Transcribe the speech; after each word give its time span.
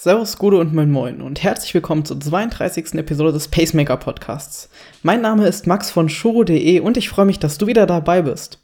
Servus, 0.00 0.38
Gude 0.38 0.58
und 0.58 0.72
Moin 0.72 0.92
Moin 0.92 1.20
und 1.20 1.42
herzlich 1.42 1.74
willkommen 1.74 2.04
zur 2.04 2.20
32. 2.20 2.94
Episode 2.94 3.32
des 3.32 3.48
Pacemaker 3.48 3.96
Podcasts. 3.96 4.70
Mein 5.02 5.20
Name 5.22 5.44
ist 5.48 5.66
Max 5.66 5.90
von 5.90 6.08
Shuro.de 6.08 6.78
und 6.78 6.96
ich 6.96 7.08
freue 7.08 7.26
mich, 7.26 7.40
dass 7.40 7.58
du 7.58 7.66
wieder 7.66 7.84
dabei 7.84 8.22
bist. 8.22 8.62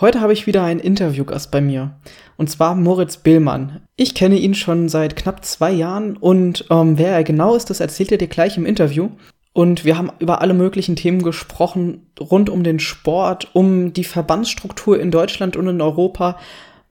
Heute 0.00 0.20
habe 0.20 0.32
ich 0.32 0.46
wieder 0.46 0.62
einen 0.62 0.78
Interviewgast 0.78 1.50
bei 1.50 1.60
mir 1.60 1.96
und 2.36 2.48
zwar 2.48 2.76
Moritz 2.76 3.16
Billmann. 3.16 3.80
Ich 3.96 4.14
kenne 4.14 4.38
ihn 4.38 4.54
schon 4.54 4.88
seit 4.88 5.16
knapp 5.16 5.44
zwei 5.44 5.72
Jahren 5.72 6.16
und 6.16 6.64
ähm, 6.70 6.96
wer 6.96 7.10
er 7.10 7.24
genau 7.24 7.56
ist, 7.56 7.68
das 7.68 7.80
erzählt 7.80 8.12
er 8.12 8.18
dir 8.18 8.28
gleich 8.28 8.56
im 8.56 8.66
Interview. 8.66 9.10
Und 9.52 9.84
wir 9.84 9.98
haben 9.98 10.12
über 10.20 10.40
alle 10.42 10.54
möglichen 10.54 10.94
Themen 10.94 11.22
gesprochen, 11.22 12.06
rund 12.20 12.48
um 12.50 12.62
den 12.62 12.78
Sport, 12.78 13.48
um 13.52 13.92
die 13.92 14.04
Verbandsstruktur 14.04 15.00
in 15.00 15.10
Deutschland 15.10 15.56
und 15.56 15.66
in 15.66 15.80
Europa, 15.80 16.38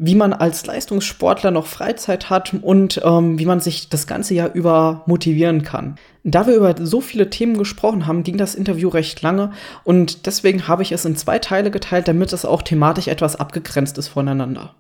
wie 0.02 0.16
man 0.16 0.32
als 0.32 0.66
Leistungssportler 0.66 1.52
noch 1.52 1.68
Freizeit 1.68 2.30
hat 2.30 2.54
und 2.54 3.02
ähm, 3.04 3.38
wie 3.38 3.46
man 3.46 3.60
sich 3.60 3.90
das 3.90 4.08
ganze 4.08 4.34
Jahr 4.34 4.54
über 4.54 5.04
motivieren 5.06 5.62
kann. 5.64 5.98
Da 6.24 6.48
wir 6.48 6.56
über 6.56 6.74
so 6.80 7.02
viele 7.02 7.30
Themen 7.30 7.58
gesprochen 7.58 8.08
haben, 8.08 8.24
ging 8.24 8.38
das 8.38 8.56
Interview 8.56 8.88
recht 8.88 9.22
lange 9.22 9.52
und 9.84 10.26
deswegen 10.26 10.70
habe 10.70 10.84
ich 10.84 10.94
es 10.94 11.04
in 11.04 11.18
zwei 11.18 11.38
Teile 11.38 11.70
geteilt, 11.70 12.08
damit 12.08 12.32
es 12.32 12.46
auch 12.46 12.62
thematisch 12.62 13.10
etwas 13.10 13.36
abgegrenzt 13.36 13.98
ist 13.98 14.08
voneinander. 14.08 14.74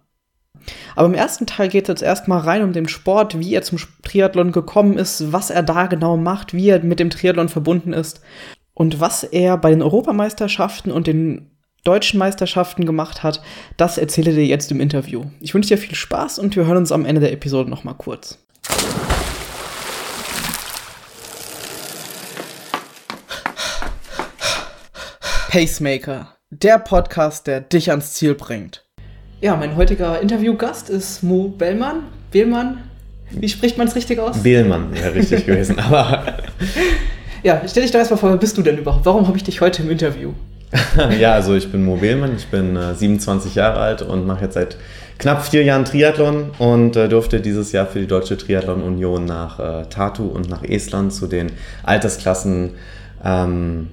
Aber 0.95 1.07
im 1.07 1.13
ersten 1.13 1.45
Teil 1.45 1.67
geht 1.67 1.83
es 1.83 1.89
jetzt 1.89 2.01
erstmal 2.01 2.39
rein 2.39 2.63
um 2.63 2.71
den 2.71 2.87
Sport, 2.87 3.39
wie 3.39 3.53
er 3.53 3.61
zum 3.61 3.77
Triathlon 4.03 4.53
gekommen 4.53 4.97
ist, 4.97 5.33
was 5.33 5.49
er 5.49 5.63
da 5.63 5.87
genau 5.87 6.15
macht, 6.15 6.53
wie 6.53 6.69
er 6.69 6.81
mit 6.81 6.99
dem 6.99 7.09
Triathlon 7.09 7.49
verbunden 7.49 7.91
ist 7.91 8.21
und 8.73 9.01
was 9.01 9.23
er 9.23 9.57
bei 9.57 9.69
den 9.69 9.81
Europameisterschaften 9.81 10.93
und 10.93 11.07
den 11.07 11.48
deutschen 11.83 12.19
Meisterschaften 12.19 12.85
gemacht 12.85 13.23
hat, 13.23 13.41
das 13.77 13.97
erzählt 13.97 14.27
er 14.27 14.33
dir 14.33 14.45
jetzt 14.45 14.71
im 14.71 14.81
Interview. 14.81 15.25
Ich 15.39 15.53
wünsche 15.53 15.69
dir 15.69 15.77
viel 15.77 15.95
Spaß 15.95 16.39
und 16.39 16.55
wir 16.55 16.65
hören 16.65 16.77
uns 16.77 16.91
am 16.91 17.05
Ende 17.05 17.21
der 17.21 17.31
Episode 17.31 17.69
nochmal 17.69 17.95
kurz. 17.95 18.37
Pacemaker, 25.49 26.35
der 26.51 26.77
Podcast, 26.77 27.47
der 27.47 27.61
dich 27.61 27.89
ans 27.89 28.13
Ziel 28.13 28.35
bringt. 28.35 28.85
Ja, 29.41 29.55
mein 29.55 29.75
heutiger 29.75 30.21
Interviewgast 30.21 30.89
ist 30.89 31.23
Mo 31.23 31.47
Bellmann. 31.47 32.03
Bellmann, 32.29 32.83
wie 33.31 33.49
spricht 33.49 33.77
man 33.77 33.87
es 33.87 33.95
richtig 33.95 34.19
aus? 34.19 34.43
Bellmann 34.43 34.93
wäre 34.93 35.15
richtig 35.15 35.45
gewesen, 35.47 35.79
aber. 35.79 36.37
Ja, 37.41 37.61
stell 37.67 37.83
dich 37.83 37.91
da 37.91 37.99
erstmal 37.99 38.19
vor, 38.19 38.29
wer 38.29 38.37
bist 38.37 38.57
du 38.57 38.61
denn 38.61 38.77
überhaupt? 38.77 39.05
Warum 39.05 39.27
habe 39.27 39.37
ich 39.37 39.43
dich 39.43 39.61
heute 39.61 39.81
im 39.81 39.89
Interview? 39.89 40.33
ja, 41.19 41.33
also 41.33 41.55
ich 41.55 41.71
bin 41.71 41.83
Mo 41.83 41.95
Behlmann, 41.95 42.35
ich 42.35 42.47
bin 42.47 42.75
äh, 42.75 42.93
27 42.93 43.55
Jahre 43.55 43.79
alt 43.79 44.01
und 44.01 44.27
mache 44.27 44.45
jetzt 44.45 44.53
seit 44.53 44.77
knapp 45.17 45.43
vier 45.43 45.63
Jahren 45.63 45.85
Triathlon 45.85 46.51
und 46.59 46.95
äh, 46.95 47.09
durfte 47.09 47.41
dieses 47.41 47.71
Jahr 47.71 47.87
für 47.87 47.99
die 47.99 48.07
Deutsche 48.07 48.37
Triathlon 48.37 48.83
Union 48.83 49.25
nach 49.25 49.59
äh, 49.59 49.85
Tartu 49.89 50.25
und 50.27 50.49
nach 50.49 50.63
Estland 50.63 51.11
zu 51.13 51.27
den 51.27 51.51
Altersklassen 51.83 52.71
ähm, 53.23 53.89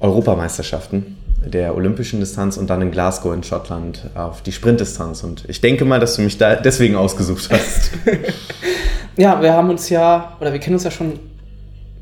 Europameisterschaften 0.00 1.16
der 1.44 1.76
olympischen 1.76 2.20
Distanz 2.20 2.56
und 2.56 2.68
dann 2.68 2.82
in 2.82 2.90
Glasgow 2.90 3.32
in 3.32 3.42
Schottland 3.42 4.10
auf 4.14 4.42
die 4.42 4.52
Sprintdistanz. 4.52 5.22
Und 5.22 5.44
ich 5.48 5.60
denke 5.60 5.84
mal, 5.84 6.00
dass 6.00 6.16
du 6.16 6.22
mich 6.22 6.38
da 6.38 6.56
deswegen 6.56 6.96
ausgesucht 6.96 7.48
hast. 7.50 7.92
ja, 9.16 9.40
wir 9.40 9.52
haben 9.52 9.70
uns 9.70 9.88
ja, 9.88 10.36
oder 10.40 10.52
wir 10.52 10.58
kennen 10.58 10.74
uns 10.74 10.84
ja 10.84 10.90
schon 10.90 11.18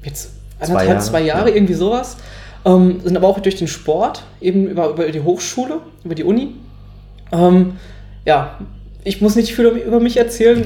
jetzt 0.02 0.30
anderthalb, 0.60 0.80
zwei 0.80 0.86
Jahre, 0.86 1.04
zwei 1.04 1.22
Jahre 1.22 1.48
ja. 1.50 1.56
irgendwie 1.56 1.74
sowas. 1.74 2.16
Ähm, 2.64 3.00
sind 3.04 3.16
aber 3.16 3.28
auch 3.28 3.40
durch 3.40 3.56
den 3.56 3.68
Sport, 3.68 4.22
eben 4.40 4.68
über, 4.68 4.90
über 4.90 5.10
die 5.10 5.20
Hochschule, 5.20 5.80
über 6.04 6.14
die 6.14 6.24
Uni. 6.24 6.54
Ähm, 7.30 7.74
ja, 8.24 8.58
ich 9.06 9.20
muss 9.20 9.36
nicht 9.36 9.54
viel 9.54 9.66
über 9.66 10.00
mich 10.00 10.16
erzählen. 10.16 10.64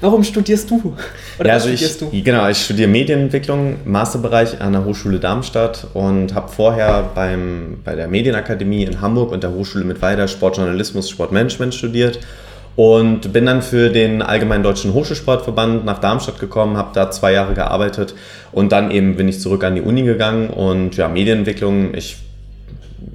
Warum 0.00 0.24
studierst 0.24 0.70
du? 0.70 0.94
Oder 1.38 1.48
ja, 1.48 1.54
also 1.54 1.68
studierst 1.68 2.02
ich, 2.02 2.08
du? 2.08 2.22
Genau, 2.22 2.48
ich 2.48 2.56
studiere 2.56 2.88
Medienentwicklung, 2.88 3.76
Masterbereich 3.84 4.60
an 4.62 4.72
der 4.72 4.84
Hochschule 4.86 5.20
Darmstadt 5.20 5.86
und 5.92 6.34
habe 6.34 6.48
vorher 6.48 7.10
beim, 7.14 7.80
bei 7.84 7.94
der 7.94 8.08
Medienakademie 8.08 8.84
in 8.84 9.02
Hamburg 9.02 9.30
und 9.30 9.42
der 9.42 9.52
Hochschule 9.52 9.84
mit 9.84 10.00
weiter 10.00 10.26
Sportjournalismus, 10.26 11.10
Sportmanagement 11.10 11.74
studiert 11.74 12.18
und 12.76 13.32
bin 13.32 13.46
dann 13.46 13.62
für 13.62 13.90
den 13.90 14.22
Allgemeinen 14.22 14.62
Deutschen 14.62 14.92
Hochschulsportverband 14.92 15.84
nach 15.84 15.98
Darmstadt 15.98 16.38
gekommen, 16.38 16.76
habe 16.76 16.90
da 16.94 17.10
zwei 17.10 17.32
Jahre 17.32 17.54
gearbeitet 17.54 18.14
und 18.52 18.70
dann 18.70 18.90
eben 18.90 19.16
bin 19.16 19.28
ich 19.28 19.40
zurück 19.40 19.64
an 19.64 19.74
die 19.74 19.80
Uni 19.80 20.02
gegangen 20.02 20.50
und 20.50 20.96
ja, 20.96 21.08
Medienentwicklung, 21.08 21.94
ich 21.94 22.18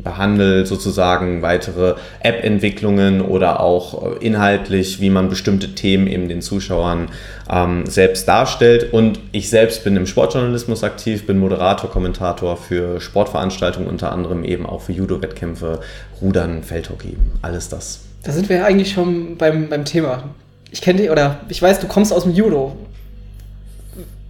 behandle 0.03 0.65
sozusagen 0.65 1.41
weitere 1.41 1.95
App-Entwicklungen 2.21 3.21
oder 3.21 3.59
auch 3.59 4.19
inhaltlich, 4.19 4.99
wie 4.99 5.09
man 5.09 5.29
bestimmte 5.29 5.75
Themen 5.75 6.07
eben 6.07 6.27
den 6.27 6.41
Zuschauern 6.41 7.09
ähm, 7.49 7.85
selbst 7.85 8.27
darstellt. 8.27 8.93
Und 8.93 9.19
ich 9.31 9.49
selbst 9.49 9.83
bin 9.83 9.95
im 9.95 10.07
Sportjournalismus 10.07 10.83
aktiv, 10.83 11.25
bin 11.25 11.39
Moderator, 11.39 11.89
Kommentator 11.89 12.57
für 12.57 12.99
Sportveranstaltungen, 12.99 13.89
unter 13.89 14.11
anderem 14.11 14.43
eben 14.43 14.65
auch 14.65 14.81
für 14.81 14.93
Judo-Wettkämpfe, 14.93 15.79
Rudern, 16.21 16.63
Feldhockey, 16.63 17.17
alles 17.41 17.69
das. 17.69 18.10
Da 18.23 18.31
sind 18.31 18.49
wir 18.49 18.57
ja 18.57 18.65
eigentlich 18.65 18.91
schon 18.91 19.37
beim, 19.37 19.69
beim 19.69 19.85
Thema. 19.85 20.23
Ich 20.71 20.81
kenne 20.81 21.01
dich, 21.01 21.09
oder 21.09 21.41
ich 21.49 21.61
weiß, 21.61 21.79
du 21.79 21.87
kommst 21.87 22.13
aus 22.13 22.23
dem 22.23 22.33
Judo 22.33 22.75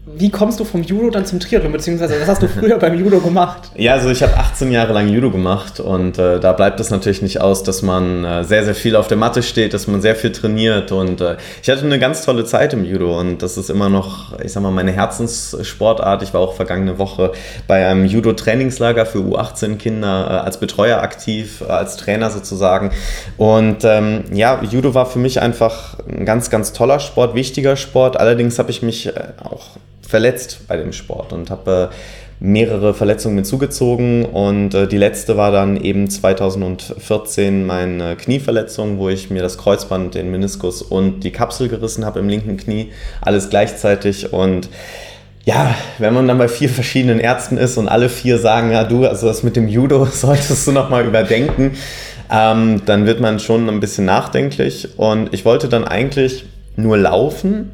wie 0.03 0.31
kommst 0.31 0.59
du 0.59 0.65
vom 0.65 0.81
Judo 0.81 1.11
dann 1.11 1.27
zum 1.27 1.39
Triathlon, 1.39 1.71
beziehungsweise 1.71 2.19
was 2.19 2.27
hast 2.27 2.41
du 2.41 2.47
früher 2.47 2.79
beim 2.79 2.97
Judo 2.97 3.19
gemacht? 3.19 3.69
Ja, 3.75 3.93
also 3.93 4.09
ich 4.09 4.23
habe 4.23 4.35
18 4.35 4.71
Jahre 4.71 4.93
lang 4.93 5.07
Judo 5.07 5.29
gemacht 5.29 5.79
und 5.79 6.17
äh, 6.17 6.39
da 6.39 6.53
bleibt 6.53 6.79
es 6.79 6.89
natürlich 6.89 7.21
nicht 7.21 7.39
aus, 7.39 7.61
dass 7.61 7.83
man 7.83 8.25
äh, 8.25 8.43
sehr, 8.43 8.65
sehr 8.65 8.73
viel 8.73 8.95
auf 8.95 9.07
der 9.07 9.17
Matte 9.17 9.43
steht, 9.43 9.75
dass 9.75 9.85
man 9.85 10.01
sehr 10.01 10.15
viel 10.15 10.31
trainiert 10.31 10.91
und 10.91 11.21
äh, 11.21 11.37
ich 11.61 11.69
hatte 11.69 11.85
eine 11.85 11.99
ganz 11.99 12.25
tolle 12.25 12.45
Zeit 12.45 12.73
im 12.73 12.83
Judo 12.83 13.19
und 13.19 13.43
das 13.43 13.57
ist 13.57 13.69
immer 13.69 13.89
noch, 13.89 14.39
ich 14.39 14.51
sag 14.51 14.63
mal, 14.63 14.71
meine 14.71 14.91
Herzenssportart. 14.91 16.23
Ich 16.23 16.33
war 16.33 16.41
auch 16.41 16.55
vergangene 16.55 16.97
Woche 16.97 17.33
bei 17.67 17.85
einem 17.85 18.05
Judo-Trainingslager 18.05 19.05
für 19.05 19.19
U18-Kinder 19.19 20.27
äh, 20.27 20.33
als 20.45 20.59
Betreuer 20.59 21.03
aktiv, 21.03 21.61
äh, 21.61 21.65
als 21.65 21.97
Trainer 21.97 22.31
sozusagen 22.31 22.89
und 23.37 23.83
ähm, 23.83 24.23
ja, 24.33 24.63
Judo 24.63 24.95
war 24.95 25.05
für 25.05 25.19
mich 25.19 25.41
einfach 25.41 25.99
ein 26.09 26.25
ganz, 26.25 26.49
ganz 26.49 26.73
toller 26.73 26.99
Sport, 26.99 27.35
wichtiger 27.35 27.75
Sport. 27.75 28.19
Allerdings 28.19 28.57
habe 28.57 28.71
ich 28.71 28.81
mich 28.81 29.05
äh, 29.05 29.13
auch 29.43 29.77
verletzt 30.11 30.67
bei 30.67 30.77
dem 30.77 30.93
Sport 30.93 31.33
und 31.33 31.49
habe 31.49 31.89
äh, 31.91 31.95
mehrere 32.41 32.93
Verletzungen 32.93 33.37
hinzugezogen 33.37 34.25
und 34.25 34.73
äh, 34.73 34.87
die 34.87 34.97
letzte 34.97 35.37
war 35.37 35.51
dann 35.51 35.77
eben 35.77 36.09
2014 36.09 37.65
meine 37.65 38.15
Knieverletzung, 38.15 38.97
wo 38.97 39.09
ich 39.09 39.29
mir 39.29 39.41
das 39.41 39.57
Kreuzband, 39.57 40.15
den 40.15 40.31
Meniskus 40.31 40.81
und 40.81 41.21
die 41.21 41.31
Kapsel 41.31 41.69
gerissen 41.69 42.03
habe 42.03 42.19
im 42.19 42.27
linken 42.27 42.57
Knie, 42.57 42.91
alles 43.21 43.49
gleichzeitig 43.49 44.33
und 44.33 44.69
ja, 45.45 45.73
wenn 45.97 46.13
man 46.13 46.27
dann 46.27 46.37
bei 46.37 46.47
vier 46.47 46.69
verschiedenen 46.69 47.19
Ärzten 47.19 47.57
ist 47.57 47.77
und 47.77 47.87
alle 47.87 48.09
vier 48.09 48.37
sagen, 48.37 48.71
ja 48.71 48.83
du, 48.83 49.05
also 49.05 49.27
das 49.27 49.43
mit 49.43 49.55
dem 49.55 49.67
Judo 49.67 50.05
solltest 50.11 50.67
du 50.67 50.71
nochmal 50.71 51.05
überdenken, 51.05 51.73
ähm, 52.31 52.81
dann 52.85 53.05
wird 53.05 53.21
man 53.21 53.39
schon 53.39 53.69
ein 53.69 53.79
bisschen 53.79 54.05
nachdenklich 54.05 54.97
und 54.97 55.31
ich 55.31 55.45
wollte 55.45 55.69
dann 55.69 55.85
eigentlich 55.85 56.45
nur 56.75 56.97
laufen 56.97 57.71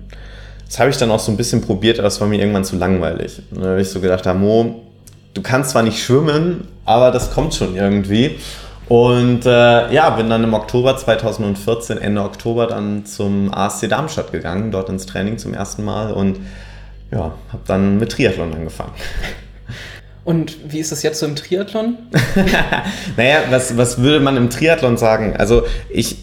das 0.68 0.80
habe 0.80 0.90
ich 0.90 0.98
dann 0.98 1.12
auch 1.12 1.20
so 1.20 1.32
ein 1.32 1.38
bisschen 1.38 1.62
probiert, 1.62 2.00
aber 2.00 2.08
es 2.08 2.20
war 2.20 2.28
mir 2.28 2.40
irgendwann 2.40 2.66
zu 2.66 2.76
langweilig. 2.76 3.42
Und 3.52 3.62
dann 3.62 3.72
habe 3.72 3.82
ich 3.82 3.90
so 3.90 4.00
gedacht, 4.00 4.26
Mo, 4.36 4.84
du 5.34 5.42
kannst 5.42 5.72
zwar 5.72 5.84
nicht 5.84 6.04
schwimmen, 6.04 6.68
aber 6.86 7.12
das 7.12 7.32
kommt 7.32 7.56
schon 7.56 7.76
irgendwie. 7.76 8.38
Und 8.90 9.46
äh, 9.46 9.94
ja, 9.94 10.10
bin 10.12 10.30
dann 10.30 10.44
im 10.44 10.54
Oktober 10.54 10.96
2014, 10.96 11.98
Ende 11.98 12.22
Oktober, 12.22 12.68
dann 12.68 13.06
zum 13.06 13.54
ASC 13.54 13.90
Darmstadt 13.90 14.32
gegangen, 14.32 14.72
dort 14.72 14.90
ins 14.90 15.06
Training 15.06 15.38
zum 15.38 15.54
ersten 15.54 15.84
Mal 15.84 16.14
und 16.14 16.38
ja, 17.12 17.34
habe 17.52 17.64
dann 17.66 17.98
mit 17.98 18.12
Triathlon 18.12 18.54
angefangen. 18.54 18.92
Und 20.24 20.58
wie 20.72 20.80
ist 20.80 20.92
das 20.92 21.04
jetzt 21.04 21.20
so 21.20 21.26
im 21.26 21.38
Triathlon? 21.38 21.98
naja, 23.18 23.40
was, 23.50 23.78
was 23.78 24.02
würde 24.02 24.20
man 24.20 24.36
im 24.36 24.50
Triathlon 24.50 24.98
sagen? 24.98 25.36
Also 25.38 25.64
ich, 25.90 26.18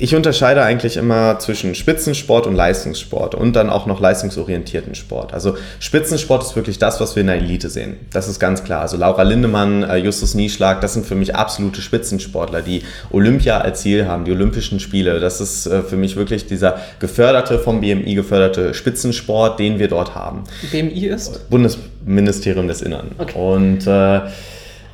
ich 0.00 0.14
unterscheide 0.14 0.62
eigentlich 0.62 0.96
immer 0.96 1.38
zwischen 1.40 1.74
Spitzensport 1.74 2.46
und 2.46 2.54
Leistungssport 2.54 3.34
und 3.34 3.54
dann 3.54 3.68
auch 3.68 3.84
noch 3.84 4.00
leistungsorientierten 4.00 4.94
Sport. 4.94 5.34
Also 5.34 5.58
Spitzensport 5.78 6.42
ist 6.42 6.56
wirklich 6.56 6.78
das, 6.78 7.00
was 7.00 7.16
wir 7.16 7.20
in 7.20 7.26
der 7.26 7.36
Elite 7.36 7.68
sehen. 7.68 7.98
Das 8.10 8.26
ist 8.26 8.40
ganz 8.40 8.64
klar. 8.64 8.80
Also 8.80 8.96
Laura 8.96 9.22
Lindemann, 9.24 9.82
äh, 9.82 9.98
Justus 9.98 10.34
Nieschlag, 10.34 10.80
das 10.80 10.94
sind 10.94 11.04
für 11.04 11.16
mich 11.16 11.36
absolute 11.36 11.82
Spitzensportler, 11.82 12.62
die 12.62 12.82
Olympia 13.10 13.58
als 13.58 13.82
Ziel 13.82 14.06
haben, 14.06 14.24
die 14.24 14.32
Olympischen 14.32 14.80
Spiele. 14.80 15.20
Das 15.20 15.38
ist 15.42 15.66
äh, 15.66 15.82
für 15.82 15.96
mich 15.96 16.16
wirklich 16.16 16.46
dieser 16.46 16.78
geförderte, 16.98 17.58
vom 17.58 17.82
BMI 17.82 18.14
geförderte 18.14 18.72
Spitzensport, 18.72 19.58
den 19.58 19.78
wir 19.78 19.88
dort 19.88 20.14
haben. 20.14 20.44
BMI 20.72 21.08
ist? 21.08 21.50
Bundesministerium 21.50 22.68
des 22.68 22.80
Innern. 22.80 23.10
Okay. 23.18 23.38
Und 23.38 23.86
äh, 23.86 24.20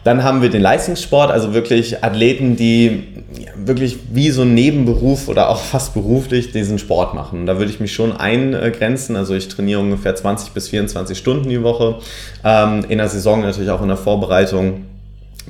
dann 0.06 0.22
haben 0.22 0.40
wir 0.40 0.50
den 0.50 0.62
Leistungssport, 0.62 1.32
also 1.32 1.52
wirklich 1.52 2.04
Athleten, 2.04 2.54
die 2.54 3.08
wirklich 3.56 3.98
wie 4.12 4.30
so 4.30 4.42
ein 4.42 4.54
Nebenberuf 4.54 5.26
oder 5.26 5.48
auch 5.48 5.58
fast 5.72 5.94
beruflich 5.94 6.52
diesen 6.52 6.78
Sport 6.78 7.14
machen. 7.14 7.44
Da 7.44 7.58
würde 7.58 7.72
ich 7.72 7.80
mich 7.80 7.92
schon 7.92 8.16
eingrenzen. 8.16 9.16
Also 9.16 9.34
ich 9.34 9.48
trainiere 9.48 9.80
ungefähr 9.80 10.14
20 10.14 10.52
bis 10.52 10.68
24 10.68 11.18
Stunden 11.18 11.48
die 11.48 11.62
Woche. 11.62 11.96
Ähm, 12.44 12.84
in 12.88 12.98
der 12.98 13.08
Saison 13.08 13.40
natürlich 13.40 13.70
auch 13.70 13.82
in 13.82 13.88
der 13.88 13.96
Vorbereitung 13.96 14.84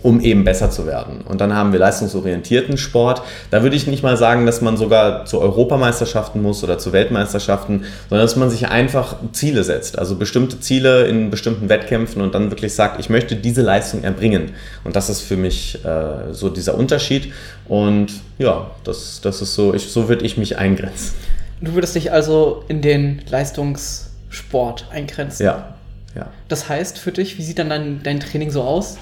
um 0.03 0.21
eben 0.21 0.45
besser 0.45 0.71
zu 0.71 0.87
werden. 0.87 1.23
Und 1.23 1.41
dann 1.41 1.55
haben 1.55 1.73
wir 1.73 1.79
leistungsorientierten 1.79 2.77
Sport. 2.77 3.23
Da 3.51 3.63
würde 3.63 3.77
ich 3.77 3.87
nicht 3.87 4.03
mal 4.03 4.17
sagen, 4.17 4.47
dass 4.47 4.61
man 4.61 4.77
sogar 4.77 5.25
zu 5.25 5.41
Europameisterschaften 5.41 6.43
muss 6.43 6.63
oder 6.63 6.79
zu 6.79 6.93
Weltmeisterschaften, 6.93 7.85
sondern 8.09 8.25
dass 8.25 8.37
man 8.37 8.51
sich 8.51 8.69
einfach 8.69 9.17
Ziele 9.33 9.65
setzt, 9.65 9.99
also 9.99 10.17
bestimmte 10.17 10.61
Ziele 10.61 11.07
in 11.07 11.31
bestimmten 11.31 11.69
Wettkämpfen 11.69 12.21
und 12.21 12.35
dann 12.35 12.51
wirklich 12.51 12.75
sagt, 12.75 13.01
ich 13.01 13.09
möchte 13.09 13.37
diese 13.37 13.63
Leistung 13.63 14.05
erbringen. 14.05 14.53
Und 14.85 14.97
das 14.97 15.09
ist 15.09 15.23
für 15.23 15.37
mich 15.37 15.85
äh, 15.85 16.33
so 16.33 16.51
dieser 16.51 16.75
Unterschied. 16.75 17.33
Und 17.67 18.13
ja, 18.39 18.71
das, 18.85 19.21
das 19.23 19.41
ist 19.41 19.55
so, 19.55 19.73
ich, 19.75 19.91
so 19.91 20.09
würde 20.09 20.25
ich 20.25 20.37
mich 20.37 20.59
eingrenzen. 20.59 21.15
Du 21.61 21.73
würdest 21.73 21.95
dich 21.95 22.13
also 22.13 22.65
in 22.69 22.83
den 22.83 23.23
Leistungssport 23.31 24.89
eingrenzen? 24.91 25.45
Ja, 25.45 25.76
ja. 26.17 26.27
Das 26.49 26.69
heißt 26.69 26.99
für 26.99 27.13
dich, 27.13 27.39
wie 27.39 27.43
sieht 27.43 27.59
dann 27.59 27.69
dein, 27.69 28.01
dein 28.03 28.21
Training 28.21 28.51
so 28.51 28.63
aus? 28.63 28.97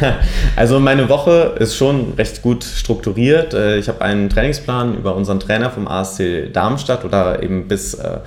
also 0.56 0.78
meine 0.78 1.08
Woche 1.08 1.56
ist 1.58 1.76
schon 1.76 2.14
recht 2.14 2.42
gut 2.42 2.64
strukturiert. 2.64 3.54
Äh, 3.54 3.78
ich 3.78 3.88
habe 3.88 4.02
einen 4.02 4.28
Trainingsplan 4.28 4.96
über 4.96 5.16
unseren 5.16 5.40
Trainer 5.40 5.70
vom 5.70 5.88
ASC 5.88 6.52
Darmstadt 6.52 7.04
oder 7.04 7.42
eben 7.42 7.66
bis 7.66 7.94
äh, 7.94 8.18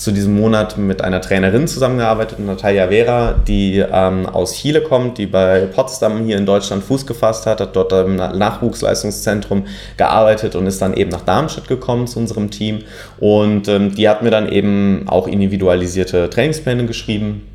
zu 0.00 0.12
diesem 0.12 0.34
Monat 0.34 0.78
mit 0.78 1.02
einer 1.02 1.20
Trainerin 1.20 1.68
zusammengearbeitet, 1.68 2.38
Natalia 2.38 2.88
Vera, 2.88 3.34
die 3.46 3.84
ähm, 3.92 4.24
aus 4.26 4.54
Chile 4.54 4.80
kommt, 4.80 5.18
die 5.18 5.26
bei 5.26 5.66
Potsdam 5.66 6.24
hier 6.24 6.38
in 6.38 6.46
Deutschland 6.46 6.82
Fuß 6.82 7.06
gefasst 7.06 7.44
hat, 7.44 7.60
hat 7.60 7.76
dort 7.76 7.92
im 7.92 8.16
Nachwuchsleistungszentrum 8.16 9.66
gearbeitet 9.98 10.56
und 10.56 10.66
ist 10.66 10.80
dann 10.80 10.94
eben 10.94 11.10
nach 11.10 11.20
Darmstadt 11.20 11.68
gekommen 11.68 12.06
zu 12.06 12.18
unserem 12.18 12.50
Team. 12.50 12.78
Und 13.18 13.68
ähm, 13.68 13.94
die 13.94 14.08
hat 14.08 14.22
mir 14.22 14.30
dann 14.30 14.48
eben 14.50 15.04
auch 15.06 15.28
individualisierte 15.28 16.30
Trainingspläne 16.30 16.86
geschrieben 16.86 17.49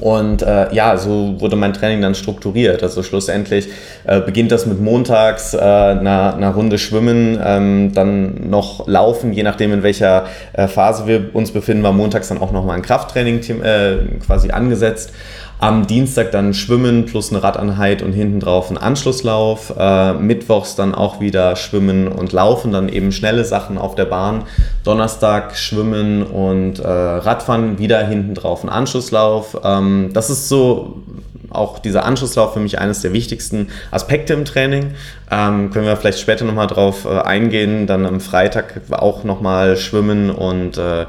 und 0.00 0.42
äh, 0.42 0.72
ja, 0.74 0.96
so 0.96 1.40
wurde 1.40 1.56
mein 1.56 1.72
Training 1.72 2.02
dann 2.02 2.14
strukturiert. 2.14 2.82
Also 2.82 3.02
schlussendlich 3.02 3.68
äh, 4.04 4.20
beginnt 4.20 4.52
das 4.52 4.66
mit 4.66 4.80
montags 4.80 5.54
äh, 5.54 5.58
einer, 5.58 6.34
einer 6.34 6.50
Runde 6.54 6.78
Schwimmen, 6.78 7.38
ähm, 7.42 7.92
dann 7.94 8.48
noch 8.50 8.86
Laufen, 8.86 9.32
je 9.32 9.42
nachdem 9.42 9.72
in 9.72 9.82
welcher 9.82 10.26
äh, 10.52 10.68
Phase 10.68 11.06
wir 11.06 11.34
uns 11.34 11.50
befinden, 11.50 11.82
war 11.82 11.92
montags 11.92 12.28
dann 12.28 12.38
auch 12.38 12.52
nochmal 12.52 12.76
ein 12.76 12.82
Krafttraining 12.82 13.40
äh, 13.62 13.96
quasi 14.24 14.50
angesetzt. 14.50 15.12
Am 15.58 15.86
Dienstag 15.86 16.32
dann 16.32 16.52
Schwimmen 16.52 17.06
plus 17.06 17.30
eine 17.30 17.42
Radeinheit 17.42 18.02
und 18.02 18.12
hinten 18.12 18.40
drauf 18.40 18.70
ein 18.70 18.76
Anschlusslauf. 18.76 19.72
Äh, 19.78 20.12
Mittwochs 20.12 20.74
dann 20.74 20.94
auch 20.94 21.18
wieder 21.20 21.56
Schwimmen 21.56 22.08
und 22.08 22.32
Laufen, 22.32 22.72
dann 22.72 22.90
eben 22.90 23.10
schnelle 23.10 23.44
Sachen 23.44 23.78
auf 23.78 23.94
der 23.94 24.04
Bahn. 24.04 24.44
Donnerstag 24.84 25.56
Schwimmen 25.56 26.24
und 26.24 26.78
äh, 26.78 26.86
Radfahren, 26.86 27.78
wieder 27.78 28.06
hinten 28.06 28.34
drauf 28.34 28.64
ein 28.64 28.68
Anschlusslauf. 28.68 29.58
Ähm, 29.64 30.10
das 30.12 30.28
ist 30.28 30.50
so 30.50 31.02
auch 31.48 31.78
dieser 31.78 32.04
Anschlusslauf 32.04 32.52
für 32.52 32.60
mich 32.60 32.78
eines 32.78 33.00
der 33.00 33.12
wichtigsten 33.14 33.68
Aspekte 33.90 34.34
im 34.34 34.44
Training. 34.44 34.94
Ähm, 35.30 35.70
können 35.70 35.86
wir 35.86 35.96
vielleicht 35.96 36.20
später 36.20 36.44
nochmal 36.44 36.66
drauf 36.66 37.06
äh, 37.06 37.18
eingehen. 37.18 37.86
Dann 37.86 38.04
am 38.04 38.20
Freitag 38.20 38.82
auch 38.90 39.24
nochmal 39.24 39.78
Schwimmen 39.78 40.30
und 40.30 40.76
äh, 40.76 41.06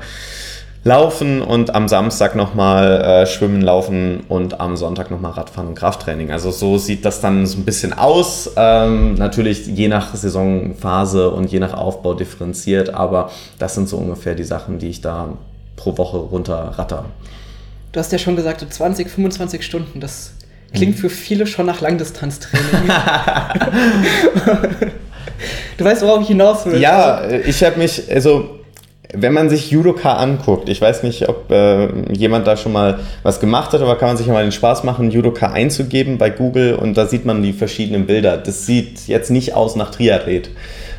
Laufen 0.88 1.42
und 1.42 1.76
am 1.76 1.90
Samstag 1.90 2.34
nochmal 2.34 3.02
äh, 3.02 3.28
Schwimmen, 3.28 3.62
Laufen 3.62 4.22
und 4.30 4.62
am 4.62 4.78
Sonntag 4.78 5.12
nochmal 5.12 5.34
Radfahren 5.34 5.68
und 5.68 5.76
Krafttraining. 5.76 6.32
Also 6.32 6.50
so 6.50 6.78
sieht 6.78 7.04
das 7.04 7.20
dann 7.20 7.46
so 7.46 7.58
ein 7.58 7.66
bisschen 7.66 7.92
aus. 7.92 8.52
Ähm, 8.56 9.16
natürlich 9.16 9.68
je 9.68 9.90
nach 9.90 10.16
Saisonphase 10.16 11.30
und 11.30 11.52
je 11.52 11.60
nach 11.60 11.74
Aufbau 11.74 12.14
differenziert, 12.14 12.94
aber 12.94 13.32
das 13.60 13.76
sind 13.76 13.90
so 13.90 13.98
ungefähr 13.98 14.34
die 14.34 14.46
Sachen, 14.46 14.80
die 14.80 14.88
ich 14.88 15.02
da 15.02 15.34
pro 15.76 15.98
Woche 15.98 16.16
runter 16.16 16.72
ratter. 16.78 17.04
Du 17.92 18.00
hast 18.00 18.14
ja 18.14 18.18
schon 18.18 18.38
gesagt, 18.38 18.66
20, 18.68 19.10
25 19.10 19.66
Stunden, 19.66 20.00
das 20.00 20.32
klingt 20.74 20.94
hm. 20.94 21.02
für 21.02 21.10
viele 21.10 21.48
schon 21.48 21.66
nach 21.66 21.82
Langdistanztraining. 21.82 22.88
du 25.78 25.84
weißt, 25.84 26.02
worauf 26.02 26.22
ich 26.22 26.30
hinaus 26.30 26.66
will. 26.66 26.80
Ja, 26.80 27.30
ich 27.30 27.62
habe 27.62 27.78
mich, 27.78 28.10
also 28.10 28.57
wenn 29.14 29.34
man 29.34 29.50
sich 29.50 29.72
Judoka 29.72 30.14
anguckt, 30.14 30.68
ich 30.68 30.82
weiß 30.82 31.04
nicht, 31.04 31.30
ob 31.30 31.50
äh, 31.50 31.88
jemand 32.12 32.46
da 32.46 32.58
schon 32.58 32.74
mal 32.74 33.00
was 33.24 33.40
gemacht 33.40 33.72
hat, 33.72 33.82
aber 33.82 33.96
kann 33.96 34.10
man 34.10 34.18
sich 34.18 34.28
mal 34.28 34.44
den 34.44 34.52
Spaß 34.52 34.84
machen, 34.84 35.12
Judoka 35.12 35.48
einzugeben 35.52 36.18
bei 36.18 36.30
Google 36.30 36.76
und 36.76 36.98
da 36.98 37.06
sieht 37.06 37.26
man 37.26 37.42
die 37.42 37.54
verschiedenen 37.54 38.06
Bilder. 38.06 38.38
Das 38.38 38.66
sieht 38.66 39.08
jetzt 39.08 39.32
nicht 39.32 39.56
aus 39.56 39.76
nach 39.76 39.92
Triathlet. 39.92 40.50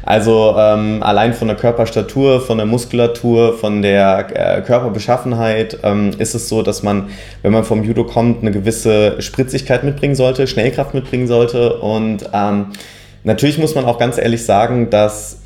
Also 0.05 0.55
ähm, 0.57 1.03
allein 1.03 1.35
von 1.35 1.49
der 1.49 1.57
Körperstatur, 1.59 2.41
von 2.41 2.57
der 2.57 2.67
Muskulatur, 2.67 3.59
von 3.59 3.83
der 3.83 4.29
äh, 4.33 4.63
Körperbeschaffenheit 4.63 5.79
ähm, 5.83 6.13
ist 6.19 6.35
es 6.35 6.49
so, 6.49 6.63
dass 6.63 6.83
man, 6.83 7.11
wenn 7.43 7.53
man 7.53 7.65
vom 7.65 7.85
Judo 7.85 8.05
kommt, 8.05 8.41
eine 8.41 8.53
gewisse 8.53 9.21
Spritzigkeit 9.21 9.85
mitbringen 9.85 10.15
sollte, 10.15 10.47
Schnellkraft 10.47 10.95
mitbringen 10.95 11.27
sollte 11.27 11.79
und 11.81 12.31
ähm, 12.33 12.69
natürlich 13.23 13.59
muss 13.59 13.75
man 13.75 13.85
auch 13.85 13.99
ganz 13.99 14.17
ehrlich 14.17 14.47
sagen, 14.47 14.89
dass 14.89 15.41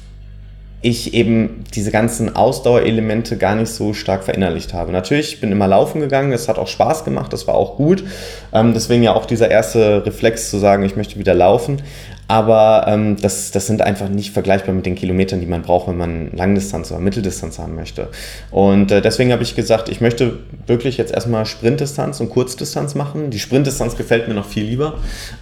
ich 0.82 1.14
eben 1.14 1.64
diese 1.74 1.92
ganzen 1.92 2.34
Ausdauerelemente 2.34 3.38
gar 3.38 3.54
nicht 3.54 3.70
so 3.70 3.94
stark 3.94 4.24
verinnerlicht 4.24 4.74
habe. 4.74 4.90
Natürlich, 4.90 5.34
ich 5.34 5.40
bin 5.40 5.52
immer 5.52 5.68
laufen 5.68 6.00
gegangen, 6.00 6.32
es 6.32 6.48
hat 6.48 6.58
auch 6.58 6.66
Spaß 6.66 7.04
gemacht, 7.04 7.32
das 7.32 7.46
war 7.46 7.54
auch 7.54 7.76
gut. 7.76 8.04
Ähm, 8.52 8.74
deswegen 8.74 9.04
ja 9.04 9.14
auch 9.14 9.24
dieser 9.24 9.50
erste 9.50 10.04
Reflex 10.04 10.50
zu 10.50 10.58
sagen, 10.58 10.82
ich 10.82 10.96
möchte 10.96 11.18
wieder 11.18 11.34
laufen 11.34 11.80
aber 12.28 12.84
ähm, 12.88 13.16
das, 13.20 13.50
das 13.50 13.66
sind 13.66 13.82
einfach 13.82 14.08
nicht 14.08 14.32
vergleichbar 14.32 14.74
mit 14.74 14.86
den 14.86 14.94
Kilometern, 14.94 15.40
die 15.40 15.46
man 15.46 15.62
braucht, 15.62 15.88
wenn 15.88 15.98
man 15.98 16.30
Langdistanz 16.32 16.90
oder 16.90 17.00
Mitteldistanz 17.00 17.58
haben 17.58 17.74
möchte. 17.74 18.08
Und 18.50 18.90
äh, 18.90 19.02
deswegen 19.02 19.32
habe 19.32 19.42
ich 19.42 19.54
gesagt, 19.54 19.88
ich 19.88 20.00
möchte 20.00 20.38
wirklich 20.66 20.96
jetzt 20.96 21.12
erstmal 21.12 21.44
Sprintdistanz 21.44 22.20
und 22.20 22.30
Kurzdistanz 22.30 22.94
machen. 22.94 23.30
Die 23.30 23.38
Sprintdistanz 23.38 23.96
gefällt 23.96 24.28
mir 24.28 24.34
noch 24.34 24.46
viel 24.46 24.64
lieber. 24.64 24.94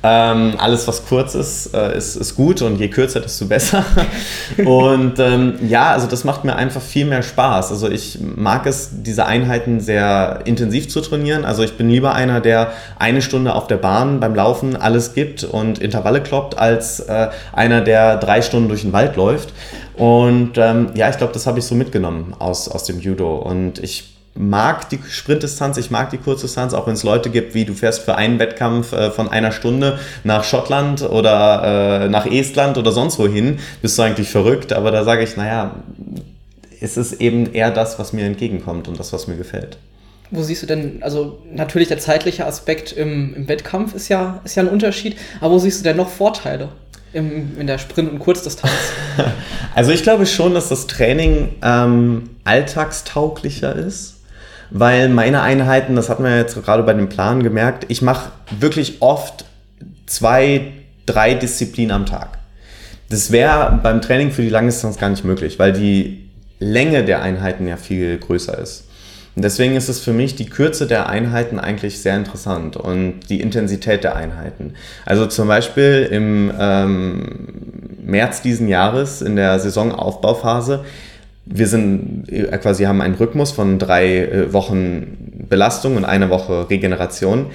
Ähm, 0.02 0.54
alles, 0.58 0.88
was 0.88 1.06
kurz 1.06 1.34
ist, 1.34 1.74
äh, 1.74 1.96
ist, 1.96 2.16
ist 2.16 2.34
gut 2.34 2.62
und 2.62 2.80
je 2.80 2.88
kürzer, 2.88 3.20
desto 3.20 3.46
besser. 3.46 3.84
und 4.64 5.18
ähm, 5.18 5.54
ja, 5.68 5.92
also 5.92 6.06
das 6.06 6.24
macht 6.24 6.44
mir 6.44 6.56
einfach 6.56 6.82
viel 6.82 7.04
mehr 7.04 7.22
Spaß. 7.22 7.70
Also 7.70 7.88
ich 7.88 8.18
mag 8.20 8.66
es, 8.66 8.90
diese 8.92 9.26
Einheiten 9.26 9.80
sehr 9.80 10.40
intensiv 10.44 10.88
zu 10.88 11.00
trainieren. 11.00 11.44
Also 11.44 11.62
ich 11.62 11.76
bin 11.76 11.88
lieber 11.88 12.14
einer, 12.14 12.40
der 12.40 12.72
eine 12.98 13.22
Stunde 13.22 13.54
auf 13.54 13.66
der 13.66 13.76
Bahn 13.76 14.18
beim 14.18 14.34
Laufen 14.34 14.76
alles 14.76 15.14
gibt 15.14 15.44
und 15.44 15.78
Intervalle 15.78 16.20
kloppt, 16.22 16.58
als 16.58 16.69
als 16.70 17.00
äh, 17.00 17.28
einer, 17.52 17.80
der 17.80 18.16
drei 18.16 18.42
Stunden 18.42 18.68
durch 18.68 18.82
den 18.82 18.92
Wald 18.92 19.16
läuft. 19.16 19.52
Und 19.96 20.52
ähm, 20.56 20.90
ja, 20.94 21.10
ich 21.10 21.18
glaube, 21.18 21.32
das 21.32 21.46
habe 21.46 21.58
ich 21.58 21.64
so 21.64 21.74
mitgenommen 21.74 22.34
aus, 22.38 22.68
aus 22.68 22.84
dem 22.84 23.00
Judo. 23.00 23.36
Und 23.36 23.78
ich 23.78 24.16
mag 24.34 24.88
die 24.88 24.98
Sprintdistanz, 25.08 25.76
ich 25.76 25.90
mag 25.90 26.10
die 26.10 26.18
Kurzdistanz, 26.18 26.72
auch 26.72 26.86
wenn 26.86 26.94
es 26.94 27.02
Leute 27.02 27.30
gibt, 27.30 27.54
wie 27.54 27.64
du 27.64 27.74
fährst 27.74 28.02
für 28.02 28.14
einen 28.14 28.38
Wettkampf 28.38 28.92
äh, 28.92 29.10
von 29.10 29.28
einer 29.28 29.52
Stunde 29.52 29.98
nach 30.24 30.44
Schottland 30.44 31.02
oder 31.02 32.04
äh, 32.04 32.08
nach 32.08 32.26
Estland 32.26 32.78
oder 32.78 32.92
sonst 32.92 33.18
wohin, 33.18 33.58
bist 33.82 33.98
du 33.98 34.02
eigentlich 34.02 34.30
verrückt. 34.30 34.72
Aber 34.72 34.90
da 34.90 35.04
sage 35.04 35.24
ich, 35.24 35.36
naja, 35.36 35.74
es 36.80 36.96
ist 36.96 37.20
eben 37.20 37.52
eher 37.52 37.70
das, 37.70 37.98
was 37.98 38.12
mir 38.12 38.24
entgegenkommt 38.24 38.88
und 38.88 38.98
das, 38.98 39.12
was 39.12 39.26
mir 39.26 39.36
gefällt. 39.36 39.76
Wo 40.30 40.42
siehst 40.42 40.62
du 40.62 40.66
denn, 40.66 41.02
also 41.02 41.38
natürlich 41.52 41.88
der 41.88 41.98
zeitliche 41.98 42.46
Aspekt 42.46 42.92
im, 42.92 43.34
im 43.34 43.48
Wettkampf 43.48 43.94
ist 43.94 44.08
ja, 44.08 44.40
ist 44.44 44.54
ja 44.54 44.62
ein 44.62 44.68
Unterschied, 44.68 45.16
aber 45.40 45.54
wo 45.54 45.58
siehst 45.58 45.80
du 45.80 45.84
denn 45.84 45.96
noch 45.96 46.08
Vorteile 46.08 46.68
im, 47.12 47.58
in 47.58 47.66
der 47.66 47.78
Sprint- 47.78 48.12
und 48.12 48.18
Kurzdistanz? 48.18 48.72
Also 49.72 49.92
ich 49.92 50.02
glaube 50.02 50.26
schon, 50.26 50.52
dass 50.52 50.68
das 50.68 50.88
Training 50.88 51.50
ähm, 51.62 52.30
alltagstauglicher 52.42 53.76
ist, 53.76 54.16
weil 54.70 55.08
meine 55.08 55.42
Einheiten, 55.42 55.94
das 55.94 56.08
hat 56.08 56.18
man 56.18 56.32
ja 56.32 56.38
jetzt 56.38 56.60
gerade 56.64 56.82
bei 56.82 56.92
dem 56.92 57.08
Plan 57.08 57.44
gemerkt, 57.44 57.86
ich 57.88 58.02
mache 58.02 58.32
wirklich 58.58 59.00
oft 59.00 59.44
zwei, 60.06 60.72
drei 61.06 61.34
Disziplinen 61.34 61.92
am 61.92 62.04
Tag. 62.04 62.38
Das 63.10 63.30
wäre 63.30 63.78
beim 63.82 64.02
Training 64.02 64.32
für 64.32 64.42
die 64.42 64.48
Langdistanz 64.48 64.98
gar 64.98 65.08
nicht 65.08 65.24
möglich, 65.24 65.58
weil 65.58 65.72
die 65.72 66.30
Länge 66.58 67.04
der 67.04 67.22
Einheiten 67.22 67.66
ja 67.66 67.76
viel 67.76 68.18
größer 68.18 68.58
ist. 68.58 68.89
Deswegen 69.36 69.76
ist 69.76 69.88
es 69.88 70.00
für 70.00 70.12
mich 70.12 70.34
die 70.34 70.46
Kürze 70.46 70.86
der 70.86 71.08
Einheiten 71.08 71.58
eigentlich 71.58 72.00
sehr 72.00 72.16
interessant 72.16 72.76
und 72.76 73.20
die 73.28 73.40
Intensität 73.40 74.04
der 74.04 74.16
Einheiten. 74.16 74.74
Also 75.06 75.26
zum 75.26 75.48
Beispiel 75.48 76.08
im 76.10 76.52
ähm, 76.58 77.48
März 78.04 78.42
diesen 78.42 78.68
Jahres 78.68 79.22
in 79.22 79.36
der 79.36 79.58
Saisonaufbauphase 79.60 80.84
wir 81.52 81.66
sind 81.66 82.30
äh, 82.30 82.56
quasi 82.58 82.84
haben 82.84 83.00
einen 83.00 83.14
Rhythmus 83.14 83.50
von 83.50 83.78
drei 83.78 84.18
äh, 84.18 84.52
Wochen 84.52 85.46
Belastung 85.48 85.96
und 85.96 86.04
eine 86.04 86.30
Woche 86.30 86.70
Regeneration. 86.70 87.46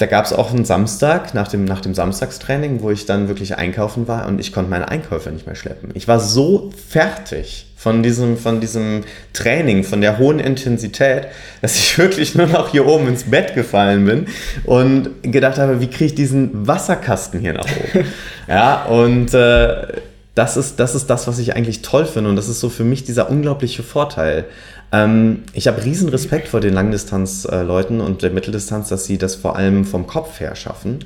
Da 0.00 0.06
gab 0.06 0.24
es 0.24 0.32
auch 0.32 0.50
einen 0.50 0.64
Samstag 0.64 1.34
nach 1.34 1.48
dem, 1.48 1.66
nach 1.66 1.82
dem 1.82 1.92
Samstagstraining, 1.92 2.80
wo 2.80 2.90
ich 2.90 3.04
dann 3.04 3.28
wirklich 3.28 3.58
einkaufen 3.58 4.08
war 4.08 4.26
und 4.28 4.40
ich 4.40 4.50
konnte 4.50 4.70
meine 4.70 4.88
Einkäufe 4.88 5.30
nicht 5.30 5.44
mehr 5.44 5.54
schleppen. 5.54 5.90
Ich 5.92 6.08
war 6.08 6.20
so 6.20 6.70
fertig 6.88 7.66
von 7.76 8.02
diesem, 8.02 8.38
von 8.38 8.60
diesem 8.62 9.02
Training, 9.34 9.84
von 9.84 10.00
der 10.00 10.16
hohen 10.16 10.38
Intensität, 10.38 11.26
dass 11.60 11.76
ich 11.76 11.98
wirklich 11.98 12.34
nur 12.34 12.46
noch 12.46 12.70
hier 12.70 12.86
oben 12.86 13.08
ins 13.08 13.24
Bett 13.24 13.54
gefallen 13.54 14.06
bin 14.06 14.26
und 14.64 15.10
gedacht 15.22 15.58
habe, 15.58 15.82
wie 15.82 15.88
kriege 15.88 16.06
ich 16.06 16.14
diesen 16.14 16.66
Wasserkasten 16.66 17.38
hier 17.38 17.52
nach 17.52 17.66
oben? 17.66 18.06
ja, 18.48 18.84
und 18.84 19.34
äh, 19.34 19.86
das, 20.34 20.56
ist, 20.56 20.78
das 20.78 20.94
ist 20.94 21.08
das, 21.08 21.26
was 21.26 21.38
ich 21.38 21.54
eigentlich 21.54 21.82
toll 21.82 22.06
finde 22.06 22.30
und 22.30 22.36
das 22.36 22.48
ist 22.48 22.60
so 22.60 22.68
für 22.68 22.84
mich 22.84 23.04
dieser 23.04 23.30
unglaubliche 23.30 23.82
Vorteil. 23.82 24.46
Ähm, 24.92 25.42
ich 25.52 25.66
habe 25.68 25.84
riesen 25.84 26.08
Respekt 26.08 26.48
vor 26.48 26.60
den 26.60 26.74
Langdistanzleuten 26.74 28.00
und 28.00 28.22
der 28.22 28.30
Mitteldistanz, 28.30 28.88
dass 28.88 29.04
sie 29.04 29.18
das 29.18 29.34
vor 29.34 29.56
allem 29.56 29.84
vom 29.84 30.06
Kopf 30.06 30.40
her 30.40 30.54
schaffen. 30.56 31.00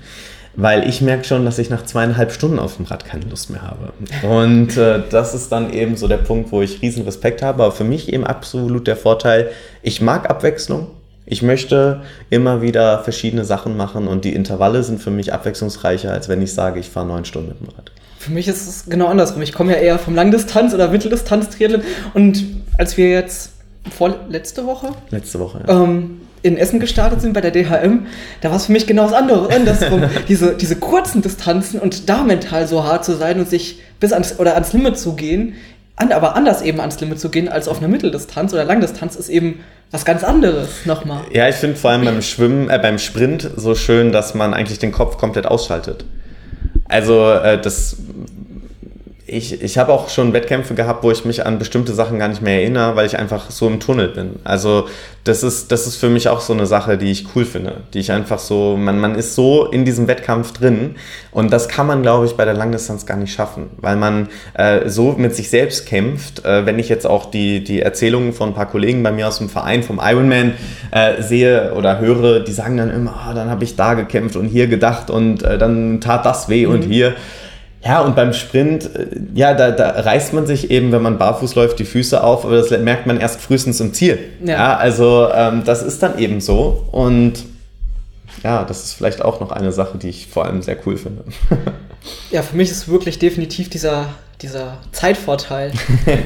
weil 0.57 0.89
ich 0.89 1.01
merke 1.01 1.25
schon, 1.25 1.45
dass 1.45 1.59
ich 1.59 1.71
nach 1.71 1.85
zweieinhalb 1.85 2.33
Stunden 2.33 2.59
auf 2.59 2.77
dem 2.77 2.85
Rad 2.85 3.05
keine 3.05 3.25
Lust 3.25 3.51
mehr 3.51 3.63
habe. 3.63 3.93
Und 4.27 4.77
äh, 4.77 5.03
das 5.11 5.35
ist 5.35 5.51
dann 5.51 5.73
eben 5.73 5.97
so 5.97 6.07
der 6.07 6.19
Punkt, 6.19 6.53
wo 6.53 6.63
ich 6.63 6.81
riesen 6.81 7.05
Respekt 7.05 7.43
habe. 7.43 7.63
Aber 7.63 7.73
für 7.73 7.85
mich 7.85 8.13
eben 8.13 8.25
absolut 8.25 8.87
der 8.87 8.97
Vorteil, 8.97 9.51
ich 9.83 10.01
mag 10.01 10.31
Abwechslung. 10.31 10.89
Ich 11.27 11.43
möchte 11.43 12.03
immer 12.29 12.61
wieder 12.61 13.03
verschiedene 13.03 13.45
Sachen 13.45 13.77
machen 13.77 14.07
und 14.09 14.27
die 14.27 14.35
Intervalle 14.35 14.83
sind 14.83 15.01
für 15.01 15.11
mich 15.11 15.33
abwechslungsreicher, 15.33 16.13
als 16.13 16.29
wenn 16.29 16.43
ich 16.43 16.53
sage, 16.53 16.79
ich 16.79 16.91
fahre 16.91 17.07
neun 17.07 17.25
Stunden 17.25 17.49
mit 17.49 17.61
dem 17.61 17.69
Rad. 17.75 17.91
Für 18.25 18.33
mich 18.33 18.49
ist 18.49 18.67
es 18.67 18.87
genau 18.87 19.09
andersrum. 19.09 19.43
Ich 19.43 19.53
komme 19.53 19.73
ja 19.73 19.79
eher 19.79 19.99
vom 19.99 20.15
Langdistanz- 20.15 20.73
oder 20.73 20.89
Mitteldistanz-Triathlon 20.89 21.83
und 22.15 22.43
als 22.79 22.97
wir 22.97 23.11
jetzt 23.11 23.51
vor 23.95 24.15
letzte 24.31 24.65
Woche? 24.65 24.93
Letzte 25.11 25.39
Woche, 25.41 25.63
ja. 25.67 25.83
Ähm, 25.83 26.23
in 26.41 26.57
Essen 26.57 26.81
gestartet 26.81 27.21
sind 27.21 27.35
bei 27.35 27.43
der 27.43 27.51
DHM, 27.51 28.07
da 28.41 28.49
war 28.49 28.57
es 28.57 28.67
für 28.67 28.73
mich 28.73 28.87
genau 28.87 29.05
das 29.05 29.13
andere, 29.13 29.55
andersrum. 29.55 30.05
diese, 30.29 30.55
diese 30.55 30.77
kurzen 30.77 31.21
Distanzen 31.21 31.81
und 31.81 32.09
da 32.09 32.23
mental 32.23 32.67
so 32.67 32.85
hart 32.85 33.05
zu 33.05 33.15
sein 33.15 33.39
und 33.41 33.49
sich 33.49 33.81
bis 34.01 34.15
ans 34.15 34.39
oder 34.39 34.55
ans 34.55 34.73
Limit 34.73 34.99
zu 34.99 35.17
gehen, 35.17 35.55
an, 35.97 36.13
aber 36.13 36.35
anders 36.35 36.63
eben 36.63 36.81
ans 36.81 36.99
Limit 37.01 37.21
zu 37.21 37.29
gehen 37.29 37.51
als 37.51 37.69
auf 37.69 37.79
einer 37.79 37.89
Mitteldistanz 37.89 38.55
oder 38.55 38.65
Langdistanz 38.65 39.17
ist 39.17 39.29
eben 39.29 39.61
was 39.91 40.07
ganz 40.07 40.25
anderes 40.25 40.87
nochmal. 40.87 41.21
Ja, 41.31 41.47
ich 41.47 41.57
finde 41.57 41.77
vor 41.77 41.91
allem 41.91 42.07
beim 42.07 42.23
Schwimmen, 42.23 42.71
äh, 42.71 42.79
beim 42.79 42.99
Sprint 42.99 43.51
so 43.57 43.75
schön, 43.75 44.13
dass 44.13 44.35
man 44.35 44.55
eigentlich 44.55 44.79
den 44.79 44.93
Kopf 44.93 45.19
komplett 45.19 45.47
ausschaltet. 45.47 46.07
Also 46.87 47.31
äh, 47.31 47.61
das 47.61 47.97
ich, 49.27 49.63
ich 49.63 49.79
habe 49.79 49.93
auch 49.93 50.11
schon 50.11 50.35
Wettkämpfe 50.35 50.75
gehabt, 50.75 51.03
wo 51.03 51.11
ich 51.11 51.25
mich 51.25 51.47
an 51.47 51.59
bestimmte 51.59 51.95
Sachen 51.95 52.19
gar 52.19 52.29
nicht 52.29 52.43
mehr 52.43 52.61
erinnere, 52.61 52.95
weil 52.95 53.07
ich 53.07 53.19
einfach 53.19 53.51
so 53.51 53.67
im 53.67 53.81
Tunnel 53.81 54.09
bin. 54.09 54.37
Also 54.45 54.87
das 55.25 55.43
ist, 55.43 55.73
das 55.73 55.87
ist 55.87 55.97
für 55.97 56.11
mich 56.11 56.29
auch 56.29 56.43
so 56.43 56.53
eine 56.53 56.67
Sache, 56.67 56.99
die 56.99 57.11
ich 57.11 57.35
cool 57.35 57.47
finde, 57.47 57.79
die 57.95 58.01
ich 58.01 58.13
einfach 58.13 58.39
so, 58.39 58.77
man, 58.77 59.01
man 59.01 59.15
ist 59.15 59.35
so 59.35 59.65
in 59.65 59.87
diesem 59.87 60.09
Wettkampf 60.09 60.53
drin 60.53 60.97
und 61.31 61.51
das 61.55 61.69
kann 61.69 61.87
man, 61.87 62.03
glaube 62.03 62.27
ich, 62.27 62.37
bei 62.37 62.45
der 62.45 62.53
Langdistanz 62.53 63.07
gar 63.07 63.17
nicht 63.17 63.33
schaffen, 63.33 63.71
weil 63.79 63.97
man 63.97 64.29
äh, 64.53 64.91
so 64.91 65.13
mit 65.13 65.35
sich 65.35 65.49
selbst 65.49 65.87
kämpft. 65.87 66.45
Äh, 66.45 66.67
wenn 66.67 66.79
ich 66.79 66.91
jetzt 66.91 67.07
auch 67.07 67.31
die, 67.31 67.65
die 67.65 67.81
Erzählungen 67.81 68.35
von 68.35 68.51
ein 68.51 68.55
paar 68.55 68.69
Kollegen 68.69 69.03
bei 69.03 69.11
mir 69.11 69.27
aus 69.29 69.39
dem 69.39 69.49
Verein, 69.49 69.83
vom 69.83 70.01
Ironman, 70.03 70.53
äh, 70.91 71.23
sehe 71.23 71.73
oder 71.73 71.99
höre, 71.99 72.41
die 72.41 72.53
sagen 72.53 72.77
dann 72.77 72.91
immer, 72.91 73.29
oh, 73.31 73.35
dann 73.35 73.49
habe 73.49 73.65
ich 73.65 73.75
da 73.75 73.95
gekämpft 73.95 74.37
und 74.37 74.49
hier 74.49 74.67
gedacht 74.67 75.09
und 75.09 75.43
äh, 75.43 75.57
dann 75.57 76.03
tat 76.03 76.27
das 76.27 76.51
weh 76.51 76.67
mhm. 76.67 76.73
und 76.75 76.83
hier. 76.83 77.15
Ja, 77.85 78.01
und 78.01 78.17
beim 78.17 78.33
Sprint, 78.33 78.95
äh, 78.97 79.07
ja, 79.35 79.53
da, 79.53 79.71
da 79.71 79.91
reißt 79.91 80.33
man 80.33 80.47
sich 80.47 80.71
eben, 80.71 80.91
wenn 80.91 81.03
man 81.03 81.19
barfuß 81.19 81.55
läuft, 81.55 81.79
die 81.79 81.85
Füße 81.85 82.23
auf, 82.23 82.45
aber 82.45 82.57
das 82.57 82.71
merkt 82.71 83.07
man 83.07 83.21
erst 83.21 83.41
frühestens 83.41 83.79
im 83.81 83.93
Ziel. 83.93 84.19
Ja, 84.43 84.53
ja 84.53 84.77
also 84.77 85.29
ähm, 85.33 85.63
das 85.65 85.83
ist 85.83 86.03
dann 86.03 86.19
eben 86.19 86.41
so. 86.41 86.87
Und 86.93 87.45
ja, 88.43 88.65
das 88.65 88.85
ist 88.85 88.95
vielleicht 88.95 89.23
auch 89.23 89.41
noch 89.41 89.51
eine 89.51 89.71
Sache, 89.71 89.99
die 89.99 90.09
ich 90.09 90.29
vor 90.29 90.47
allem 90.47 90.63
sehr 90.63 90.79
cool 90.87 90.97
finde. 90.97 91.25
ja, 92.31 92.43
für 92.43 92.57
mich 92.57 92.71
ist 92.71 92.89
wirklich 92.89 93.19
definitiv 93.19 93.69
dieser, 93.69 94.07
dieser 94.41 94.79
Zeitvorteil. 94.93 95.73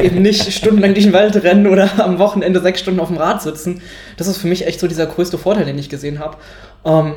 eben 0.00 0.22
nicht 0.22 0.52
stundenlang 0.52 0.94
durch 0.94 1.06
den 1.06 1.12
Wald 1.12 1.42
rennen 1.42 1.66
oder 1.66 2.04
am 2.04 2.20
Wochenende 2.20 2.60
sechs 2.60 2.80
Stunden 2.80 3.00
auf 3.00 3.08
dem 3.08 3.16
Rad 3.16 3.42
sitzen. 3.42 3.82
Das 4.16 4.28
ist 4.28 4.38
für 4.38 4.46
mich 4.46 4.64
echt 4.66 4.78
so 4.78 4.86
dieser 4.86 5.06
größte 5.06 5.38
Vorteil, 5.38 5.64
den 5.64 5.78
ich 5.78 5.88
gesehen 5.88 6.20
habe. 6.20 6.36
Ähm, 6.84 7.16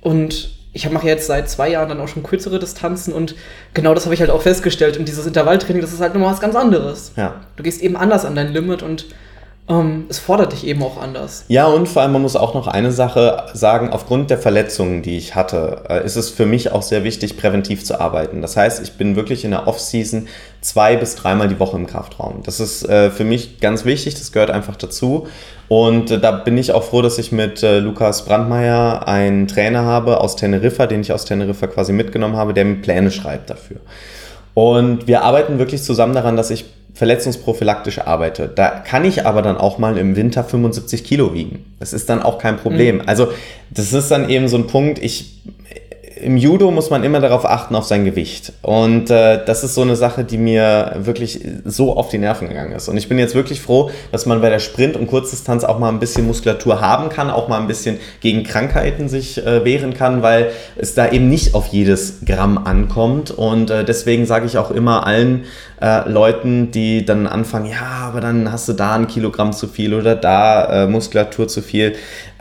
und 0.00 0.50
ich 0.74 0.90
mache 0.90 1.06
jetzt 1.06 1.28
seit 1.28 1.48
zwei 1.48 1.70
Jahren 1.70 1.88
dann 1.88 2.00
auch 2.00 2.08
schon 2.08 2.24
kürzere 2.24 2.58
Distanzen 2.58 3.14
und 3.14 3.36
genau 3.72 3.94
das 3.94 4.04
habe 4.04 4.14
ich 4.14 4.20
halt 4.20 4.30
auch 4.30 4.42
festgestellt. 4.42 4.98
Und 4.98 5.06
dieses 5.06 5.24
Intervalltraining, 5.24 5.80
das 5.80 5.92
ist 5.92 6.00
halt 6.00 6.14
nochmal 6.14 6.32
was 6.32 6.40
ganz 6.40 6.56
anderes. 6.56 7.12
Ja. 7.16 7.36
Du 7.56 7.62
gehst 7.62 7.80
eben 7.80 7.96
anders 7.96 8.24
an 8.24 8.34
dein 8.34 8.52
Limit 8.52 8.82
und 8.82 9.06
ähm, 9.68 10.06
es 10.10 10.18
fordert 10.18 10.52
dich 10.52 10.66
eben 10.66 10.82
auch 10.82 11.00
anders. 11.00 11.44
Ja, 11.48 11.66
und 11.66 11.88
vor 11.88 12.02
allem, 12.02 12.12
man 12.12 12.22
muss 12.22 12.36
auch 12.36 12.54
noch 12.54 12.66
eine 12.66 12.90
Sache 12.90 13.44
sagen, 13.54 13.90
aufgrund 13.90 14.30
der 14.30 14.38
Verletzungen, 14.38 15.00
die 15.02 15.16
ich 15.16 15.36
hatte, 15.36 15.84
äh, 15.88 16.04
ist 16.04 16.16
es 16.16 16.28
für 16.28 16.44
mich 16.44 16.72
auch 16.72 16.82
sehr 16.82 17.04
wichtig, 17.04 17.38
präventiv 17.38 17.84
zu 17.84 18.00
arbeiten. 18.00 18.42
Das 18.42 18.56
heißt, 18.56 18.82
ich 18.82 18.94
bin 18.94 19.14
wirklich 19.14 19.44
in 19.44 19.52
der 19.52 19.66
Off-Season 19.66 20.26
zwei 20.64 20.96
bis 20.96 21.14
dreimal 21.14 21.48
die 21.48 21.60
Woche 21.60 21.76
im 21.76 21.86
Kraftraum. 21.86 22.42
Das 22.42 22.58
ist 22.58 22.88
äh, 22.88 23.10
für 23.10 23.24
mich 23.24 23.60
ganz 23.60 23.84
wichtig, 23.84 24.14
das 24.14 24.32
gehört 24.32 24.50
einfach 24.50 24.76
dazu. 24.76 25.28
Und 25.68 26.10
äh, 26.10 26.18
da 26.18 26.30
bin 26.32 26.56
ich 26.56 26.72
auch 26.72 26.84
froh, 26.84 27.02
dass 27.02 27.18
ich 27.18 27.32
mit 27.32 27.62
äh, 27.62 27.80
Lukas 27.80 28.24
Brandmeier 28.24 29.06
einen 29.06 29.46
Trainer 29.46 29.84
habe 29.84 30.20
aus 30.20 30.36
Teneriffa, 30.36 30.86
den 30.86 31.02
ich 31.02 31.12
aus 31.12 31.26
Teneriffa 31.26 31.66
quasi 31.66 31.92
mitgenommen 31.92 32.36
habe, 32.36 32.54
der 32.54 32.64
mir 32.64 32.76
Pläne 32.76 33.10
schreibt 33.10 33.50
dafür. 33.50 33.76
Und 34.54 35.06
wir 35.06 35.22
arbeiten 35.22 35.58
wirklich 35.58 35.82
zusammen 35.82 36.14
daran, 36.14 36.36
dass 36.36 36.50
ich 36.50 36.64
verletzungsprophylaktisch 36.94 37.98
arbeite. 37.98 38.48
Da 38.48 38.70
kann 38.70 39.04
ich 39.04 39.26
aber 39.26 39.42
dann 39.42 39.58
auch 39.58 39.78
mal 39.78 39.98
im 39.98 40.16
Winter 40.16 40.44
75 40.44 41.04
Kilo 41.04 41.34
wiegen. 41.34 41.74
Das 41.78 41.92
ist 41.92 42.08
dann 42.08 42.22
auch 42.22 42.38
kein 42.38 42.56
Problem. 42.56 42.96
Mhm. 42.96 43.02
Also 43.06 43.28
das 43.70 43.92
ist 43.92 44.10
dann 44.10 44.30
eben 44.30 44.48
so 44.48 44.56
ein 44.56 44.66
Punkt, 44.68 45.00
ich 45.00 45.42
im 46.24 46.36
Judo 46.36 46.70
muss 46.70 46.90
man 46.90 47.04
immer 47.04 47.20
darauf 47.20 47.44
achten, 47.44 47.74
auf 47.74 47.84
sein 47.84 48.04
Gewicht. 48.04 48.52
Und 48.62 49.10
äh, 49.10 49.44
das 49.44 49.62
ist 49.62 49.74
so 49.74 49.82
eine 49.82 49.94
Sache, 49.94 50.24
die 50.24 50.38
mir 50.38 50.96
wirklich 50.98 51.40
so 51.64 51.96
auf 51.96 52.08
die 52.08 52.18
Nerven 52.18 52.48
gegangen 52.48 52.72
ist. 52.72 52.88
Und 52.88 52.96
ich 52.96 53.08
bin 53.08 53.18
jetzt 53.18 53.34
wirklich 53.34 53.60
froh, 53.60 53.90
dass 54.10 54.24
man 54.26 54.40
bei 54.40 54.48
der 54.48 54.58
Sprint- 54.58 54.96
und 54.96 55.06
Kurzdistanz 55.06 55.64
auch 55.64 55.78
mal 55.78 55.90
ein 55.90 56.00
bisschen 56.00 56.26
Muskulatur 56.26 56.80
haben 56.80 57.10
kann, 57.10 57.30
auch 57.30 57.48
mal 57.48 57.60
ein 57.60 57.66
bisschen 57.66 57.98
gegen 58.20 58.42
Krankheiten 58.42 59.08
sich 59.08 59.44
äh, 59.44 59.64
wehren 59.64 59.94
kann, 59.94 60.22
weil 60.22 60.50
es 60.76 60.94
da 60.94 61.10
eben 61.10 61.28
nicht 61.28 61.54
auf 61.54 61.66
jedes 61.66 62.24
Gramm 62.24 62.58
ankommt. 62.58 63.30
Und 63.30 63.70
äh, 63.70 63.84
deswegen 63.84 64.24
sage 64.24 64.46
ich 64.46 64.56
auch 64.56 64.70
immer 64.70 65.06
allen 65.06 65.44
äh, 65.80 66.08
Leuten, 66.08 66.70
die 66.70 67.04
dann 67.04 67.26
anfangen, 67.26 67.66
ja, 67.66 68.08
aber 68.08 68.20
dann 68.20 68.50
hast 68.50 68.68
du 68.68 68.72
da 68.72 68.94
ein 68.94 69.06
Kilogramm 69.06 69.52
zu 69.52 69.68
viel 69.68 69.92
oder 69.92 70.16
da 70.16 70.84
äh, 70.84 70.86
Muskulatur 70.86 71.48
zu 71.48 71.60
viel 71.60 71.94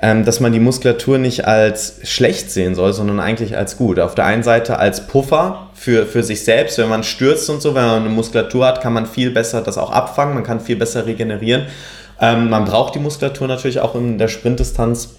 dass 0.04 0.42
man 0.42 0.52
die 0.52 0.60
Muskulatur 0.60 1.18
nicht 1.18 1.46
als 1.46 1.96
schlecht 2.04 2.52
sehen 2.52 2.76
soll, 2.76 2.92
sondern 2.92 3.22
eigentlich 3.22 3.56
als 3.56 3.78
gut. 3.78 4.00
Auf 4.00 4.16
der 4.16 4.26
einen 4.26 4.44
Seite 4.44 4.78
als 4.78 5.08
Puffer 5.08 5.70
für, 5.74 6.06
für 6.06 6.24
sich 6.24 6.44
selbst, 6.44 6.78
wenn 6.78 6.90
man 6.90 7.04
stürzt 7.04 7.50
und 7.50 7.62
so, 7.62 7.74
wenn 7.74 7.86
man 7.86 8.02
eine 8.02 8.10
Muskulatur 8.10 8.66
hat, 8.66 8.82
kann 8.82 8.92
man 8.92 9.06
viel 9.06 9.32
besser 9.32 9.62
das 9.62 9.78
auch 9.78 9.92
abfangen, 9.92 10.34
man 10.34 10.44
kann 10.44 10.60
viel 10.60 10.76
besser 10.76 11.06
regenerieren. 11.06 11.68
Ähm, 12.20 12.50
man 12.50 12.66
braucht 12.66 12.96
die 12.96 13.00
Muskulatur 13.00 13.48
natürlich 13.48 13.80
auch 13.80 13.96
in 13.96 14.18
der 14.18 14.28
Sprintdistanz 14.28 15.16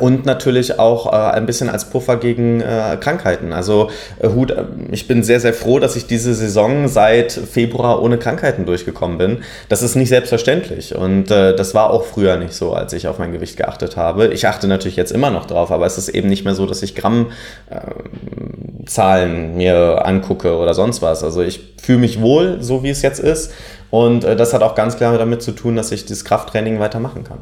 und 0.00 0.26
natürlich 0.26 0.78
auch 0.78 1.12
äh, 1.12 1.16
ein 1.16 1.46
bisschen 1.46 1.70
als 1.70 1.86
Puffer 1.86 2.16
gegen 2.16 2.60
äh, 2.60 2.96
Krankheiten. 3.00 3.52
Also 3.52 3.90
Hut, 4.22 4.54
ich 4.90 5.08
bin 5.08 5.22
sehr, 5.22 5.40
sehr 5.40 5.54
froh, 5.54 5.78
dass 5.78 5.96
ich 5.96 6.06
diese 6.06 6.34
Saison 6.34 6.88
seit 6.88 7.32
Februar 7.32 8.02
ohne 8.02 8.18
Krankheiten 8.18 8.66
durchgekommen 8.66 9.16
bin. 9.18 9.38
Das 9.68 9.82
ist 9.82 9.96
nicht 9.96 10.10
selbstverständlich 10.10 10.94
und 10.94 11.30
das 11.30 11.74
war 11.74 11.90
auch 11.90 12.04
früher 12.04 12.36
nicht 12.36 12.52
so, 12.52 12.74
als 12.74 12.92
ich 12.92 13.08
auf 13.08 13.18
mein 13.18 13.32
Gewicht 13.32 13.56
geachtet 13.56 13.96
habe. 13.96 14.28
Ich 14.28 14.46
achte 14.46 14.68
natürlich 14.68 14.96
jetzt 14.96 15.12
immer 15.12 15.30
noch 15.30 15.46
drauf, 15.46 15.70
aber 15.70 15.86
es 15.86 15.96
ist 15.98 16.10
eben 16.10 16.28
nicht 16.28 16.44
mehr 16.44 16.54
so, 16.54 16.66
dass 16.66 16.82
ich 16.82 16.94
Grammzahlen 16.94 19.56
mir 19.56 20.06
angucke 20.06 20.56
oder 20.56 20.74
sonst 20.74 21.00
was. 21.02 21.24
Also 21.24 21.42
ich 21.42 21.74
fühle 21.80 21.98
mich 21.98 22.20
wohl, 22.20 22.58
so 22.60 22.82
wie 22.82 22.90
es 22.90 23.00
jetzt 23.02 23.20
ist. 23.20 23.52
Und 23.90 24.24
das 24.24 24.52
hat 24.52 24.62
auch 24.62 24.74
ganz 24.74 24.96
klar 24.96 25.16
damit 25.18 25.42
zu 25.42 25.52
tun, 25.52 25.76
dass 25.76 25.92
ich 25.92 26.06
das 26.06 26.24
Krafttraining 26.24 26.80
weitermachen 26.80 27.24
kann. 27.24 27.38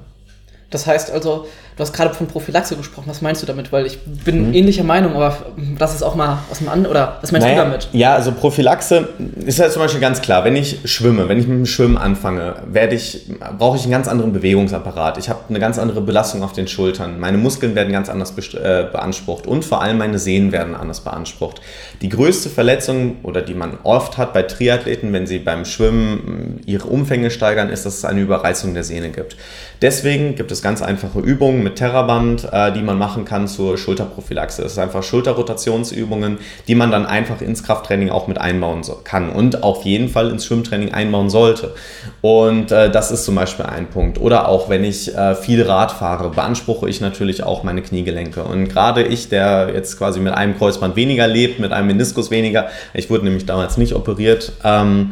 Das 0.70 0.86
heißt 0.86 1.10
also, 1.10 1.48
du 1.76 1.82
hast 1.82 1.92
gerade 1.92 2.14
von 2.14 2.28
Prophylaxe 2.28 2.76
gesprochen. 2.76 3.06
Was 3.08 3.22
meinst 3.22 3.42
du 3.42 3.46
damit? 3.46 3.72
Weil 3.72 3.86
ich 3.86 3.98
bin 4.00 4.48
mhm. 4.48 4.54
ähnlicher 4.54 4.84
Meinung, 4.84 5.14
aber 5.16 5.36
das 5.78 5.94
ist 5.94 6.02
auch 6.04 6.14
mal 6.14 6.38
aus 6.48 6.58
dem 6.58 6.68
anderen. 6.68 6.92
Oder 6.92 7.18
was 7.20 7.32
meinst 7.32 7.46
naja, 7.46 7.64
du 7.64 7.70
damit? 7.70 7.88
Ja, 7.92 8.14
also 8.14 8.30
Prophylaxe 8.30 9.08
ist 9.44 9.58
ja 9.58 9.68
zum 9.68 9.82
Beispiel 9.82 10.00
ganz 10.00 10.22
klar. 10.22 10.44
Wenn 10.44 10.54
ich 10.54 10.78
schwimme, 10.84 11.28
wenn 11.28 11.40
ich 11.40 11.48
mit 11.48 11.58
dem 11.58 11.66
Schwimmen 11.66 11.98
anfange, 11.98 12.54
werde 12.66 12.94
ich, 12.94 13.26
brauche 13.58 13.76
ich 13.76 13.82
einen 13.82 13.90
ganz 13.90 14.06
anderen 14.06 14.32
Bewegungsapparat. 14.32 15.18
Ich 15.18 15.28
habe 15.28 15.40
eine 15.48 15.58
ganz 15.58 15.76
andere 15.78 16.00
Belastung 16.00 16.44
auf 16.44 16.52
den 16.52 16.68
Schultern. 16.68 17.18
Meine 17.18 17.36
Muskeln 17.36 17.74
werden 17.74 17.92
ganz 17.92 18.08
anders 18.08 18.32
äh, 18.54 18.84
beansprucht 18.92 19.48
und 19.48 19.64
vor 19.64 19.82
allem 19.82 19.98
meine 19.98 20.20
Sehnen 20.20 20.52
werden 20.52 20.76
anders 20.76 21.00
beansprucht. 21.00 21.60
Die 22.00 22.08
größte 22.08 22.48
Verletzung 22.48 23.16
oder 23.24 23.42
die 23.42 23.54
man 23.54 23.78
oft 23.82 24.18
hat 24.18 24.32
bei 24.32 24.42
Triathleten, 24.42 25.12
wenn 25.12 25.26
sie 25.26 25.40
beim 25.40 25.64
Schwimmen 25.64 26.60
ihre 26.64 26.86
Umfänge 26.86 27.32
steigern, 27.32 27.70
ist, 27.70 27.86
dass 27.86 27.96
es 27.96 28.04
eine 28.04 28.20
Überreizung 28.20 28.72
der 28.74 28.84
Sehne 28.84 29.10
gibt. 29.10 29.36
Deswegen 29.82 30.34
gibt 30.34 30.52
es 30.52 30.59
ganz 30.62 30.82
einfache 30.82 31.20
Übungen 31.20 31.62
mit 31.62 31.76
Terraband, 31.76 32.48
äh, 32.52 32.72
die 32.72 32.82
man 32.82 32.98
machen 32.98 33.24
kann 33.24 33.48
zur 33.48 33.78
Schulterprophylaxe. 33.78 34.62
Das 34.62 34.72
ist 34.72 34.78
einfach 34.78 35.02
Schulterrotationsübungen, 35.02 36.38
die 36.68 36.74
man 36.74 36.90
dann 36.90 37.06
einfach 37.06 37.40
ins 37.40 37.62
Krafttraining 37.62 38.10
auch 38.10 38.28
mit 38.28 38.38
einbauen 38.38 38.82
so, 38.82 39.00
kann 39.02 39.30
und 39.30 39.62
auf 39.62 39.84
jeden 39.84 40.08
Fall 40.08 40.30
ins 40.30 40.44
Schwimmtraining 40.46 40.92
einbauen 40.92 41.30
sollte. 41.30 41.74
Und 42.20 42.72
äh, 42.72 42.90
das 42.90 43.10
ist 43.10 43.24
zum 43.24 43.34
Beispiel 43.34 43.66
ein 43.66 43.88
Punkt. 43.88 44.20
Oder 44.20 44.48
auch 44.48 44.68
wenn 44.68 44.84
ich 44.84 45.14
äh, 45.14 45.34
viel 45.34 45.62
Rad 45.62 45.92
fahre, 45.92 46.30
beanspruche 46.30 46.88
ich 46.88 47.00
natürlich 47.00 47.42
auch 47.42 47.62
meine 47.62 47.82
Kniegelenke. 47.82 48.44
Und 48.44 48.68
gerade 48.68 49.02
ich, 49.02 49.28
der 49.28 49.70
jetzt 49.74 49.98
quasi 49.98 50.20
mit 50.20 50.32
einem 50.32 50.56
Kreuzband 50.56 50.96
weniger 50.96 51.26
lebt, 51.26 51.60
mit 51.60 51.72
einem 51.72 51.88
Meniskus 51.88 52.30
weniger, 52.30 52.68
ich 52.94 53.10
wurde 53.10 53.24
nämlich 53.24 53.46
damals 53.46 53.76
nicht 53.76 53.94
operiert, 53.94 54.52
ähm, 54.64 55.10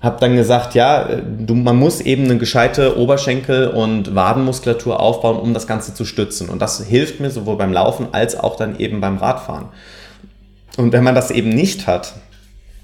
habe 0.00 0.20
dann 0.20 0.36
gesagt, 0.36 0.74
ja, 0.74 1.08
du, 1.22 1.54
man 1.54 1.76
muss 1.76 2.00
eben 2.00 2.24
eine 2.24 2.38
gescheite 2.38 2.98
Oberschenkel- 2.98 3.68
und 3.68 4.14
Wadenmuskulatur 4.14 5.00
aufbauen, 5.00 5.38
um 5.38 5.54
das 5.54 5.66
Ganze 5.66 5.92
zu 5.92 6.04
stützen. 6.04 6.48
Und 6.48 6.62
das 6.62 6.84
hilft 6.84 7.18
mir 7.18 7.30
sowohl 7.30 7.56
beim 7.56 7.72
Laufen 7.72 8.08
als 8.12 8.38
auch 8.38 8.56
dann 8.56 8.78
eben 8.78 9.00
beim 9.00 9.18
Radfahren. 9.18 9.66
Und 10.76 10.92
wenn 10.92 11.02
man 11.02 11.16
das 11.16 11.32
eben 11.32 11.48
nicht 11.48 11.88
hat, 11.88 12.14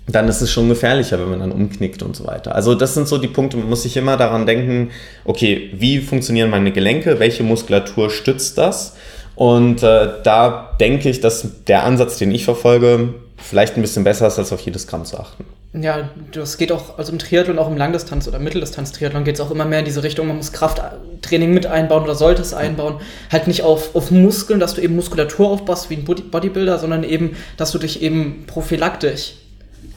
dann 0.06 0.28
ist 0.28 0.42
es 0.42 0.50
schon 0.50 0.68
gefährlicher, 0.68 1.18
wenn 1.20 1.30
man 1.30 1.40
dann 1.40 1.52
umknickt 1.52 2.02
und 2.02 2.16
so 2.16 2.26
weiter. 2.26 2.54
Also 2.54 2.74
das 2.74 2.94
sind 2.94 3.08
so 3.08 3.16
die 3.18 3.28
Punkte, 3.28 3.56
man 3.56 3.68
muss 3.68 3.84
sich 3.84 3.96
immer 3.96 4.16
daran 4.16 4.44
denken, 4.44 4.90
okay, 5.24 5.70
wie 5.72 6.00
funktionieren 6.00 6.50
meine 6.50 6.72
Gelenke, 6.72 7.20
welche 7.20 7.42
Muskulatur 7.42 8.10
stützt 8.10 8.58
das? 8.58 8.96
Und 9.36 9.82
äh, 9.82 10.08
da 10.22 10.76
denke 10.80 11.08
ich, 11.08 11.20
dass 11.20 11.64
der 11.64 11.84
Ansatz, 11.84 12.18
den 12.18 12.32
ich 12.32 12.44
verfolge, 12.44 13.14
vielleicht 13.36 13.76
ein 13.76 13.82
bisschen 13.82 14.04
besser 14.04 14.26
ist, 14.26 14.38
als 14.38 14.52
auf 14.52 14.60
jedes 14.60 14.86
Gramm 14.86 15.04
zu 15.04 15.18
achten. 15.18 15.44
Ja, 15.72 16.10
das 16.30 16.56
geht 16.56 16.70
auch, 16.70 16.98
also 16.98 17.10
im 17.10 17.18
Triathlon, 17.18 17.58
auch 17.58 17.68
im 17.68 17.76
Langdistanz- 17.76 18.28
oder 18.28 18.38
Mitteldistanz-Triathlon 18.38 19.24
geht 19.24 19.34
es 19.34 19.40
auch 19.40 19.50
immer 19.50 19.64
mehr 19.64 19.80
in 19.80 19.84
diese 19.84 20.04
Richtung, 20.04 20.28
man 20.28 20.36
muss 20.36 20.52
Krafttraining 20.52 21.52
mit 21.52 21.66
einbauen 21.66 22.04
oder 22.04 22.14
sollte 22.14 22.42
es 22.42 22.54
einbauen. 22.54 23.00
Halt 23.32 23.48
nicht 23.48 23.62
auf, 23.62 23.96
auf 23.96 24.12
Muskeln, 24.12 24.60
dass 24.60 24.74
du 24.74 24.80
eben 24.80 24.94
Muskulatur 24.94 25.48
aufbaust 25.48 25.90
wie 25.90 25.96
ein 25.96 26.04
Bodybuilder, 26.04 26.78
sondern 26.78 27.02
eben, 27.02 27.36
dass 27.56 27.72
du 27.72 27.78
dich 27.78 28.02
eben 28.02 28.44
prophylaktisch 28.46 29.34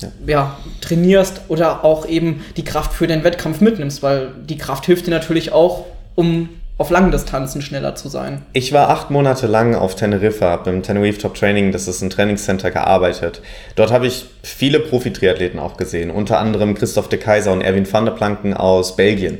ja. 0.01 0.11
ja. 0.25 0.57
trainierst 0.81 1.41
oder 1.47 1.83
auch 1.83 2.07
eben 2.07 2.43
die 2.57 2.63
Kraft 2.63 2.93
für 2.93 3.05
den 3.05 3.23
Wettkampf 3.23 3.61
mitnimmst, 3.61 4.01
weil 4.01 4.31
die 4.45 4.57
Kraft 4.57 4.87
hilft 4.87 5.05
dir 5.05 5.11
natürlich 5.11 5.51
auch, 5.51 5.85
um 6.15 6.49
auf 6.77 6.91
langen 6.91 7.11
Distanzen 7.11 7.61
schneller 7.61 7.95
zu 7.95 8.07
sein. 8.07 8.43
Ich 8.53 8.71
war 8.71 8.89
acht 8.89 9.09
Monate 9.09 9.47
lang 9.47 9.73
auf 9.73 9.95
Teneriffa, 9.95 10.49
habe 10.49 10.69
im 10.69 10.83
Tenerife 10.83 11.19
Top 11.19 11.33
Training, 11.33 11.71
das 11.71 11.87
ist 11.87 12.01
ein 12.01 12.11
Trainingscenter, 12.11 12.69
gearbeitet. 12.69 13.41
Dort 13.75 13.91
habe 13.91 14.05
ich 14.05 14.27
viele 14.43 14.79
Profi-Triathleten 14.79 15.59
auch 15.59 15.77
gesehen, 15.77 16.11
unter 16.11 16.39
anderem 16.39 16.75
Christoph 16.75 17.09
de 17.09 17.19
Kaiser 17.19 17.51
und 17.51 17.61
Erwin 17.61 17.91
van 17.91 18.05
der 18.05 18.11
Planken 18.11 18.53
aus 18.53 18.95
Belgien. 18.95 19.39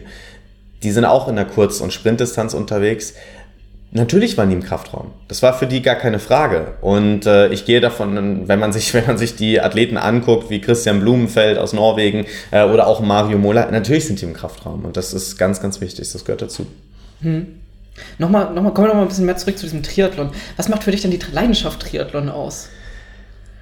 Die 0.84 0.92
sind 0.92 1.06
auch 1.06 1.28
in 1.28 1.36
der 1.36 1.46
Kurz- 1.46 1.80
und 1.80 1.94
Sprintdistanz 1.94 2.54
unterwegs. 2.54 3.14
Natürlich 3.92 4.38
waren 4.38 4.50
die 4.50 4.56
im 4.56 4.64
Kraftraum. 4.64 5.12
Das 5.28 5.42
war 5.42 5.54
für 5.54 5.66
die 5.66 5.82
gar 5.82 5.96
keine 5.96 6.20
Frage. 6.20 6.74
Und 6.82 7.26
äh, 7.26 7.48
ich 7.50 7.66
gehe 7.66 7.82
davon, 7.82 8.48
wenn 8.48 8.60
man 8.60 8.74
sich, 8.74 8.94
wenn 8.96 9.06
man 9.06 9.18
sich 9.18 9.36
die 9.36 9.62
Athleten 9.62 9.98
anguckt, 9.98 10.50
wie 10.50 10.60
Christian 10.60 11.00
Blumenfeld 11.00 11.58
aus 11.60 11.72
Norwegen 11.74 12.26
äh, 12.52 12.64
oder 12.64 12.88
auch 12.88 13.00
Mario 13.00 13.38
Mola, 13.38 13.70
natürlich 13.70 14.08
sind 14.08 14.22
die 14.22 14.26
im 14.26 14.34
Kraftraum. 14.34 14.86
Und 14.86 14.98
das 14.98 15.14
ist 15.14 15.38
ganz, 15.38 15.62
ganz 15.62 15.82
wichtig. 15.82 16.12
Das 16.12 16.26
gehört 16.26 16.42
dazu. 16.42 16.66
Hm. 17.22 17.60
Nochmal, 18.20 18.54
nochmal, 18.54 18.74
kommen 18.74 18.86
wir 18.86 18.90
nochmal 18.90 19.06
ein 19.06 19.10
bisschen 19.10 19.26
mehr 19.26 19.38
zurück 19.38 19.58
zu 19.58 19.66
diesem 19.66 19.84
Triathlon. 19.84 20.30
Was 20.56 20.70
macht 20.70 20.84
für 20.84 20.92
dich 20.92 21.02
denn 21.02 21.12
die 21.12 21.20
Leidenschaft 21.32 21.82
Triathlon 21.82 22.30
aus? 22.30 22.70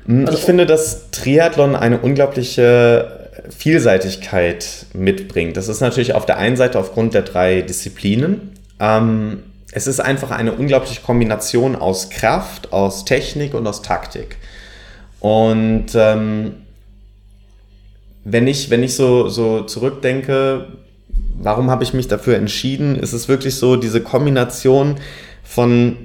Hm, 0.06 0.26
also, 0.26 0.38
ich 0.38 0.44
finde, 0.44 0.66
dass 0.66 1.12
Triathlon 1.12 1.76
eine 1.76 2.00
unglaubliche 2.00 3.30
Vielseitigkeit 3.50 4.88
mitbringt. 4.94 5.58
Das 5.58 5.68
ist 5.68 5.82
natürlich 5.82 6.14
auf 6.14 6.26
der 6.26 6.38
einen 6.38 6.58
Seite 6.58 6.80
aufgrund 6.80 7.14
der 7.14 7.22
drei 7.22 7.62
Disziplinen. 7.62 8.54
Ähm, 8.80 9.44
es 9.72 9.88
ist 9.88 10.00
einfach 10.00 10.32
eine 10.32 10.54
unglaubliche 10.54 11.02
Kombination 11.02 11.76
aus 11.76 12.10
Kraft, 12.10 12.72
aus 12.72 13.06
Technik 13.06 13.54
und 13.54 13.68
aus 13.68 13.82
Taktik. 13.82 14.38
Und 15.20 15.88
ähm, 15.96 16.56
wenn 18.24 18.48
ich, 18.48 18.70
wenn 18.70 18.84
ich 18.84 18.96
so, 18.96 19.28
so 19.28 19.64
zurückdenke, 19.64 20.68
warum 21.38 21.70
habe 21.70 21.84
ich 21.84 21.94
mich 21.94 22.08
dafür 22.08 22.38
entschieden? 22.38 22.96
Ist 22.96 23.14
es 23.14 23.28
wirklich 23.28 23.56
so 23.56 23.76
diese 23.76 24.02
Kombination 24.02 24.96
von 25.44 25.98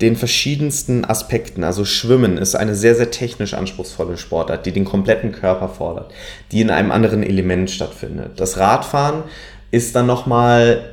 den 0.00 0.16
verschiedensten 0.16 1.04
Aspekten. 1.04 1.64
Also 1.64 1.84
Schwimmen 1.84 2.38
ist 2.38 2.54
eine 2.54 2.74
sehr, 2.74 2.94
sehr 2.94 3.10
technisch 3.10 3.54
anspruchsvolle 3.54 4.16
Sportart, 4.16 4.64
die 4.64 4.72
den 4.72 4.84
kompletten 4.84 5.32
Körper 5.32 5.68
fordert, 5.68 6.12
die 6.52 6.60
in 6.60 6.70
einem 6.70 6.92
anderen 6.92 7.22
Element 7.22 7.70
stattfindet. 7.70 8.32
Das 8.36 8.58
Radfahren 8.58 9.24
ist 9.70 9.96
dann 9.96 10.06
nochmal 10.06 10.91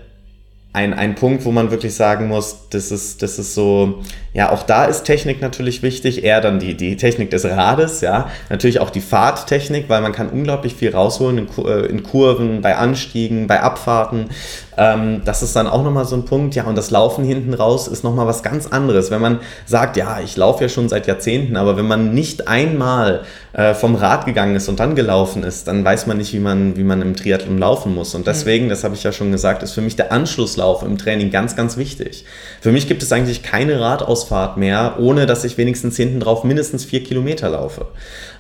ein, 0.72 0.94
ein 0.94 1.16
Punkt, 1.16 1.46
wo 1.46 1.52
man 1.52 1.72
wirklich 1.72 1.96
sagen 1.96 2.28
muss, 2.28 2.68
das 2.70 2.92
ist, 2.92 3.24
das 3.24 3.40
ist 3.40 3.56
so, 3.56 4.04
ja, 4.34 4.52
auch 4.52 4.62
da 4.62 4.86
ist 4.86 5.04
Technik 5.04 5.42
natürlich 5.42 5.82
wichtig, 5.82 6.24
eher 6.24 6.42
dann 6.42 6.60
die, 6.60 6.78
die 6.78 6.96
Technik 6.96 7.32
des 7.32 7.44
Rades, 7.44 8.02
ja, 8.02 8.30
natürlich 8.50 8.80
auch 8.80 8.92
die 8.92 9.02
Fahrttechnik, 9.02 9.90
weil 9.90 10.02
man 10.02 10.12
kann 10.12 10.30
unglaublich 10.30 10.76
viel 10.76 10.94
rausholen 10.94 11.40
in, 11.40 11.66
äh, 11.66 11.88
in 11.88 12.04
Kurven, 12.04 12.62
bei 12.62 12.76
Anstiegen, 12.76 13.48
bei 13.48 13.62
Abfahrten. 13.62 14.30
Ähm, 14.80 15.24
das 15.26 15.44
ist 15.44 15.58
dann 15.58 15.68
auch 15.68 15.84
nochmal 15.84 16.06
so 16.06 16.16
ein 16.16 16.24
Punkt, 16.24 16.56
ja, 16.56 16.64
und 16.64 16.78
das 16.78 16.90
Laufen 16.90 17.26
hinten 17.26 17.54
raus 17.54 17.90
ist 17.90 18.06
nochmal 18.06 18.28
was 18.28 18.44
ganz 18.44 18.66
anderes. 18.66 19.12
Wenn 19.12 19.20
man 19.20 19.40
sagt, 19.66 19.98
ja, 19.98 20.22
ich 20.22 20.38
laufe 20.38 20.64
ja 20.64 20.70
schon 20.70 20.88
seit 20.88 21.06
Jahrzehnten, 21.06 21.58
aber 21.58 21.76
wenn 21.76 21.86
man 21.86 22.14
nicht 22.14 22.48
einmal 22.48 23.24
äh, 23.52 23.74
vom 23.74 23.96
Rad 23.96 24.26
gegangen 24.26 24.56
ist 24.56 24.70
und 24.70 24.80
dann 24.80 24.96
gelaufen 24.96 25.44
ist, 25.44 25.68
dann 25.68 25.84
weiß 25.84 26.08
man 26.08 26.18
nicht, 26.18 26.32
wie 26.32 26.40
man, 26.40 26.78
wie 26.78 26.84
man 26.84 27.02
im 27.02 27.14
Triathlon 27.14 27.58
laufen 27.58 27.94
muss. 27.94 28.16
Und 28.16 28.26
deswegen, 28.26 28.66
mhm. 28.66 28.70
das 28.70 28.86
habe 28.86 28.96
ich 28.96 29.04
ja 29.04 29.12
schon 29.12 29.34
gesagt, 29.34 29.64
ist 29.64 29.74
für 29.74 29.82
mich 29.82 29.98
der 29.98 30.14
Anschlusslauf 30.14 30.82
im 30.84 30.98
Training 30.98 31.30
ganz, 31.30 31.58
ganz 31.58 31.76
wichtig. 31.76 32.24
Für 32.62 32.72
mich 32.72 32.88
gibt 32.88 33.04
es 33.04 33.12
eigentlich 33.12 33.44
keine 33.44 33.82
Radausfahrt 33.82 34.56
mehr, 34.56 34.96
ohne 34.98 35.26
dass 35.26 35.44
ich 35.44 35.58
wenigstens 35.58 35.98
hinten 35.98 36.22
drauf 36.22 36.46
mindestens 36.46 36.86
vier 36.86 37.04
Kilometer 37.04 37.50
laufe. 37.50 37.88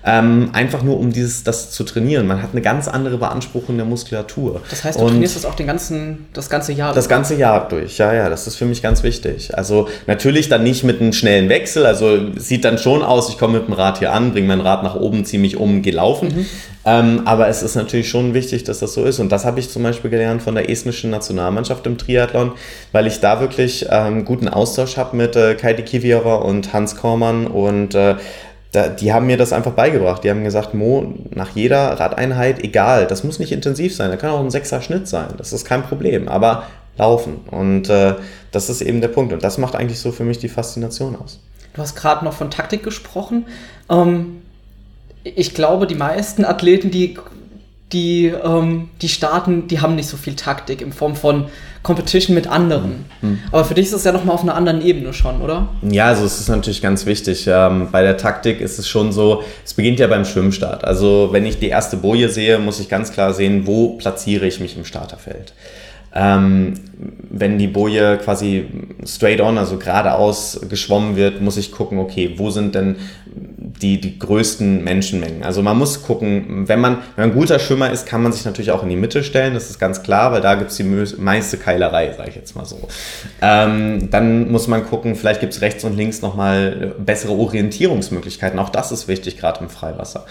Ähm, 0.06 0.52
einfach 0.54 0.82
nur, 0.82 0.98
um 0.98 1.12
dieses, 1.12 1.44
das 1.44 1.72
zu 1.72 1.84
trainieren. 1.84 2.26
Man 2.26 2.42
hat 2.42 2.52
eine 2.54 2.62
ganz 2.62 2.88
andere 2.88 3.18
Beanspruchung 3.18 3.76
der 3.76 3.86
Muskulatur. 3.86 4.62
Das 4.70 4.86
heißt, 4.86 4.98
du 4.98 5.04
und 5.04 5.10
trainierst 5.10 5.36
das 5.36 5.46
auch 5.46 5.56
den 5.56 5.68
ganzen, 5.68 6.28
das 6.34 6.50
ganze 6.50 6.74
Jahr 6.74 6.94
Das 6.94 7.10
ganze 7.10 7.36
Jahr 7.36 7.68
durch, 7.68 7.98
ja, 7.98 8.14
ja, 8.14 8.30
das 8.30 8.46
ist 8.46 8.56
für 8.56 8.66
mich 8.66 8.82
ganz 8.82 9.02
wichtig. 9.02 9.58
Also 9.58 9.88
natürlich 10.06 10.48
dann 10.48 10.64
nicht 10.64 10.84
mit 10.84 11.02
einem 11.02 11.12
schnellen 11.12 11.50
Wechsel, 11.50 11.86
also 11.86 12.34
sieht 12.38 12.66
dann 12.66 12.78
schon 12.78 13.02
aus, 13.02 13.30
ich 13.30 13.38
komme 13.38 13.60
mit 13.60 13.68
dem 13.68 13.74
Rad 13.74 14.00
hier 14.00 14.14
an, 14.14 14.32
bringe 14.32 14.48
mein 14.48 14.62
Rad 14.62 14.84
nach 14.84 14.96
oben, 14.96 15.26
ziehe 15.26 15.42
mich 15.42 15.58
um, 15.58 15.82
gehe 15.82 15.94
laufen. 15.94 16.28
Mhm. 16.28 16.46
Ähm, 16.86 17.22
aber 17.26 17.48
es 17.48 17.62
ist 17.62 17.76
natürlich 17.76 18.10
schon 18.10 18.34
wichtig, 18.34 18.64
dass 18.64 18.80
das 18.80 18.94
so 18.94 19.04
ist. 19.06 19.20
Und 19.20 19.32
das 19.32 19.44
habe 19.44 19.60
ich 19.60 19.70
zum 19.70 19.84
Beispiel 19.84 20.10
gelernt 20.10 20.42
von 20.42 20.56
der 20.56 20.70
estnischen 20.70 21.10
Nationalmannschaft 21.10 21.86
im 21.88 21.98
Triathlon, 21.98 22.54
weil 22.92 23.08
ich 23.08 23.20
da 23.20 23.42
wirklich 23.42 23.88
ähm, 23.90 24.24
guten 24.24 24.48
Austausch 24.48 24.98
habe 24.98 25.18
mit 25.18 25.36
äh, 25.36 25.56
Kaidi 25.56 25.84
Kiviova 25.84 26.36
und 26.36 26.74
Hans 26.74 26.96
Kormann 26.96 27.48
und 27.48 27.96
äh, 27.96 28.16
da, 28.72 28.88
die 28.88 29.14
haben 29.14 29.26
mir 29.26 29.38
das 29.38 29.52
einfach 29.52 29.72
beigebracht. 29.72 30.24
Die 30.24 30.30
haben 30.30 30.44
gesagt, 30.44 30.74
Mo, 30.74 31.14
nach 31.32 31.50
jeder 31.56 32.00
Radeinheit, 32.00 32.64
egal, 32.64 33.08
das 33.08 33.24
muss 33.24 33.40
nicht 33.40 33.52
intensiv 33.52 33.96
sein, 33.96 34.12
da 34.12 34.18
kann 34.18 34.32
auch 34.32 34.40
ein 34.40 34.52
sechser 34.52 34.82
Schnitt 34.82 35.08
sein, 35.08 35.30
das 35.38 35.54
ist 35.54 35.66
kein 35.66 35.84
Problem, 35.84 36.28
aber 36.28 36.64
laufen. 36.98 37.38
Und 37.50 37.90
äh, 37.90 38.16
das 38.52 38.70
ist 38.70 38.82
eben 38.82 39.02
der 39.02 39.08
Punkt. 39.08 39.34
Und 39.34 39.44
das 39.44 39.58
macht 39.58 39.76
eigentlich 39.76 40.00
so 40.00 40.12
für 40.12 40.24
mich 40.24 40.38
die 40.38 40.50
Faszination 40.50 41.16
aus. 41.16 41.40
Du 41.74 41.82
hast 41.82 41.96
gerade 41.96 42.26
noch 42.26 42.34
von 42.34 42.52
Taktik 42.52 42.84
gesprochen. 42.84 43.48
Ähm, 43.90 44.42
ich 45.24 45.54
glaube, 45.54 45.88
die 45.88 45.96
meisten 45.96 46.46
Athleten, 46.46 46.92
die 46.92 47.18
die, 47.92 48.28
ähm, 48.28 48.90
die 49.02 49.10
starten, 49.10 49.68
die 49.68 49.82
haben 49.82 49.96
nicht 49.96 50.08
so 50.08 50.18
viel 50.18 50.36
Taktik 50.36 50.82
in 50.82 50.94
Form 50.94 51.16
von 51.16 51.46
Competition 51.82 52.36
mit 52.36 52.48
anderen. 52.48 53.06
Mhm. 53.22 53.40
Aber 53.52 53.66
für 53.66 53.74
dich 53.74 53.88
ist 53.88 53.94
es 53.94 54.04
ja 54.04 54.12
nochmal 54.12 54.36
auf 54.36 54.44
einer 54.44 54.56
anderen 54.56 54.82
Ebene 54.82 55.14
schon, 55.14 55.42
oder? 55.42 55.70
Ja, 55.82 56.08
also 56.08 56.26
es 56.26 56.40
ist 56.40 56.50
natürlich 56.50 56.82
ganz 56.82 57.06
wichtig. 57.06 57.48
Ähm, 57.48 57.88
bei 57.92 58.04
der 58.04 58.18
Taktik 58.18 58.62
ist 58.62 58.78
es 58.80 58.88
schon 58.88 59.12
so, 59.12 59.44
es 59.66 59.74
beginnt 59.74 60.00
ja 60.00 60.08
beim 60.08 60.26
Schwimmstart. 60.26 60.84
Also 60.84 61.30
wenn 61.32 61.46
ich 61.46 61.60
die 61.60 61.70
erste 61.70 61.98
Boje 61.98 62.30
sehe, 62.30 62.60
muss 62.60 62.80
ich 62.80 62.90
ganz 62.90 63.12
klar 63.12 63.34
sehen, 63.34 63.66
wo 63.66 63.98
platziere 63.98 64.46
ich 64.46 64.60
mich 64.60 64.78
im 64.78 64.86
Starterfeld. 64.86 65.54
Ähm, 66.14 66.74
wenn 67.30 67.58
die 67.58 67.68
Boje 67.68 68.18
quasi 68.18 68.66
straight 69.06 69.40
on, 69.40 69.58
also 69.58 69.78
geradeaus 69.78 70.60
geschwommen 70.68 71.16
wird, 71.16 71.42
muss 71.42 71.56
ich 71.56 71.72
gucken, 71.72 71.98
okay, 72.00 72.34
wo 72.38 72.50
sind 72.50 72.76
denn 72.76 72.98
die, 73.26 74.02
die 74.02 74.20
größten 74.20 74.84
Menschenmengen? 74.84 75.44
Also 75.44 75.62
man 75.62 75.78
muss 75.78 76.04
gucken, 76.04 76.68
wenn 76.68 76.82
man, 76.82 76.98
wenn 77.16 77.30
man 77.30 77.32
ein 77.32 77.40
guter 77.40 77.60
Schwimmer 77.60 77.92
ist, 77.92 78.06
kann 78.06 78.22
man 78.22 78.34
sich 78.34 78.44
natürlich 78.44 78.72
auch 78.72 78.84
in 78.84 78.90
die 78.90 78.98
Mitte 78.98 79.24
stellen, 79.24 79.54
das 79.54 79.70
ist 79.70 79.80
ganz 79.80 80.04
klar, 80.04 80.34
weil 80.34 80.42
da 80.42 80.56
gibt 80.56 80.72
es 80.72 80.78
die 80.78 80.84
meiste 80.84 81.58
Keilerei, 81.58 82.12
sage 82.18 82.30
ich 82.30 82.36
jetzt 82.36 82.56
mal 82.56 82.66
so. 82.66 82.80
Ähm, 83.42 84.10
dann 84.10 84.52
muss 84.52 84.68
man 84.68 84.86
gucken, 84.86 85.16
vielleicht 85.16 85.40
gibt 85.40 85.54
es 85.54 85.62
rechts 85.62 85.86
und 85.86 85.96
links 85.96 86.22
nochmal 86.22 86.96
bessere 86.98 87.32
Orientierungsmöglichkeiten, 87.32 88.60
auch 88.60 88.70
das 88.70 88.92
ist 88.92 89.08
wichtig, 89.08 89.38
gerade 89.38 89.62
im 89.62 89.70
Freiwasser. 89.70 90.26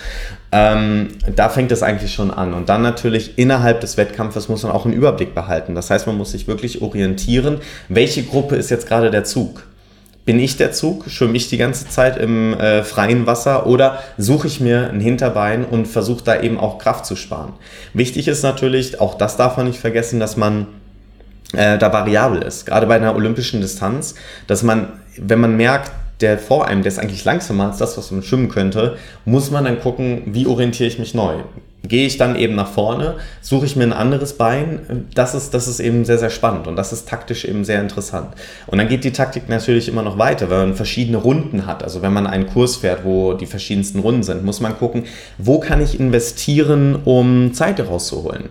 Ähm, 0.53 1.09
da 1.35 1.49
fängt 1.49 1.73
es 1.73 1.83
eigentlich 1.83 2.13
schon 2.13 2.31
an. 2.31 2.53
Und 2.53 2.69
dann 2.69 2.83
natürlich 2.83 3.39
innerhalb 3.39 3.81
des 3.81 3.97
Wettkampfes 3.97 4.49
muss 4.49 4.63
man 4.63 4.73
auch 4.73 4.85
einen 4.85 4.95
Überblick 4.95 5.35
behalten. 5.35 5.75
Das 5.75 5.91
heißt, 5.91 6.07
man 6.07 6.17
muss 6.17 6.33
sich 6.33 6.47
wirklich 6.47 6.58
orientieren, 6.83 7.59
welche 7.89 8.23
Gruppe 8.23 8.57
ist 8.57 8.71
jetzt 8.71 8.87
gerade 8.87 9.11
der 9.11 9.25
Zug. 9.25 9.65
Bin 10.25 10.41
ich 10.41 10.59
der 10.59 10.73
Zug? 10.73 11.09
Schwimme 11.09 11.39
ich 11.39 11.49
die 11.49 11.57
ganze 11.57 11.89
Zeit 11.89 12.19
im 12.19 12.53
äh, 12.53 12.85
freien 12.85 13.27
Wasser 13.27 13.67
oder 13.67 14.03
suche 14.19 14.47
ich 14.47 14.61
mir 14.61 14.91
ein 14.91 15.01
Hinterbein 15.01 15.65
und 15.65 15.89
versuche 15.89 16.23
da 16.23 16.43
eben 16.43 16.59
auch 16.59 16.79
Kraft 16.79 17.07
zu 17.07 17.17
sparen? 17.17 17.55
Wichtig 17.95 18.29
ist 18.29 18.43
natürlich, 18.43 19.01
auch 19.01 19.15
das 19.15 19.39
darf 19.39 19.57
man 19.57 19.67
nicht 19.69 19.79
vergessen, 19.79 20.21
dass 20.21 20.37
man 20.37 20.67
äh, 21.55 21.79
da 21.79 21.93
variabel 21.95 22.43
ist. 22.43 22.67
Gerade 22.67 22.87
bei 22.87 22.97
einer 22.97 23.17
olympischen 23.17 23.63
Distanz, 23.63 24.17
dass 24.47 24.63
man, 24.63 24.89
wenn 25.17 25.41
man 25.41 25.57
merkt, 25.57 25.93
der 26.21 26.39
vor 26.39 26.67
einem, 26.67 26.83
der 26.83 26.93
ist 26.93 26.99
eigentlich 26.99 27.25
langsamer 27.25 27.69
als 27.69 27.79
das, 27.79 27.97
was 27.97 28.11
man 28.11 28.23
schwimmen 28.23 28.51
könnte, 28.51 28.99
muss 29.25 29.51
man 29.51 29.65
dann 29.65 29.81
gucken, 29.81 30.23
wie 30.27 30.47
orientiere 30.47 30.89
ich 30.89 30.99
mich 30.99 31.15
neu. 31.15 31.37
Gehe 31.89 32.07
ich 32.07 32.19
dann 32.19 32.37
eben 32.37 32.55
nach 32.55 32.71
vorne, 32.71 33.17
suche 33.41 33.67
ich 33.67 33.77
mir 33.77 33.85
ein 33.85 33.93
anderes 33.93 34.35
Bein, 34.35 35.07
das 35.15 35.35
ist, 35.35 35.55
das 35.55 35.67
ist 35.69 35.81
eben 35.81 36.05
sehr, 36.05 36.19
sehr 36.19 36.31
spannend 36.31 36.67
und 36.67 36.77
das 36.77 36.93
ist 36.93 37.09
taktisch 37.09 37.45
eben 37.45 37.65
sehr 37.65 37.81
interessant. 37.81 38.29
Und 38.67 38.79
dann 38.79 38.89
geht 38.89 39.05
die 39.05 39.13
Taktik 39.13 39.49
natürlich 39.49 39.89
immer 39.89 40.03
noch 40.03 40.19
weiter, 40.19 40.51
wenn 40.51 40.59
man 40.59 40.75
verschiedene 40.75 41.17
Runden 41.19 41.67
hat. 41.67 41.83
Also 41.83 42.03
wenn 42.03 42.13
man 42.13 42.27
einen 42.27 42.47
Kurs 42.47 42.77
fährt, 42.77 43.05
wo 43.05 43.33
die 43.33 43.47
verschiedensten 43.47 44.01
Runden 44.01 44.23
sind, 44.23 44.45
muss 44.45 44.61
man 44.61 44.77
gucken, 44.79 45.05
wo 45.39 45.59
kann 45.59 45.81
ich 45.81 45.99
investieren, 45.99 46.97
um 47.05 47.53
Zeit 47.55 47.81
rauszuholen. 47.81 48.51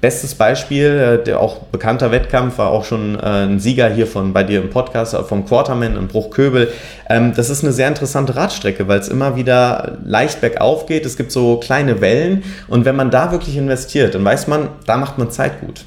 Bestes 0.00 0.34
Beispiel, 0.34 0.86
äh, 1.20 1.24
der 1.24 1.40
auch 1.40 1.58
bekannter 1.64 2.10
Wettkampf, 2.12 2.58
war 2.58 2.70
auch 2.70 2.84
schon 2.84 3.18
äh, 3.18 3.44
ein 3.46 3.58
Sieger 3.60 3.88
hier 3.88 4.06
von 4.06 4.32
bei 4.32 4.44
dir 4.44 4.60
im 4.60 4.70
Podcast 4.70 5.14
äh, 5.14 5.22
vom 5.22 5.46
Quarterman 5.46 5.96
in 5.96 6.06
Bruchköbel. 6.06 6.70
Ähm, 7.08 7.32
das 7.34 7.48
ist 7.48 7.64
eine 7.64 7.72
sehr 7.72 7.88
interessante 7.88 8.36
Radstrecke, 8.36 8.88
weil 8.88 9.00
es 9.00 9.08
immer 9.08 9.36
wieder 9.36 9.98
leicht 10.04 10.40
bergauf 10.40 10.86
geht. 10.86 11.06
Es 11.06 11.16
gibt 11.16 11.32
so 11.32 11.56
kleine 11.58 12.00
Wellen 12.00 12.44
und 12.68 12.84
wenn 12.84 12.96
man 12.96 13.10
da 13.10 13.32
wirklich 13.32 13.56
investiert, 13.56 14.14
dann 14.14 14.24
weiß 14.24 14.48
man, 14.48 14.68
da 14.86 14.98
macht 14.98 15.16
man 15.16 15.30
Zeit 15.30 15.60
gut. 15.60 15.84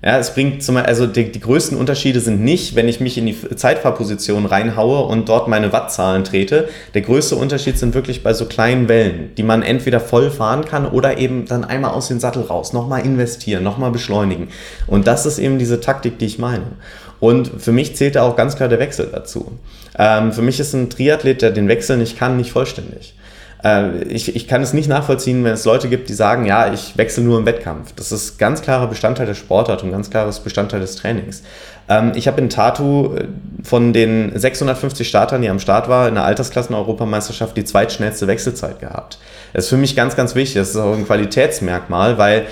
Ja, 0.00 0.16
es 0.16 0.32
bringt 0.32 0.62
zum 0.62 0.76
also 0.76 1.08
die, 1.08 1.32
die 1.32 1.40
größten 1.40 1.76
Unterschiede 1.76 2.20
sind 2.20 2.40
nicht, 2.40 2.76
wenn 2.76 2.88
ich 2.88 3.00
mich 3.00 3.18
in 3.18 3.26
die 3.26 3.36
Zeitfahrposition 3.56 4.46
reinhaue 4.46 5.04
und 5.04 5.28
dort 5.28 5.48
meine 5.48 5.72
Wattzahlen 5.72 6.22
trete. 6.22 6.68
Der 6.94 7.02
größte 7.02 7.34
Unterschied 7.34 7.78
sind 7.78 7.94
wirklich 7.94 8.22
bei 8.22 8.32
so 8.32 8.46
kleinen 8.46 8.88
Wellen, 8.88 9.30
die 9.36 9.42
man 9.42 9.62
entweder 9.62 9.98
voll 9.98 10.30
fahren 10.30 10.64
kann 10.64 10.86
oder 10.86 11.18
eben 11.18 11.46
dann 11.46 11.64
einmal 11.64 11.90
aus 11.90 12.06
dem 12.06 12.20
Sattel 12.20 12.44
raus, 12.44 12.72
nochmal 12.72 13.04
investieren, 13.04 13.64
nochmal 13.64 13.90
beschleunigen. 13.90 14.48
Und 14.86 15.08
das 15.08 15.26
ist 15.26 15.40
eben 15.40 15.58
diese 15.58 15.80
Taktik, 15.80 16.20
die 16.20 16.26
ich 16.26 16.38
meine. 16.38 16.66
Und 17.18 17.50
für 17.60 17.72
mich 17.72 17.96
zählt 17.96 18.14
da 18.14 18.22
auch 18.22 18.36
ganz 18.36 18.54
klar 18.54 18.68
der 18.68 18.78
Wechsel 18.78 19.08
dazu. 19.10 19.58
Ähm, 19.98 20.32
für 20.32 20.42
mich 20.42 20.60
ist 20.60 20.74
ein 20.74 20.90
Triathlet, 20.90 21.42
der 21.42 21.50
den 21.50 21.66
Wechsel 21.66 21.96
nicht 21.96 22.16
kann, 22.16 22.36
nicht 22.36 22.52
vollständig. 22.52 23.14
Äh, 23.64 24.02
ich, 24.04 24.34
ich 24.34 24.46
kann 24.46 24.62
es 24.62 24.72
nicht 24.72 24.88
nachvollziehen, 24.88 25.44
wenn 25.44 25.52
es 25.52 25.64
Leute 25.64 25.88
gibt, 25.88 26.08
die 26.08 26.14
sagen, 26.14 26.44
ja, 26.44 26.72
ich 26.72 26.96
wechsle 26.96 27.24
nur 27.24 27.38
im 27.38 27.46
Wettkampf. 27.46 27.92
Das 27.96 28.12
ist 28.12 28.38
ganz 28.38 28.62
klarer 28.62 28.86
Bestandteil 28.86 29.26
der 29.26 29.34
Sportart 29.34 29.82
und 29.82 29.90
ganz 29.90 30.10
klares 30.10 30.40
Bestandteil 30.40 30.80
des 30.80 30.96
Trainings. 30.96 31.42
Ähm, 31.88 32.12
ich 32.14 32.28
habe 32.28 32.40
in 32.40 32.48
Tatu 32.48 33.14
äh, 33.14 33.28
von 33.62 33.92
den 33.92 34.38
650 34.38 35.08
Startern, 35.08 35.42
die 35.42 35.48
am 35.48 35.58
Start 35.58 35.88
waren, 35.88 36.08
in 36.08 36.14
der 36.14 36.24
Altersklassen-Europameisterschaft 36.24 37.56
die 37.56 37.64
zweitschnellste 37.64 38.26
Wechselzeit 38.26 38.80
gehabt. 38.80 39.18
Das 39.52 39.64
ist 39.64 39.70
für 39.70 39.76
mich 39.76 39.96
ganz, 39.96 40.14
ganz 40.14 40.34
wichtig. 40.34 40.56
Das 40.56 40.70
ist 40.70 40.76
auch 40.76 40.94
ein 40.94 41.06
Qualitätsmerkmal, 41.06 42.18
weil 42.18 42.46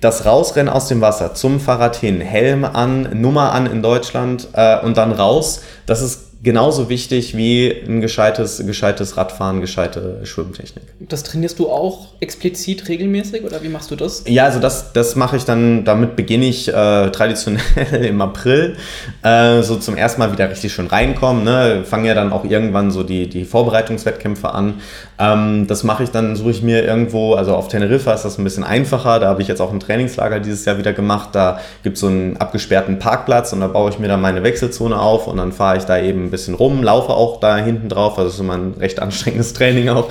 das 0.00 0.26
Rausrennen 0.26 0.72
aus 0.72 0.88
dem 0.88 1.00
Wasser 1.00 1.34
zum 1.34 1.58
Fahrrad 1.58 1.96
hin, 1.96 2.20
Helm 2.20 2.64
an, 2.64 3.20
Nummer 3.20 3.52
an 3.52 3.66
in 3.66 3.82
Deutschland 3.82 4.48
äh, 4.52 4.78
und 4.80 4.96
dann 4.96 5.12
raus, 5.12 5.62
das 5.86 6.02
ist 6.02 6.25
genauso 6.46 6.88
wichtig 6.88 7.36
wie 7.36 7.72
ein 7.88 8.00
gescheites, 8.00 8.64
gescheites 8.64 9.16
Radfahren, 9.16 9.60
gescheite 9.60 10.20
Schwimmtechnik. 10.22 10.84
Das 11.00 11.24
trainierst 11.24 11.58
du 11.58 11.68
auch 11.68 12.14
explizit 12.20 12.88
regelmäßig 12.88 13.42
oder 13.42 13.64
wie 13.64 13.68
machst 13.68 13.90
du 13.90 13.96
das? 13.96 14.22
Ja, 14.28 14.44
also 14.44 14.60
das, 14.60 14.92
das 14.92 15.16
mache 15.16 15.38
ich 15.38 15.44
dann, 15.44 15.84
damit 15.84 16.14
beginne 16.14 16.46
ich 16.46 16.68
äh, 16.68 16.72
traditionell 17.10 17.64
im 18.00 18.20
April, 18.20 18.76
äh, 19.24 19.60
so 19.62 19.74
zum 19.74 19.96
ersten 19.96 20.20
Mal 20.20 20.30
wieder 20.30 20.48
richtig 20.48 20.72
schön 20.72 20.86
reinkommen. 20.86 21.42
Ne? 21.42 21.82
Fangen 21.84 22.04
ja 22.04 22.14
dann 22.14 22.32
auch 22.32 22.44
irgendwann 22.44 22.92
so 22.92 23.02
die, 23.02 23.28
die 23.28 23.44
Vorbereitungswettkämpfe 23.44 24.54
an. 24.54 24.74
Ähm, 25.18 25.66
das 25.66 25.82
mache 25.82 26.04
ich 26.04 26.10
dann, 26.10 26.36
suche 26.36 26.50
ich 26.50 26.62
mir 26.62 26.84
irgendwo, 26.84 27.34
also 27.34 27.56
auf 27.56 27.66
Teneriffa 27.66 28.12
ist 28.12 28.24
das 28.24 28.38
ein 28.38 28.44
bisschen 28.44 28.62
einfacher, 28.62 29.18
da 29.18 29.26
habe 29.26 29.42
ich 29.42 29.48
jetzt 29.48 29.60
auch 29.60 29.72
ein 29.72 29.80
Trainingslager 29.80 30.38
dieses 30.38 30.64
Jahr 30.64 30.78
wieder 30.78 30.92
gemacht, 30.92 31.30
da 31.32 31.58
gibt 31.82 31.94
es 31.94 32.02
so 32.02 32.06
einen 32.06 32.36
abgesperrten 32.36 33.00
Parkplatz 33.00 33.52
und 33.52 33.60
da 33.60 33.66
baue 33.66 33.90
ich 33.90 33.98
mir 33.98 34.06
dann 34.06 34.20
meine 34.20 34.44
Wechselzone 34.44 34.96
auf 34.96 35.26
und 35.26 35.38
dann 35.38 35.50
fahre 35.50 35.78
ich 35.78 35.84
da 35.84 35.98
eben 35.98 36.26
ein 36.26 36.35
bisschen 36.36 36.54
rum, 36.54 36.82
laufe 36.82 37.10
auch 37.10 37.40
da 37.40 37.56
hinten 37.56 37.88
drauf, 37.88 38.18
also 38.18 38.28
das 38.28 38.34
ist 38.34 38.40
immer 38.40 38.54
ein 38.54 38.74
recht 38.78 39.00
anstrengendes 39.00 39.52
Training 39.54 39.88
auch. 39.88 40.10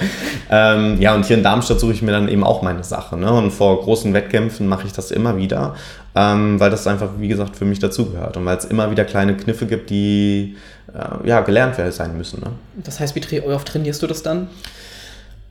Ähm, 0.49 0.99
ja, 0.99 1.13
und 1.13 1.25
hier 1.25 1.37
in 1.37 1.43
Darmstadt 1.43 1.79
suche 1.79 1.93
ich 1.93 2.01
mir 2.01 2.11
dann 2.11 2.27
eben 2.27 2.43
auch 2.43 2.61
meine 2.61 2.83
Sache 2.83 3.17
ne? 3.17 3.31
und 3.31 3.51
vor 3.51 3.81
großen 3.81 4.13
Wettkämpfen 4.13 4.67
mache 4.67 4.87
ich 4.87 4.93
das 4.93 5.11
immer 5.11 5.37
wieder, 5.37 5.75
ähm, 6.15 6.59
weil 6.59 6.69
das 6.69 6.87
einfach, 6.87 7.09
wie 7.19 7.27
gesagt, 7.27 7.55
für 7.55 7.65
mich 7.65 7.79
dazugehört 7.79 8.37
und 8.37 8.45
weil 8.45 8.57
es 8.57 8.65
immer 8.65 8.91
wieder 8.91 9.05
kleine 9.05 9.37
Kniffe 9.37 9.65
gibt, 9.65 9.89
die 9.89 10.55
äh, 10.93 11.27
ja, 11.27 11.41
gelernt 11.41 11.75
sein 11.89 12.17
müssen. 12.17 12.41
Ne? 12.41 12.51
Das 12.75 12.99
heißt, 12.99 13.15
wie 13.15 13.41
oft 13.41 13.67
trainierst 13.67 14.01
du 14.01 14.07
das 14.07 14.23
dann? 14.23 14.47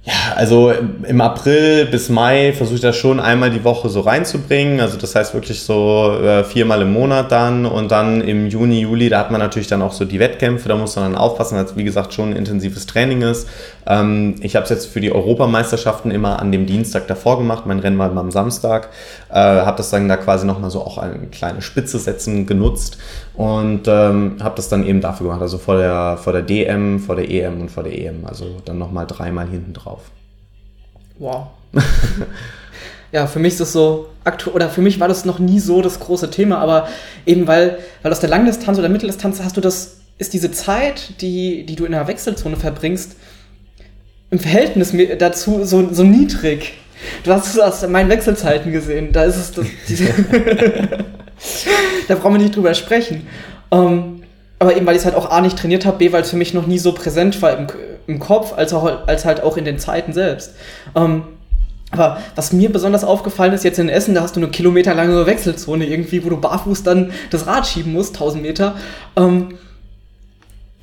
Ja, 0.07 0.35
also 0.37 0.71
im 0.71 1.23
April 1.23 1.87
bis 1.87 2.11
Mai 2.11 2.53
versuche 2.53 2.75
ich 2.75 2.83
das 2.83 2.95
schon 2.95 3.21
einmal 3.21 3.49
die 3.49 3.65
Woche 3.65 3.89
so 3.89 4.01
reinzubringen. 4.01 4.81
Also 4.81 4.99
das 4.99 5.15
heißt 5.15 5.33
wirklich 5.33 5.63
so 5.63 6.19
äh, 6.23 6.45
viermal 6.45 6.83
im 6.83 6.93
Monat 6.93 7.33
dann 7.33 7.65
und 7.65 7.91
dann 7.91 8.21
im 8.21 8.49
Juni, 8.49 8.81
Juli, 8.81 9.09
da 9.09 9.21
hat 9.21 9.31
man 9.31 9.41
natürlich 9.41 9.69
dann 9.69 9.81
auch 9.81 9.93
so 9.93 10.05
die 10.05 10.19
Wettkämpfe, 10.19 10.69
da 10.69 10.77
muss 10.77 10.95
man 10.97 11.13
dann 11.13 11.19
aufpassen, 11.19 11.57
weil 11.57 11.65
es 11.65 11.75
wie 11.77 11.85
gesagt 11.85 12.13
schon 12.13 12.31
ein 12.31 12.37
intensives 12.37 12.85
Training 12.85 13.23
ist. 13.23 13.49
Ähm, 13.87 14.35
ich 14.41 14.57
habe 14.57 14.65
es 14.65 14.71
jetzt 14.71 14.87
für 14.89 15.01
die 15.01 15.11
Europameisterschaften 15.11 16.11
immer 16.11 16.39
an 16.39 16.53
dem 16.53 16.67
Dienstag 16.67 17.07
davor 17.07 17.39
gemacht, 17.39 17.65
mein 17.65 17.79
Rennen 17.79 17.97
war 17.97 18.11
immer 18.11 18.21
am 18.21 18.31
Samstag, 18.31 18.91
äh, 19.35 19.39
habe 19.39 19.77
das 19.77 19.91
dann 19.91 20.09
da 20.09 20.17
quasi 20.17 20.47
nochmal 20.47 20.71
so 20.71 20.81
auch 20.81 20.97
eine 20.97 21.27
kleine 21.27 21.61
Spitze 21.61 21.99
setzen 21.99 22.47
genutzt 22.47 22.99
und 23.35 23.89
ähm, 23.89 24.37
habe 24.41 24.55
das 24.55 24.69
dann 24.69 24.87
eben 24.87 25.01
dafür 25.01 25.27
gemacht, 25.27 25.43
also 25.43 25.59
vor 25.59 25.77
der, 25.77 26.19
vor 26.23 26.33
der 26.33 26.43
DM, 26.43 27.01
vor 27.01 27.17
der 27.17 27.29
EM 27.29 27.61
und 27.61 27.71
vor 27.71 27.83
der 27.83 27.99
EM, 27.99 28.25
also 28.27 28.47
dann 28.65 28.79
nochmal 28.79 29.09
dreimal 29.09 29.49
hinten 29.49 29.73
drauf. 29.73 30.03
Wow. 31.19 31.49
ja, 33.13 33.27
für 33.27 33.41
mich 33.41 33.55
ist 33.55 33.61
das 33.61 33.73
so 33.73 34.07
aktuell, 34.23 34.55
oder 34.55 34.71
für 34.71 34.83
mich 34.83 35.01
war 35.01 35.09
das 35.09 35.25
noch 35.25 35.41
nie 35.41 35.59
so 35.59 35.83
das 35.83 35.99
große 35.99 36.31
Thema, 36.31 36.59
aber 36.59 36.87
eben 37.27 37.49
weil, 37.49 37.79
weil 38.03 38.13
aus 38.13 38.21
der 38.21 38.31
Langdistanz 38.31 38.79
oder 38.79 38.89
Mitteldistanz 38.89 39.43
hast 39.43 39.57
du 39.57 39.61
das, 39.61 39.97
ist 40.17 40.33
diese 40.33 40.53
Zeit, 40.53 41.21
die, 41.21 41.67
die 41.67 41.75
du 41.75 41.85
in 41.85 41.93
der 41.93 42.07
Wechselzone 42.07 42.55
verbringst, 42.55 43.17
im 44.31 44.39
Verhältnis 44.39 44.95
dazu 45.19 45.65
so, 45.65 45.93
so 45.93 46.05
niedrig. 46.05 46.75
Du 47.23 47.33
hast 47.33 47.47
es 47.47 47.59
aus 47.59 47.87
meinen 47.87 48.11
Wechselzeiten 48.11 48.73
gesehen. 48.73 49.13
Da 49.13 49.25
ist 49.25 49.37
es 49.37 49.53
das, 49.53 49.67
da 52.09 52.15
brauchen 52.15 52.35
wir 52.35 52.39
nicht 52.39 52.57
drüber 52.57 52.75
sprechen. 52.75 53.27
Ähm, 53.71 54.23
aber 54.59 54.77
eben, 54.77 54.87
weil 54.87 54.95
ich 54.95 55.01
es 55.01 55.05
halt 55.05 55.17
auch 55.17 55.31
A 55.31 55.41
nicht 55.41 55.59
trainiert 55.59 55.85
habe, 55.85 55.99
B, 55.99 56.13
weil 56.13 56.23
es 56.23 56.31
für 56.31 56.37
mich 56.37 56.55
noch 56.55 56.67
nie 56.67 56.79
so 56.79 56.93
präsent 56.93 57.43
war 57.43 57.59
im, 57.59 57.67
im 58.07 58.19
Kopf, 58.19 58.53
als, 58.57 58.73
auch, 58.73 59.07
als 59.07 59.25
halt 59.25 59.43
auch 59.43 59.57
in 59.57 59.65
den 59.65 59.79
Zeiten 59.79 60.13
selbst. 60.13 60.55
Ähm, 60.95 61.25
aber 61.91 62.19
was 62.35 62.53
mir 62.53 62.73
besonders 62.73 63.05
aufgefallen 63.05 63.53
ist, 63.53 63.63
jetzt 63.63 63.79
in 63.79 63.89
Essen, 63.89 64.15
da 64.15 64.23
hast 64.23 64.37
du 64.37 64.41
eine 64.41 64.49
kilometerlange 64.49 65.27
Wechselzone 65.27 65.87
irgendwie, 65.87 66.25
wo 66.25 66.31
du 66.31 66.41
barfuß 66.41 66.83
dann 66.83 67.13
das 67.31 67.47
Rad 67.47 67.67
schieben 67.67 67.93
musst, 67.93 68.15
1000 68.15 68.43
Meter. 68.43 68.75
Ähm, 69.17 69.51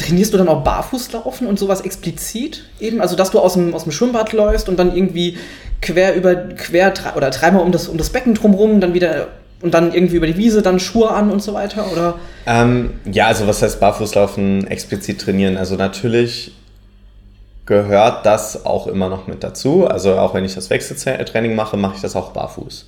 trainierst 0.01 0.33
du 0.33 0.37
dann 0.37 0.47
auch 0.47 0.63
Barfußlaufen 0.63 1.47
und 1.47 1.57
sowas 1.59 1.81
explizit 1.81 2.65
eben? 2.79 3.01
Also, 3.01 3.15
dass 3.15 3.31
du 3.31 3.39
aus 3.39 3.53
dem, 3.53 3.73
aus 3.73 3.83
dem 3.83 3.91
Schwimmbad 3.91 4.33
läufst 4.33 4.69
und 4.69 4.77
dann 4.77 4.95
irgendwie 4.95 5.37
quer 5.81 6.15
über, 6.15 6.35
quer 6.35 6.93
oder 7.15 7.29
dreimal 7.29 7.63
um 7.63 7.71
das, 7.71 7.87
um 7.87 7.97
das 7.97 8.09
Becken 8.09 8.35
drumherum, 8.35 8.79
dann 8.79 8.93
wieder 8.93 9.27
und 9.61 9.73
dann 9.73 9.93
irgendwie 9.93 10.15
über 10.15 10.27
die 10.27 10.37
Wiese, 10.37 10.61
dann 10.61 10.79
Schuhe 10.79 11.11
an 11.11 11.29
und 11.29 11.41
so 11.41 11.53
weiter, 11.53 11.85
oder? 11.91 12.15
Ähm, 12.45 12.93
ja, 13.11 13.27
also 13.27 13.47
was 13.47 13.61
heißt 13.61 13.79
Barfußlaufen 13.79 14.67
explizit 14.67 15.21
trainieren? 15.21 15.57
Also 15.57 15.75
natürlich 15.75 16.53
gehört 17.65 18.25
das 18.25 18.65
auch 18.65 18.87
immer 18.87 19.09
noch 19.09 19.27
mit 19.27 19.43
dazu. 19.43 19.87
Also 19.87 20.15
auch 20.17 20.33
wenn 20.33 20.45
ich 20.45 20.55
das 20.55 20.69
Wechseltraining 20.69 21.55
mache, 21.55 21.77
mache 21.77 21.95
ich 21.95 22.01
das 22.01 22.15
auch 22.15 22.31
barfuß. 22.31 22.87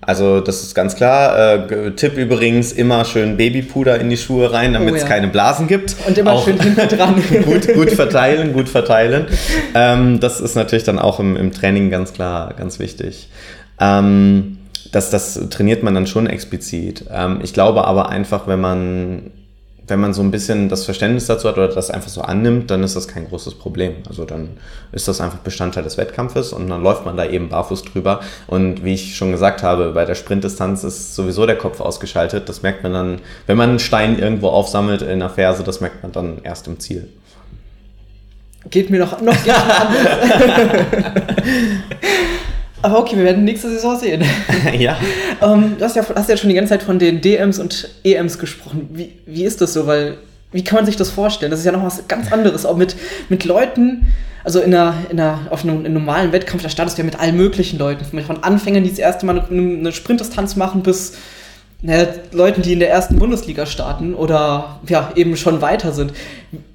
Also 0.00 0.40
das 0.40 0.62
ist 0.62 0.74
ganz 0.74 0.96
klar. 0.96 1.70
Äh, 1.70 1.90
Tipp 1.92 2.16
übrigens, 2.16 2.72
immer 2.72 3.04
schön 3.04 3.36
Babypuder 3.36 4.00
in 4.00 4.08
die 4.08 4.16
Schuhe 4.16 4.52
rein, 4.52 4.72
damit 4.72 4.94
oh, 4.94 4.96
ja. 4.96 5.02
es 5.02 5.08
keine 5.08 5.28
Blasen 5.28 5.66
gibt. 5.66 5.94
Und 6.06 6.16
immer 6.16 6.32
auch 6.32 6.44
schön 6.44 6.58
hinten 6.58 6.88
dran. 6.88 7.22
gut, 7.44 7.72
gut 7.74 7.90
verteilen, 7.90 8.52
gut 8.52 8.68
verteilen. 8.68 9.26
Ähm, 9.74 10.18
das 10.20 10.40
ist 10.40 10.54
natürlich 10.54 10.84
dann 10.84 10.98
auch 10.98 11.20
im, 11.20 11.36
im 11.36 11.52
Training 11.52 11.90
ganz 11.90 12.12
klar, 12.12 12.54
ganz 12.56 12.78
wichtig. 12.78 13.28
Ähm, 13.78 14.58
das, 14.90 15.10
das 15.10 15.38
trainiert 15.50 15.82
man 15.82 15.94
dann 15.94 16.06
schon 16.06 16.26
explizit. 16.26 17.04
Ähm, 17.10 17.40
ich 17.42 17.52
glaube 17.52 17.84
aber 17.84 18.08
einfach, 18.08 18.46
wenn 18.46 18.60
man 18.60 19.30
wenn 19.90 20.00
man 20.00 20.14
so 20.14 20.22
ein 20.22 20.30
bisschen 20.30 20.68
das 20.68 20.84
Verständnis 20.84 21.26
dazu 21.26 21.48
hat 21.48 21.58
oder 21.58 21.68
das 21.68 21.90
einfach 21.90 22.08
so 22.08 22.22
annimmt, 22.22 22.70
dann 22.70 22.82
ist 22.82 22.96
das 22.96 23.08
kein 23.08 23.28
großes 23.28 23.56
Problem. 23.56 23.96
Also 24.08 24.24
dann 24.24 24.50
ist 24.92 25.08
das 25.08 25.20
einfach 25.20 25.38
Bestandteil 25.38 25.82
des 25.82 25.98
Wettkampfes 25.98 26.52
und 26.52 26.68
dann 26.68 26.82
läuft 26.82 27.04
man 27.04 27.16
da 27.16 27.26
eben 27.26 27.48
barfuß 27.48 27.82
drüber. 27.82 28.20
Und 28.46 28.84
wie 28.84 28.94
ich 28.94 29.16
schon 29.16 29.32
gesagt 29.32 29.62
habe, 29.62 29.90
bei 29.92 30.04
der 30.04 30.14
Sprintdistanz 30.14 30.84
ist 30.84 31.14
sowieso 31.14 31.44
der 31.44 31.56
Kopf 31.56 31.80
ausgeschaltet. 31.80 32.48
Das 32.48 32.62
merkt 32.62 32.82
man 32.82 32.92
dann, 32.92 33.18
wenn 33.46 33.56
man 33.56 33.70
einen 33.70 33.78
Stein 33.78 34.18
irgendwo 34.18 34.48
aufsammelt 34.48 35.02
in 35.02 35.18
der 35.18 35.30
Ferse, 35.30 35.64
das 35.64 35.80
merkt 35.80 36.02
man 36.02 36.12
dann 36.12 36.38
erst 36.42 36.66
im 36.68 36.78
Ziel. 36.80 37.08
Geht 38.70 38.90
mir 38.90 39.00
noch, 39.00 39.20
noch 39.20 39.34
anders. 39.46 40.06
Aber 42.82 42.98
okay, 42.98 43.16
wir 43.16 43.24
werden 43.24 43.44
nächste 43.44 43.68
Saison 43.68 43.98
sehen. 43.98 44.24
ja. 44.78 44.96
ähm, 45.42 45.76
du 45.78 45.84
hast 45.84 45.96
ja, 45.96 46.04
hast 46.14 46.28
ja 46.28 46.36
schon 46.36 46.48
die 46.48 46.54
ganze 46.54 46.70
Zeit 46.70 46.82
von 46.82 46.98
den 46.98 47.20
DMs 47.20 47.58
und 47.58 47.88
EMs 48.04 48.38
gesprochen. 48.38 48.88
Wie, 48.92 49.12
wie 49.26 49.44
ist 49.44 49.60
das 49.60 49.74
so? 49.74 49.86
Weil, 49.86 50.16
wie 50.52 50.64
kann 50.64 50.76
man 50.76 50.86
sich 50.86 50.96
das 50.96 51.10
vorstellen? 51.10 51.50
Das 51.50 51.60
ist 51.60 51.66
ja 51.66 51.72
noch 51.72 51.84
was 51.84 52.08
ganz 52.08 52.32
anderes. 52.32 52.64
Auch 52.64 52.76
mit, 52.76 52.96
mit 53.28 53.44
Leuten, 53.44 54.06
also 54.44 54.60
in 54.60 54.74
einer, 54.74 54.94
in 55.10 55.20
einer, 55.20 55.40
auf 55.50 55.64
einem, 55.64 55.80
einem 55.80 55.92
normalen 55.92 56.32
Wettkampf, 56.32 56.62
da 56.62 56.70
startest 56.70 56.96
du 56.96 57.02
ja 57.02 57.06
mit 57.06 57.20
allen 57.20 57.36
möglichen 57.36 57.78
Leuten. 57.78 58.04
Von 58.22 58.42
Anfängern, 58.42 58.82
die 58.82 58.90
das 58.90 58.98
erste 58.98 59.26
Mal 59.26 59.40
eine, 59.50 59.78
eine 59.78 59.92
Sprintdistanz 59.92 60.56
machen, 60.56 60.82
bis 60.82 61.14
naja, 61.82 62.08
Leuten, 62.32 62.62
die 62.62 62.72
in 62.72 62.78
der 62.78 62.90
ersten 62.90 63.18
Bundesliga 63.18 63.66
starten 63.66 64.14
oder 64.14 64.80
ja, 64.88 65.12
eben 65.16 65.36
schon 65.36 65.60
weiter 65.60 65.92
sind. 65.92 66.12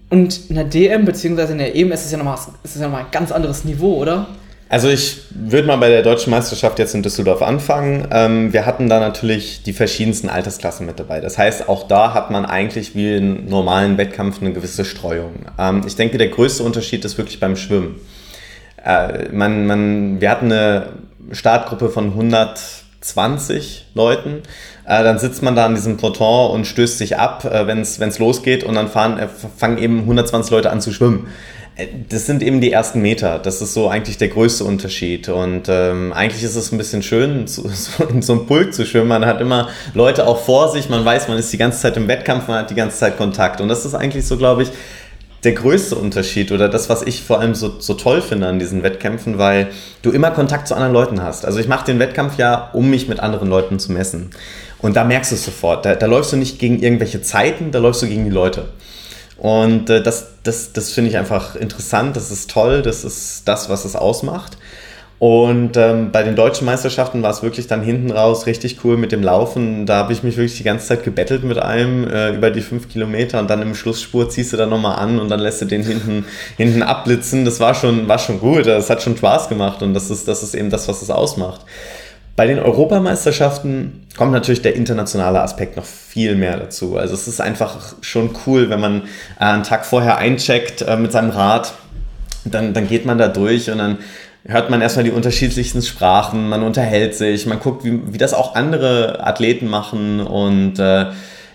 Und 0.10 0.50
in 0.50 0.56
der 0.56 0.66
DM 0.66 1.06
bzw. 1.06 1.52
in 1.52 1.58
der 1.58 1.76
EM 1.76 1.92
ist 1.92 2.06
es 2.06 2.12
ja 2.12 2.18
nochmal, 2.18 2.38
ist 2.64 2.76
es 2.76 2.82
ja 2.82 2.88
nochmal 2.88 3.06
ein 3.06 3.12
ganz 3.12 3.32
anderes 3.32 3.66
Niveau, 3.66 3.96
oder? 3.96 4.28
Also 4.68 4.90
ich 4.90 5.22
würde 5.30 5.68
mal 5.68 5.76
bei 5.76 5.90
der 5.90 6.02
deutschen 6.02 6.32
Meisterschaft 6.32 6.80
jetzt 6.80 6.96
in 6.96 7.04
Düsseldorf 7.04 7.42
anfangen. 7.44 8.08
Ähm, 8.12 8.52
wir 8.52 8.66
hatten 8.66 8.90
da 8.90 9.00
natürlich 9.00 9.62
die 9.62 9.74
verschiedensten 9.74 10.28
Altersklassen 10.28 10.88
mit 10.88 11.00
dabei. 11.00 11.22
Das 11.22 11.38
heißt, 11.38 11.70
auch 11.70 11.88
da 11.88 12.14
hat 12.14 12.32
man 12.32 12.46
eigentlich 12.46 12.96
wie 12.96 13.16
in 13.16 13.48
normalen 13.48 13.98
Wettkampf 13.98 14.42
eine 14.42 14.54
gewisse 14.54 14.84
Streuung. 14.84 15.34
Ähm, 15.60 15.84
ich 15.86 15.96
denke, 15.96 16.18
der 16.18 16.30
größte 16.30 16.64
Unterschied 16.64 17.06
ist 17.06 17.18
wirklich 17.18 17.40
beim 17.40 17.56
Schwimmen. 17.56 18.02
Äh, 18.84 19.30
man, 19.32 19.68
man, 19.68 20.22
wir 20.22 20.32
hatten 20.32 20.52
eine 20.52 20.94
Startgruppe 21.32 21.90
von 21.90 22.06
100 22.06 22.60
20 23.06 23.86
Leuten. 23.94 24.42
Äh, 24.86 25.04
dann 25.04 25.20
sitzt 25.20 25.44
man 25.44 25.56
da 25.56 25.66
an 25.66 25.76
diesem 25.76 25.98
Peloton 25.98 26.52
und 26.52 26.66
stößt 26.66 26.98
sich 26.98 27.18
ab, 27.18 27.46
äh, 27.46 27.68
wenn 27.68 27.80
es 27.82 28.20
losgeht 28.20 28.64
und 28.64 28.76
dann 28.76 28.88
fahren, 28.88 29.20
äh, 29.20 29.28
fangen 29.28 29.78
eben 29.78 30.00
120 30.02 30.52
Leute 30.52 30.72
an 30.72 30.82
zu 30.82 30.92
schwimmen. 30.92 31.28
Äh, 31.76 31.88
das 32.10 32.26
sind 32.26 32.42
eben 32.42 32.62
die 32.62 32.72
ersten 32.72 33.02
Meter. 33.02 33.40
Das 33.40 33.62
ist 33.62 33.74
so 33.74 33.90
eigentlich 33.90 34.18
der 34.18 34.30
größte 34.30 34.64
Unterschied. 34.64 35.30
Und 35.30 35.64
ähm, 35.68 36.14
eigentlich 36.14 36.44
ist 36.44 36.56
es 36.56 36.72
ein 36.72 36.78
bisschen 36.78 37.04
schön, 37.04 37.48
so, 37.48 37.68
so 37.68 38.04
in 38.06 38.22
so 38.22 38.34
einem 38.34 38.46
Pulk 38.46 38.74
zu 38.74 38.86
schwimmen. 38.86 39.10
Man 39.10 39.26
hat 39.26 39.42
immer 39.42 39.70
Leute 39.94 40.28
auch 40.28 40.44
vor 40.44 40.70
sich. 40.70 40.90
Man 40.90 41.04
weiß, 41.06 41.28
man 41.28 41.38
ist 41.38 41.52
die 41.52 41.58
ganze 41.58 41.80
Zeit 41.80 41.98
im 41.98 42.08
Wettkampf, 42.08 42.48
man 42.48 42.60
hat 42.60 42.70
die 42.70 42.76
ganze 42.76 42.98
Zeit 42.98 43.18
Kontakt. 43.18 43.62
Und 43.62 43.68
das 43.68 43.86
ist 43.86 43.94
eigentlich 43.94 44.26
so, 44.26 44.38
glaube 44.38 44.64
ich, 44.64 44.72
der 45.44 45.54
größte 45.54 45.96
Unterschied 45.96 46.52
oder 46.52 46.68
das, 46.70 46.90
was 46.90 47.04
ich 47.04 47.22
vor 47.22 47.40
allem 47.40 47.54
so, 47.54 47.80
so 47.80 47.94
toll 47.94 48.24
finde 48.24 48.48
an 48.48 48.58
diesen 48.58 48.82
Wettkämpfen, 48.82 49.38
weil 49.38 49.68
du 50.02 50.10
immer 50.10 50.32
Kontakt 50.32 50.68
zu 50.68 50.74
anderen 50.74 50.94
Leuten 50.94 51.22
hast. 51.22 51.46
Also 51.46 51.60
ich 51.60 51.68
mache 51.68 51.86
den 51.86 52.00
Wettkampf 52.00 52.40
ja, 52.40 52.72
um 52.74 52.90
mich 52.90 53.08
mit 53.08 53.20
anderen 53.20 53.48
Leuten 53.48 53.78
zu 53.78 53.92
messen. 53.92 54.32
Und 54.80 54.96
da 54.96 55.04
merkst 55.04 55.32
du 55.32 55.36
es 55.36 55.46
sofort. 55.46 55.86
Da, 55.86 55.94
da 55.94 56.08
läufst 56.08 56.34
du 56.34 56.38
nicht 56.38 56.58
gegen 56.58 56.82
irgendwelche 56.82 57.22
Zeiten, 57.22 57.72
da 57.72 57.78
läufst 57.78 58.02
du 58.02 58.08
gegen 58.08 58.26
die 58.26 58.32
Leute. 58.32 58.66
Und 59.38 59.90
äh, 59.90 60.02
das, 60.02 60.28
das, 60.44 60.74
das 60.74 60.92
finde 60.92 61.10
ich 61.10 61.18
einfach 61.18 61.56
interessant, 61.56 62.16
das 62.16 62.32
ist 62.32 62.50
toll, 62.50 62.82
das 62.82 63.04
ist 63.04 63.44
das, 63.46 63.70
was 63.70 63.86
es 63.86 63.96
ausmacht. 63.96 64.58
Und 65.18 65.78
ähm, 65.78 66.12
bei 66.12 66.24
den 66.24 66.36
deutschen 66.36 66.66
Meisterschaften 66.66 67.24
war 67.24 67.32
es 67.32 67.42
wirklich 67.42 67.68
dann 67.68 67.82
hinten 67.82 68.12
raus 68.12 68.48
richtig 68.48 68.84
cool 68.84 68.98
mit 68.98 69.14
dem 69.14 69.24
Laufen. 69.24 69.86
Da 69.86 69.96
habe 69.96 70.12
ich 70.12 70.24
mich 70.24 70.36
wirklich 70.36 70.58
die 70.58 70.64
ganze 70.64 70.88
Zeit 70.88 71.04
gebettelt 71.06 71.46
mit 71.46 71.58
einem 71.58 72.06
äh, 72.06 72.32
über 72.36 72.52
die 72.52 72.62
fünf 72.62 72.90
Kilometer 72.90 73.40
und 73.40 73.50
dann 73.50 73.62
im 73.62 73.76
Schlussspur 73.76 74.30
ziehst 74.30 74.52
du 74.52 74.58
dann 74.58 74.70
nochmal 74.70 75.00
an 75.00 75.20
und 75.20 75.30
dann 75.30 75.40
lässt 75.40 75.62
du 75.62 75.66
den 75.66 75.84
hinten, 75.84 76.26
hinten 76.58 76.84
abblitzen. 76.84 77.46
Das 77.46 77.62
war 77.62 77.76
schon, 77.76 78.10
war 78.10 78.20
schon 78.20 78.42
gut, 78.42 78.68
das 78.68 78.90
hat 78.90 79.02
schon 79.02 79.16
Spaß 79.16 79.48
gemacht 79.48 79.82
und 79.82 79.94
das 79.94 80.10
ist, 80.10 80.28
das 80.28 80.44
ist 80.44 80.54
eben 80.54 80.70
das, 80.70 80.90
was 80.90 81.02
es 81.02 81.10
ausmacht. 81.10 81.62
Bei 82.36 82.48
den 82.48 82.60
Europameisterschaften 82.60 84.06
kommt 84.18 84.34
natürlich 84.34 84.62
der 84.62 84.76
internationale 84.76 85.42
Aspekt 85.42 85.78
noch 85.78 85.86
viel 85.86 86.36
mehr 86.36 86.58
dazu. 86.58 86.98
Also 86.98 87.14
es 87.14 87.30
ist 87.30 87.40
einfach 87.40 87.96
schon 88.02 88.32
cool, 88.46 88.70
wenn 88.70 88.82
man 88.82 89.04
äh, 89.40 89.46
einen 89.46 89.64
Tag 89.64 89.86
vorher 89.86 90.18
eincheckt 90.18 90.82
äh, 90.82 90.98
mit 90.98 91.14
seinem 91.14 91.30
Rad, 91.30 91.74
dann, 92.44 92.74
dann 92.74 92.88
geht 92.88 93.06
man 93.06 93.18
da 93.18 93.30
durch 93.30 93.72
und 93.72 93.78
dann 93.78 94.00
hört 94.46 94.70
man 94.70 94.82
erstmal 94.82 95.06
die 95.06 95.12
unterschiedlichsten 95.12 95.82
Sprachen, 95.82 96.50
man 96.50 96.62
unterhält 96.62 97.16
sich, 97.16 97.46
man 97.46 97.60
guckt, 97.60 97.84
wie, 97.84 98.14
wie 98.14 98.18
das 98.18 98.34
auch 98.34 98.54
andere 98.54 99.26
Athleten 99.26 99.68
machen 99.68 100.20
und 100.20 100.78
äh, 100.78 101.06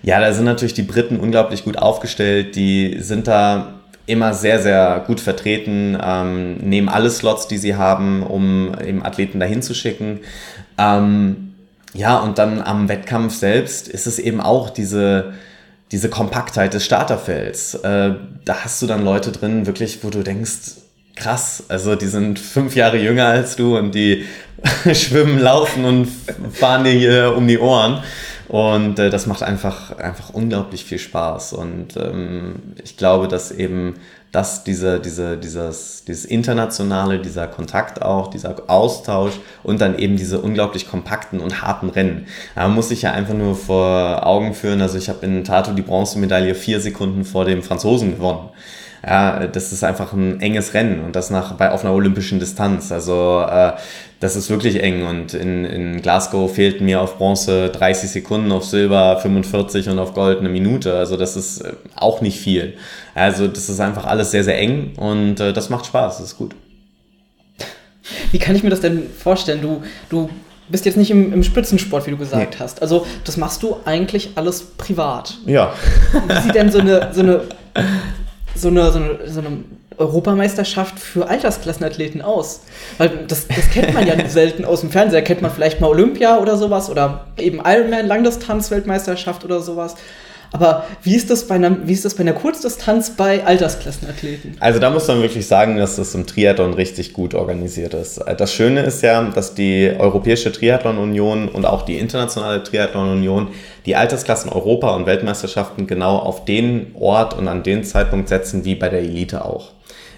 ja, 0.03 0.19
da 0.19 0.33
sind 0.33 0.47
natürlich 0.47 0.75
die 0.75 0.83
Briten 0.83 1.21
unglaublich 1.21 1.63
gut 1.63 1.77
aufgestellt, 1.79 2.57
die 2.57 2.97
sind 3.01 3.29
da 3.29 3.75
immer 4.07 4.35
sehr, 4.35 4.61
sehr 4.61 5.05
gut 5.07 5.21
vertreten, 5.21 5.97
ähm, 6.03 6.57
nehmen 6.57 6.89
alle 6.89 7.11
Slots, 7.11 7.47
die 7.47 7.59
sie 7.59 7.77
haben, 7.77 8.25
um 8.25 8.73
eben 8.85 9.05
Athleten 9.05 9.39
dahin 9.39 9.63
zu 9.63 9.73
schicken. 9.73 10.21
Ähm, 10.81 11.55
ja, 11.93 12.19
und 12.19 12.39
dann 12.39 12.63
am 12.63 12.89
Wettkampf 12.89 13.35
selbst 13.35 13.89
ist 13.89 14.07
es 14.07 14.19
eben 14.19 14.41
auch 14.41 14.71
diese, 14.71 15.35
diese 15.93 16.09
Kompaktheit 16.09 16.73
des 16.73 16.85
Starterfelds. 16.85 17.75
Äh, 17.75 18.15
da 18.45 18.65
hast 18.65 18.81
du 18.81 18.87
dann 18.87 19.05
Leute 19.05 19.33
drin, 19.33 19.67
wirklich, 19.67 20.03
wo 20.03 20.11
du 20.11 20.23
denkst, 20.23 20.79
krass, 21.17 21.65
also 21.69 21.97
die 21.97 22.07
sind 22.07 22.39
fünf 22.39 22.75
Jahre 22.77 22.97
jünger 22.97 23.27
als 23.27 23.57
du 23.57 23.77
und 23.77 23.95
die 23.95 24.25
schwimmen, 24.95 25.39
laufen 25.39 25.85
und 25.85 26.09
fahren 26.53 26.85
dir 26.85 26.93
hier 26.93 27.35
um 27.37 27.47
die 27.47 27.59
Ohren. 27.59 28.03
Und 28.49 28.99
äh, 28.99 29.11
das 29.11 29.27
macht 29.27 29.43
einfach, 29.43 29.97
einfach 29.99 30.31
unglaublich 30.31 30.85
viel 30.85 30.99
Spaß. 30.99 31.53
Und 31.53 31.97
ähm, 31.97 32.57
ich 32.83 32.97
glaube, 32.97 33.29
dass 33.29 33.53
eben 33.53 33.95
das, 34.33 34.63
diese, 34.63 35.01
diese, 35.01 35.37
dieses, 35.37 36.05
dieses 36.05 36.25
internationale, 36.25 37.19
dieser 37.19 37.49
Kontakt 37.49 38.01
auch, 38.01 38.29
dieser 38.29 38.57
Austausch 38.69 39.35
und 39.63 39.81
dann 39.81 39.99
eben 39.99 40.17
diese 40.17 40.41
unglaublich 40.41 40.89
kompakten 40.89 41.41
und 41.41 41.63
harten 41.63 41.89
Rennen. 41.89 42.27
Da 42.55 42.69
muss 42.69 42.91
ich 42.91 43.03
ja 43.03 43.13
einfach 43.13 43.35
nur 43.35 43.57
vor 43.57 44.27
Augen 44.27 44.55
führen. 44.55 44.81
Also 44.81 44.99
ich 44.99 45.09
habe 45.09 45.27
in 45.27 45.43
Tato 45.43 45.73
die 45.73 45.83
Bronzemedaille 45.83 46.55
vier 46.55 46.81
Sekunden 46.81 47.25
vor 47.25 47.45
dem 47.45 47.63
Franzosen 47.63 48.13
gewonnen. 48.13 48.51
Ja, 49.05 49.47
das 49.47 49.73
ist 49.73 49.83
einfach 49.83 50.13
ein 50.13 50.41
enges 50.41 50.75
Rennen 50.75 51.03
und 51.03 51.17
das 51.17 51.31
nach, 51.31 51.55
bei, 51.55 51.71
auf 51.71 51.85
einer 51.85 51.95
olympischen 51.95 52.39
Distanz. 52.39 52.93
Also 52.93 53.45
äh, 53.51 53.73
das 54.21 54.37
ist 54.37 54.51
wirklich 54.51 54.83
eng 54.83 55.07
und 55.07 55.33
in, 55.33 55.65
in 55.65 56.03
Glasgow 56.03 56.55
fehlten 56.55 56.85
mir 56.85 57.01
auf 57.01 57.17
Bronze 57.17 57.71
30 57.71 58.11
Sekunden, 58.11 58.53
auf 58.53 58.67
Silber 58.67 59.19
45 59.23 59.89
und 59.89 59.99
auf 59.99 60.13
Gold 60.13 60.41
eine 60.41 60.51
Minute. 60.51 60.95
Also 60.95 61.17
das 61.17 61.35
ist 61.35 61.63
äh, 61.63 61.73
auch 61.97 62.21
nicht 62.21 62.39
viel. 62.39 62.75
Also 63.15 63.49
das 63.49 63.69
ist 63.69 63.81
einfach 63.81 64.05
alles 64.07 64.31
sehr, 64.31 64.45
sehr 64.45 64.59
eng 64.59 64.93
und 64.97 65.41
äh, 65.41 65.53
das 65.53 65.71
macht 65.71 65.87
Spaß, 65.87 66.19
das 66.19 66.27
ist 66.29 66.37
gut. 66.37 66.55
Wie 68.33 68.39
kann 68.39 68.57
ich 68.57 68.63
mir 68.63 68.71
das 68.71 68.81
denn 68.81 69.09
vorstellen? 69.11 69.61
Du, 69.61 69.83
du 70.09 70.31
bist 70.69 70.85
jetzt 70.85 70.97
nicht 70.97 71.11
im, 71.11 71.33
im 71.33 71.43
Spitzensport, 71.43 72.07
wie 72.07 72.13
du 72.13 72.17
gesagt 72.17 72.55
nee. 72.55 72.59
hast. 72.61 72.83
Also 72.83 73.07
das 73.25 73.37
machst 73.37 73.63
du 73.63 73.77
eigentlich 73.85 74.31
alles 74.37 74.63
privat. 74.63 75.39
Ja. 75.47 75.75
Wie 76.27 76.41
sieht 76.41 76.55
denn 76.55 76.71
so 76.71 76.79
eine, 76.79 77.11
so 77.13 77.21
eine 77.21 77.43
so 78.55 78.69
eine, 78.69 78.91
so 78.91 78.99
eine, 78.99 79.19
so 79.27 79.41
eine 79.41 79.65
Europameisterschaft 79.97 80.99
für 80.99 81.29
Altersklassenathleten 81.29 82.23
aus? 82.23 82.63
Weil 82.99 83.27
das, 83.29 83.49
das 83.49 83.71
kennt 83.71 83.95
man 83.95 84.07
ja 84.07 84.15
selten 84.29 84.65
aus 84.65 84.81
dem 84.81 84.91
Fernseher. 84.91 85.23
Kennt 85.23 85.43
man 85.43 85.51
vielleicht 85.51 85.81
mal 85.81 85.89
Olympia 85.89 86.39
oder 86.39 86.57
sowas 86.57 86.91
oder 86.91 87.27
eben 87.39 87.61
Ironman, 87.65 88.07
Langdistanz-Weltmeisterschaft 88.07 89.45
oder 89.45 89.61
sowas. 89.61 89.97
Aber 90.53 90.85
wie 91.03 91.15
ist 91.15 91.31
das 91.31 91.47
bei 91.47 91.55
einer, 91.55 91.87
wie 91.87 91.93
ist 91.93 92.05
das 92.05 92.15
bei 92.15 92.23
einer 92.23 92.33
Kurzdistanz 92.33 93.11
bei 93.11 93.45
Altersklassenathleten? 93.45 94.57
Also 94.61 94.81
da 94.81 94.91
muss 94.91 95.07
man 95.07 95.23
wirklich 95.23 95.47
sagen, 95.47 95.77
dass 95.77 95.97
das 95.97 96.15
im 96.15 96.27
Triathlon 96.27 96.75
richtig 96.75 97.13
gut 97.13 97.35
organisiert 97.35 97.95
ist. 97.95 98.21
Das 98.37 98.53
Schöne 98.53 98.83
ist 98.83 99.03
ja, 99.03 99.23
dass 99.23 99.55
die 99.55 99.93
Europäische 99.99 100.51
Triathlon 100.51 100.99
Union 100.99 101.49
und 101.49 101.65
auch 101.67 101.83
die 101.83 101.99
Internationale 101.99 102.63
Triathlon 102.63 103.11
Union 103.13 103.49
die 103.87 103.97
Altersklassen 103.97 104.51
Europa 104.51 104.95
und 104.95 105.07
Weltmeisterschaften 105.07 105.87
genau 105.87 106.19
auf 106.19 106.45
den 106.45 106.95
Ort 106.99 107.37
und 107.37 107.49
an 107.49 107.63
den 107.63 107.85
Zeitpunkt 107.85 108.29
setzen 108.29 108.65
wie 108.65 108.75
bei 108.75 108.89
der 108.89 109.01
Elite 109.01 109.45
auch. 109.45 109.73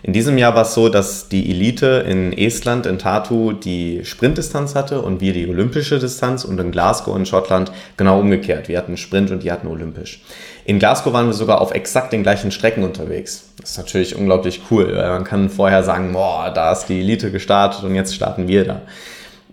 In 0.05 0.13
diesem 0.13 0.37
Jahr 0.37 0.57
war 0.57 0.63
es 0.63 0.75
so, 0.75 0.89
dass 0.89 1.29
die 1.29 1.49
Elite 1.51 2.05
in 2.09 2.37
Estland, 2.37 2.87
in 2.87 2.99
Tartu, 2.99 3.53
die 3.53 4.05
Sprintdistanz 4.05 4.75
hatte 4.75 5.01
und 5.01 5.21
wir 5.21 5.33
die 5.33 5.49
olympische 5.49 6.01
Distanz 6.01 6.45
und 6.45 6.59
in 6.59 6.73
Glasgow 6.73 7.17
in 7.17 7.25
Schottland 7.25 7.71
genau 7.97 8.19
umgekehrt. 8.19 8.67
Wir 8.67 8.79
hatten 8.79 8.97
Sprint 8.97 9.31
und 9.31 9.45
die 9.45 9.53
hatten 9.53 9.69
olympisch. 9.69 10.21
In 10.65 10.81
Glasgow 10.81 11.13
waren 11.13 11.27
wir 11.27 11.35
sogar 11.35 11.61
auf 11.61 11.73
exakt 11.73 12.13
den 12.13 12.25
gleichen 12.25 12.51
Strecken 12.51 12.83
unterwegs. 12.83 13.51
Das 13.61 13.73
ist 13.73 13.79
natürlich 13.79 14.17
unglaublich 14.17 14.63
cool, 14.73 14.93
weil 14.97 15.11
man 15.11 15.23
kann 15.23 15.49
vorher 15.49 15.85
sagen, 15.85 16.13
boah, 16.13 16.51
da 16.53 16.73
ist 16.73 16.87
die 16.87 16.99
Elite 16.99 17.31
gestartet 17.31 17.85
und 17.85 17.95
jetzt 17.95 18.13
starten 18.13 18.49
wir 18.49 18.65
da. 18.65 18.83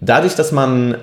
Dadurch, 0.02 0.34
dass 0.34 0.52
man 0.52 0.96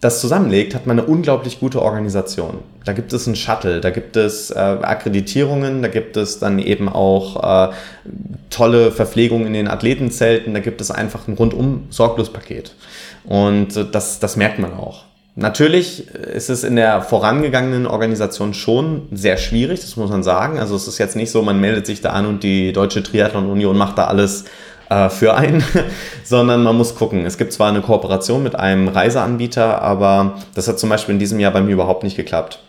das 0.00 0.20
zusammenlegt, 0.20 0.76
hat 0.76 0.86
man 0.86 1.00
eine 1.00 1.08
unglaublich 1.08 1.58
gute 1.58 1.82
Organisation. 1.82 2.58
Da 2.84 2.92
gibt 2.92 3.12
es 3.12 3.26
einen 3.26 3.34
Shuttle, 3.34 3.80
da 3.80 3.90
gibt 3.90 4.16
es 4.16 4.50
äh, 4.50 4.54
Akkreditierungen, 4.54 5.82
da 5.82 5.88
gibt 5.88 6.16
es 6.16 6.38
dann 6.38 6.60
eben 6.60 6.88
auch 6.88 7.68
äh, 7.68 7.72
tolle 8.48 8.92
Verpflegung 8.92 9.44
in 9.44 9.54
den 9.54 9.66
Athletenzelten, 9.66 10.54
da 10.54 10.60
gibt 10.60 10.80
es 10.80 10.92
einfach 10.92 11.26
ein 11.26 11.34
rundum 11.34 11.86
sorglos 11.90 12.32
Paket. 12.32 12.74
Und 13.24 13.76
äh, 13.76 13.86
das, 13.90 14.20
das 14.20 14.36
merkt 14.36 14.60
man 14.60 14.72
auch. 14.72 15.04
Natürlich 15.34 16.08
ist 16.08 16.50
es 16.50 16.64
in 16.64 16.74
der 16.74 17.00
vorangegangenen 17.00 17.86
Organisation 17.86 18.54
schon 18.54 19.02
sehr 19.12 19.36
schwierig, 19.36 19.80
das 19.80 19.96
muss 19.96 20.10
man 20.10 20.24
sagen. 20.24 20.58
Also 20.58 20.74
es 20.74 20.88
ist 20.88 20.98
jetzt 20.98 21.14
nicht 21.14 21.30
so, 21.30 21.42
man 21.42 21.60
meldet 21.60 21.86
sich 21.86 22.00
da 22.00 22.10
an 22.10 22.26
und 22.26 22.42
die 22.42 22.72
Deutsche 22.72 23.04
Triathlon 23.04 23.48
Union 23.48 23.78
macht 23.78 23.98
da 23.98 24.06
alles 24.06 24.46
äh, 24.88 25.08
für 25.08 25.34
einen, 25.34 25.62
sondern 26.24 26.62
man 26.62 26.76
muss 26.76 26.94
gucken. 26.94 27.24
Es 27.26 27.38
gibt 27.38 27.52
zwar 27.52 27.68
eine 27.68 27.80
Kooperation 27.80 28.42
mit 28.42 28.56
einem 28.56 28.88
Reiseanbieter, 28.88 29.82
aber 29.82 30.38
das 30.54 30.68
hat 30.68 30.78
zum 30.78 30.90
Beispiel 30.90 31.14
in 31.14 31.18
diesem 31.18 31.40
Jahr 31.40 31.52
bei 31.52 31.60
mir 31.60 31.72
überhaupt 31.72 32.02
nicht 32.02 32.16
geklappt. 32.16 32.60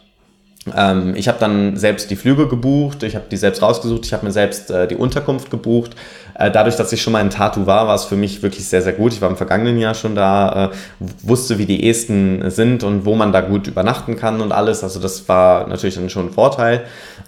Ähm, 0.75 1.13
ich 1.15 1.27
habe 1.27 1.39
dann 1.39 1.77
selbst 1.77 2.11
die 2.11 2.15
Flüge 2.15 2.47
gebucht, 2.47 3.03
ich 3.03 3.15
habe 3.15 3.25
die 3.31 3.37
selbst 3.37 3.61
rausgesucht, 3.61 4.05
ich 4.05 4.13
habe 4.13 4.25
mir 4.25 4.31
selbst 4.31 4.69
äh, 4.69 4.87
die 4.87 4.95
Unterkunft 4.95 5.49
gebucht. 5.51 5.95
Äh, 6.35 6.51
dadurch, 6.51 6.75
dass 6.75 6.91
ich 6.91 7.01
schon 7.01 7.13
mal 7.13 7.21
in 7.21 7.29
Tartu 7.29 7.65
war, 7.65 7.87
war 7.87 7.95
es 7.95 8.05
für 8.05 8.15
mich 8.15 8.43
wirklich 8.43 8.67
sehr, 8.67 8.81
sehr 8.81 8.93
gut. 8.93 9.13
Ich 9.13 9.21
war 9.21 9.29
im 9.29 9.37
vergangenen 9.37 9.77
Jahr 9.77 9.93
schon 9.93 10.15
da, 10.15 10.65
äh, 10.65 10.69
wusste, 11.23 11.57
wie 11.57 11.65
die 11.65 11.89
Esten 11.89 12.49
sind 12.51 12.83
und 12.83 13.05
wo 13.05 13.15
man 13.15 13.31
da 13.31 13.41
gut 13.41 13.67
übernachten 13.67 14.15
kann 14.15 14.41
und 14.41 14.51
alles. 14.51 14.83
Also 14.83 14.99
das 14.99 15.27
war 15.29 15.67
natürlich 15.67 15.95
dann 15.95 16.09
schon 16.09 16.27
ein 16.27 16.33
Vorteil. 16.33 16.83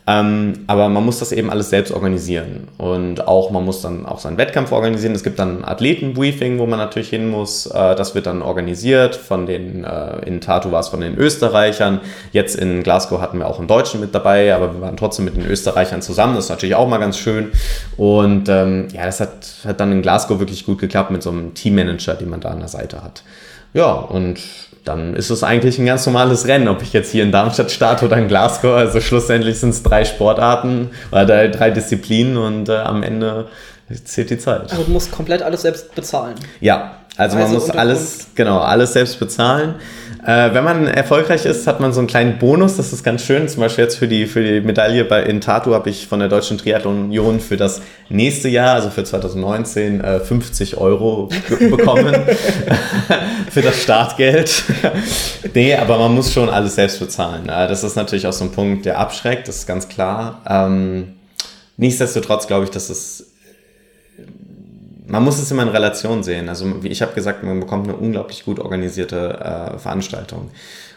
Ähm, 0.08 0.54
aber 0.68 0.90
man 0.90 1.06
muss 1.06 1.20
das 1.20 1.32
eben 1.32 1.50
alles 1.52 1.70
selbst 1.70 1.92
organisieren. 1.92 2.68
Und 2.78 3.28
auch, 3.28 3.52
man 3.52 3.64
muss 3.64 3.82
dann 3.82 4.06
auch 4.06 4.20
seinen 4.20 4.38
Wettkampf 4.38 4.72
organisieren. 4.72 5.14
Es 5.14 5.24
gibt 5.24 5.38
dann 5.38 5.60
ein 5.60 5.66
Athletenbriefing, 5.66 6.58
wo 6.58 6.66
man 6.66 6.80
natürlich 6.80 7.10
hin 7.10 7.30
muss. 7.30 7.68
Äh, 7.68 7.96
das 7.96 8.16
wird 8.16 8.26
dann 8.26 8.42
organisiert 8.42 9.16
von 9.16 9.46
den, 9.46 9.84
äh, 9.84 10.26
in 10.26 10.42
Tartu 10.42 10.72
war 10.72 10.80
es 10.80 10.90
von 10.90 11.02
den 11.02 11.16
Österreichern. 11.18 12.00
Jetzt 12.32 12.56
in 12.56 12.82
Glasgow 12.82 13.22
hatten 13.22 13.38
wir 13.38 13.48
auch 13.48 13.60
einen 13.60 13.68
Deutschen 13.68 14.02
mit 14.02 14.16
dabei, 14.16 14.54
aber 14.56 14.74
wir 14.74 14.82
waren 14.82 14.98
trotzdem 14.98 15.26
mit 15.26 15.36
den 15.36 15.46
Österreichern 15.46 16.02
zusammen. 16.02 16.36
Das 16.36 16.46
ist 16.46 16.50
natürlich 16.50 16.76
auch 16.76 16.88
mal 16.88 16.98
ganz 16.98 17.18
schön. 17.18 17.52
Und 17.96 18.50
ähm, 18.50 18.88
ja, 18.94 19.06
das 19.06 19.20
hat, 19.20 19.46
hat 19.66 19.80
dann 19.80 19.92
in 19.92 20.02
Glasgow 20.02 20.40
wirklich 20.40 20.66
gut 20.66 20.80
geklappt 20.80 21.12
mit 21.12 21.22
so 21.22 21.30
einem 21.30 21.54
Teammanager, 21.54 22.16
den 22.16 22.30
man 22.30 22.42
da 22.42 22.50
an 22.50 22.60
der 22.60 22.70
Seite 22.70 23.04
hat. 23.04 23.24
Ja, 23.74 23.92
und 23.94 24.40
dann 24.84 25.16
ist 25.16 25.30
es 25.30 25.44
eigentlich 25.44 25.78
ein 25.78 25.86
ganz 25.86 26.06
normales 26.06 26.48
Rennen, 26.48 26.68
ob 26.68 26.82
ich 26.82 26.92
jetzt 26.94 27.12
hier 27.12 27.24
in 27.24 27.32
Darmstadt 27.32 27.72
starte 27.72 28.06
oder 28.06 28.18
in 28.18 28.28
Glasgow. 28.28 28.74
Also 28.76 29.00
schlussendlich 29.00 29.60
sind 29.60 29.70
es 29.70 29.84
drei 29.84 30.06
Sportarten 30.06 30.90
oder 31.12 31.48
drei 31.50 31.70
Disziplinen 31.70 32.38
und 32.38 32.70
äh, 32.70 32.78
am 32.78 33.04
Ende 33.04 33.48
zählt 34.04 34.30
die 34.30 34.38
Zeit. 34.38 34.72
Also 34.72 34.84
du 34.84 34.92
musst 34.92 35.12
komplett 35.12 35.42
alles 35.44 35.62
selbst 35.62 35.94
bezahlen. 35.94 36.36
Ja, 36.62 36.96
Also 37.18 37.38
man 37.38 37.52
muss 37.52 37.70
alles, 37.70 38.28
genau, 38.36 38.60
alles 38.60 38.94
selbst 38.94 39.20
bezahlen. 39.20 39.76
Äh, 40.26 40.54
wenn 40.54 40.64
man 40.64 40.88
erfolgreich 40.88 41.46
ist, 41.46 41.66
hat 41.66 41.80
man 41.80 41.94
so 41.94 42.00
einen 42.00 42.08
kleinen 42.08 42.38
Bonus, 42.38 42.78
das 42.78 42.94
ist 42.94 43.04
ganz 43.04 43.24
schön. 43.24 43.48
Zum 43.48 43.62
Beispiel 43.62 43.86
jetzt 43.86 43.98
für 43.98 44.08
die, 44.08 44.28
für 44.28 44.44
die 44.44 44.62
Medaille 44.62 45.04
bei, 45.04 45.24
in 45.24 45.42
Tatu 45.42 45.74
habe 45.74 45.90
ich 45.90 46.08
von 46.08 46.20
der 46.20 46.30
Deutschen 46.30 46.60
Triathlon 46.60 47.06
Union 47.06 47.40
für 47.40 47.58
das 47.58 47.82
nächste 48.10 48.48
Jahr, 48.48 48.76
also 48.76 48.92
für 48.92 49.04
2019, 49.04 50.02
äh, 50.02 50.20
50 50.20 50.78
Euro 50.78 51.30
bekommen 51.60 52.16
für 53.50 53.62
das 53.64 53.82
Startgeld. 53.82 54.64
nee, 55.56 55.76
aber 55.76 55.98
man 55.98 56.14
muss 56.14 56.32
schon 56.32 56.50
alles 56.50 56.76
selbst 56.76 57.00
bezahlen. 57.00 57.48
Das 57.48 57.84
ist 57.84 57.96
natürlich 57.96 58.28
auch 58.28 58.34
so 58.34 58.44
ein 58.46 58.52
Punkt, 58.52 58.86
der 58.86 59.00
abschreckt, 59.00 59.48
das 59.48 59.58
ist 59.58 59.68
ganz 59.68 59.88
klar. 59.88 60.42
Ähm, 60.48 61.14
nichtsdestotrotz 61.78 62.46
glaube 62.46 62.66
ich, 62.66 62.70
dass 62.70 62.92
es 62.92 63.32
man 65.12 65.24
muss 65.24 65.40
es 65.40 65.52
immer 65.52 65.64
in 65.64 65.70
Relation 65.70 66.24
sehen. 66.24 66.48
Also 66.48 66.84
wie 66.84 66.88
ich 66.88 67.02
habe 67.02 67.14
gesagt, 67.14 67.44
man 67.44 67.60
bekommt 67.60 67.88
eine 67.88 67.98
unglaublich 67.98 68.46
gut 68.46 68.60
organisierte 68.60 69.74
äh, 69.76 69.78
Veranstaltung. 69.78 70.52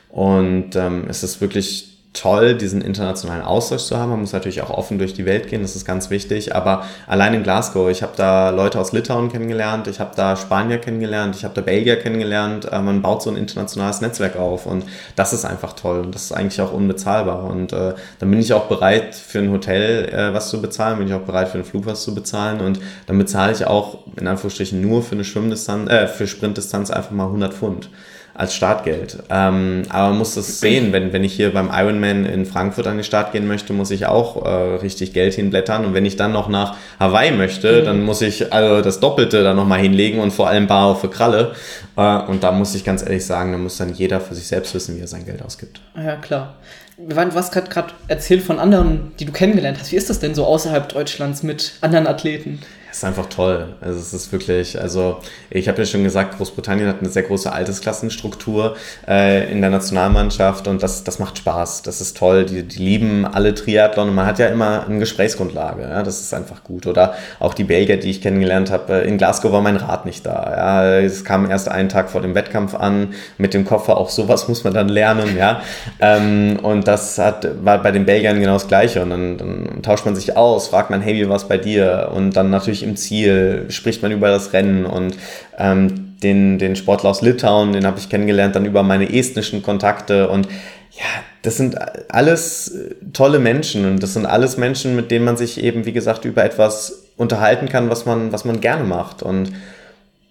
Und 0.09 0.77
ähm, 0.77 1.07
es 1.09 1.25
ist 1.25 1.41
wirklich 1.41 1.94
toll, 2.15 2.55
diesen 2.55 2.81
internationalen 2.81 3.43
Austausch 3.43 3.83
zu 3.83 3.99
haben. 3.99 4.11
Man 4.11 4.21
muss 4.21 4.33
natürlich 4.33 4.63
auch 4.63 4.71
offen 4.71 4.99
durch 4.99 5.15
die 5.15 5.27
Welt 5.27 5.49
gehen, 5.49 5.63
das 5.63 5.75
ist 5.75 5.85
ganz 5.85 6.11
wichtig. 6.11 6.55
Aber 6.55 6.85
allein 7.09 7.35
in 7.35 7.43
Glasgow, 7.43 7.91
ich 7.91 8.03
habe 8.03 8.13
da 8.17 8.51
Leute 8.51 8.79
aus 8.79 8.93
Litauen 8.93 9.31
kennengelernt, 9.31 9.89
ich 9.89 9.99
habe 9.99 10.13
da 10.15 10.37
Spanier 10.37 10.79
kennengelernt, 10.79 11.35
ich 11.37 11.45
habe 11.45 11.55
da 11.55 11.61
Belgier 11.61 11.97
kennengelernt. 11.97 12.71
Äh, 12.71 12.81
man 12.81 13.03
baut 13.03 13.23
so 13.23 13.31
ein 13.31 13.37
internationales 13.37 14.01
Netzwerk 14.01 14.37
auf 14.37 14.65
und 14.65 14.85
das 15.17 15.33
ist 15.33 15.45
einfach 15.45 15.73
toll 15.75 16.01
und 16.01 16.15
das 16.15 16.27
ist 16.27 16.33
eigentlich 16.33 16.61
auch 16.61 16.73
unbezahlbar. 16.73 17.45
Und 17.45 17.73
äh, 17.73 17.95
dann 18.21 18.31
bin 18.31 18.39
ich 18.39 18.53
auch 18.53 18.67
bereit, 18.67 19.17
für 19.17 19.41
ein 19.41 19.51
Hotel 19.51 20.09
äh, 20.09 20.33
was 20.33 20.51
zu 20.51 20.63
bezahlen, 20.63 20.99
bin 20.99 21.09
ich 21.09 21.15
auch 21.15 21.21
bereit, 21.21 21.49
für 21.49 21.55
einen 21.55 21.65
Flug 21.65 21.85
was 21.85 22.05
zu 22.05 22.15
bezahlen 22.15 22.61
und 22.61 22.79
dann 23.07 23.19
bezahle 23.19 23.53
ich 23.53 23.67
auch 23.67 23.99
in 24.17 24.29
Anführungsstrichen 24.29 24.81
nur 24.81 25.03
für 25.03 25.17
eine 25.17 25.25
Schwimmdistanz, 25.25 25.91
äh, 25.91 26.07
für 26.07 26.29
Sprintdistanz 26.29 26.93
einfach 26.93 27.11
mal 27.11 27.27
100 27.27 27.53
Pfund 27.53 27.91
als 28.35 28.55
Startgeld. 28.55 29.19
Ähm, 29.31 29.83
aber 29.89 30.09
man 30.09 30.19
muss 30.19 30.35
das 30.35 30.59
sehen, 30.61 30.93
wenn, 30.93 31.13
wenn 31.13 31.23
ich 31.23 31.35
hier 31.35 31.53
beim 31.53 31.71
Ironman 31.73 32.25
in 32.25 32.47
Frankfurt 32.47 32.87
an 32.89 32.97
den 32.97 33.05
Start 33.05 33.33
gehen 33.33 33.47
möchte, 33.47 33.73
muss 33.73 33.93
ich 33.93 34.07
auch 34.07 34.45
äh, 34.45 34.77
richtig 34.77 35.13
Geld 35.13 35.35
hinblättern. 35.35 35.85
Und 35.85 35.95
wenn 35.95 36.05
ich 36.05 36.17
dann 36.17 36.33
noch 36.33 36.49
nach 36.49 36.77
Hawaii 36.99 37.31
möchte, 37.31 37.81
mhm. 37.81 37.85
dann 37.85 38.03
muss 38.05 38.23
ich 38.23 38.53
also 38.53 38.83
das 38.83 38.99
Doppelte 38.99 39.45
da 39.45 39.55
nochmal 39.55 39.81
hinlegen 39.81 40.19
und 40.19 40.33
vor 40.33 40.49
allem 40.49 40.67
bar 40.67 40.97
für 40.97 41.09
Kralle. 41.09 41.55
Äh, 41.97 42.19
und 42.23 42.43
da 42.43 42.51
muss 42.51 42.75
ich 42.75 42.85
ganz 42.85 43.03
ehrlich 43.03 43.25
sagen, 43.25 43.53
da 43.53 43.59
muss 43.59 43.77
dann 43.77 43.95
jeder 43.95 44.21
für 44.21 44.35
sich 44.35 44.49
selbst 44.49 44.75
wissen, 44.75 44.97
wie 44.97 45.01
er 45.01 45.07
sein 45.07 45.25
Geld 45.25 45.41
ausgibt. 45.43 45.81
Ja, 45.97 46.17
klar. 46.17 46.57
Du 46.97 47.17
hast 47.17 47.53
gerade 47.53 47.89
erzählt 48.07 48.43
von 48.43 48.59
anderen, 48.59 49.13
die 49.19 49.25
du 49.25 49.33
kennengelernt 49.33 49.79
hast. 49.81 49.91
Wie 49.91 49.97
ist 49.97 50.11
das 50.11 50.21
denn 50.21 50.35
so 50.35 50.45
außerhalb 50.45 50.89
Deutschlands 50.89 51.43
mit 51.43 51.73
anderen 51.81 52.07
Athleten? 52.07 52.61
Es 52.95 52.99
ist 52.99 53.05
einfach 53.07 53.27
toll. 53.27 53.75
Also 53.81 53.99
es 53.99 54.15
ist 54.15 54.31
wirklich, 54.31 54.81
also 54.81 55.17
ich 55.51 55.67
habe 55.67 55.79
ja 55.79 55.85
schon 55.85 56.05
gesagt, 56.05 56.37
Großbritannien 56.37 56.87
hat 56.89 57.01
eine 57.01 57.09
sehr 57.09 57.25
große 57.25 57.53
Altersklassenstruktur 57.53 58.77
äh, 59.09 59.51
in 59.51 59.63
der 59.63 59.71
Nationalmannschaft 59.71 60.69
und 60.69 60.81
das, 60.81 61.03
das 61.03 61.19
macht 61.19 61.39
Spaß. 61.39 61.83
Das 61.83 62.01
ist 62.01 62.17
toll. 62.17 62.45
Die, 62.45 62.63
die 62.63 62.79
lieben 62.79 63.27
alle 63.27 63.53
Triathlon 63.53 64.11
und 64.11 64.15
man 64.15 64.27
hat 64.27 64.39
ja 64.39 64.47
immer 64.47 64.87
eine 64.87 65.01
Gesprächsgrundlage. 65.01 65.83
Ja? 65.83 66.05
Das 66.05 66.21
ist 66.21 66.33
einfach 66.35 66.63
gut. 66.63 66.87
Oder 66.87 67.15
auch 67.41 67.53
die 67.53 67.65
Belgier, 67.65 67.97
die 67.97 68.11
ich 68.11 68.23
kennengelernt 68.23 68.71
habe. 68.71 69.03
Äh, 69.03 69.09
in 69.09 69.19
Glasgow 69.19 69.51
war 69.51 69.61
mein 69.61 69.75
Rad 69.75 70.07
nicht 70.07 70.25
da. 70.25 70.55
Ja? 70.57 70.99
Es 71.01 71.25
kam 71.25 71.51
erst 71.51 71.69
einen 71.69 71.89
Tag 71.89 72.11
vor 72.11 72.23
dem 72.23 72.37
Wettkampf 72.37 72.77
an 72.77 73.13
mit 73.39 73.55
dem 73.55 73.65
Koffer. 73.65 73.97
Auch 73.97 74.11
sowas 74.11 74.47
muss 74.47 74.63
man 74.63 74.73
dann 74.73 74.89
lernen. 74.89 75.37
Ja? 75.37 75.63
Ähm, 75.99 76.61
und 76.63 76.87
das 76.87 77.19
hat, 77.19 77.45
war 77.65 77.83
bei 77.83 77.91
den 77.91 78.07
Belgiern 78.07 78.39
genau 78.39 78.53
das 78.53 78.69
Gleiche. 78.69 79.03
Und 79.03 79.11
dann, 79.11 79.39
dann 79.39 79.83
tauscht 79.83 80.05
man 80.05 80.15
sich 80.15 80.37
aus, 80.37 80.69
fragt 80.69 80.91
man, 80.91 81.01
hey, 81.01 81.17
wie 81.17 81.29
war 81.29 81.35
es 81.35 81.49
bei 81.49 81.59
dir? 81.59 82.13
Und 82.15 82.37
dann 82.37 82.51
natürlich 82.51 82.84
im 82.85 82.97
Ziel, 82.97 83.67
spricht 83.71 84.03
man 84.03 84.13
über 84.13 84.29
das 84.29 84.53
Rennen 84.53 84.87
und 84.87 85.17
ähm, 85.59 86.15
den, 86.23 86.59
den 86.59 86.77
Sportler 86.77 87.11
aus 87.11 87.23
Litauen, 87.23 87.73
den 87.73 87.87
habe 87.87 87.99
ich 87.99 88.09
kennengelernt, 88.09 88.55
dann 88.55 88.65
über 88.65 88.83
meine 88.83 89.13
estnischen 89.13 89.63
Kontakte 89.63 90.29
und 90.29 90.47
ja, 90.93 91.07
das 91.43 91.57
sind 91.57 91.77
alles 92.11 92.73
tolle 93.13 93.39
Menschen 93.39 93.85
und 93.85 94.03
das 94.03 94.15
sind 94.15 94.27
alles 94.27 94.57
Menschen, 94.57 94.97
mit 94.97 95.11
denen 95.11 95.25
man 95.25 95.37
sich 95.37 95.63
eben, 95.63 95.85
wie 95.85 95.93
gesagt, 95.93 96.25
über 96.25 96.45
etwas 96.45 97.05
unterhalten 97.17 97.69
kann, 97.69 97.91
was 97.91 98.07
man, 98.07 98.33
was 98.33 98.45
man 98.45 98.61
gerne 98.61 98.85
macht. 98.85 99.23
Und 99.23 99.53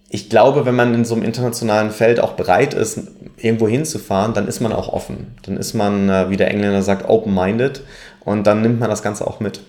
ich 0.09 0.29
glaube, 0.29 0.65
wenn 0.65 0.75
man 0.75 0.93
in 0.93 1.05
so 1.05 1.15
einem 1.15 1.23
internationalen 1.23 1.91
Feld 1.91 2.19
auch 2.19 2.33
bereit 2.33 2.73
ist, 2.73 2.99
irgendwo 3.37 3.67
hinzufahren, 3.67 4.33
dann 4.33 4.47
ist 4.47 4.59
man 4.59 4.71
auch 4.71 4.91
offen. 4.91 5.35
Dann 5.43 5.57
ist 5.57 5.73
man, 5.73 6.09
äh, 6.09 6.29
wie 6.29 6.37
der 6.37 6.49
Engländer 6.49 6.81
sagt, 6.81 7.09
open-minded 7.09 7.81
und 8.23 8.47
dann 8.47 8.61
nimmt 8.61 8.79
man 8.79 8.89
das 8.89 9.03
Ganze 9.03 9.27
auch 9.27 9.39
mit 9.39 9.61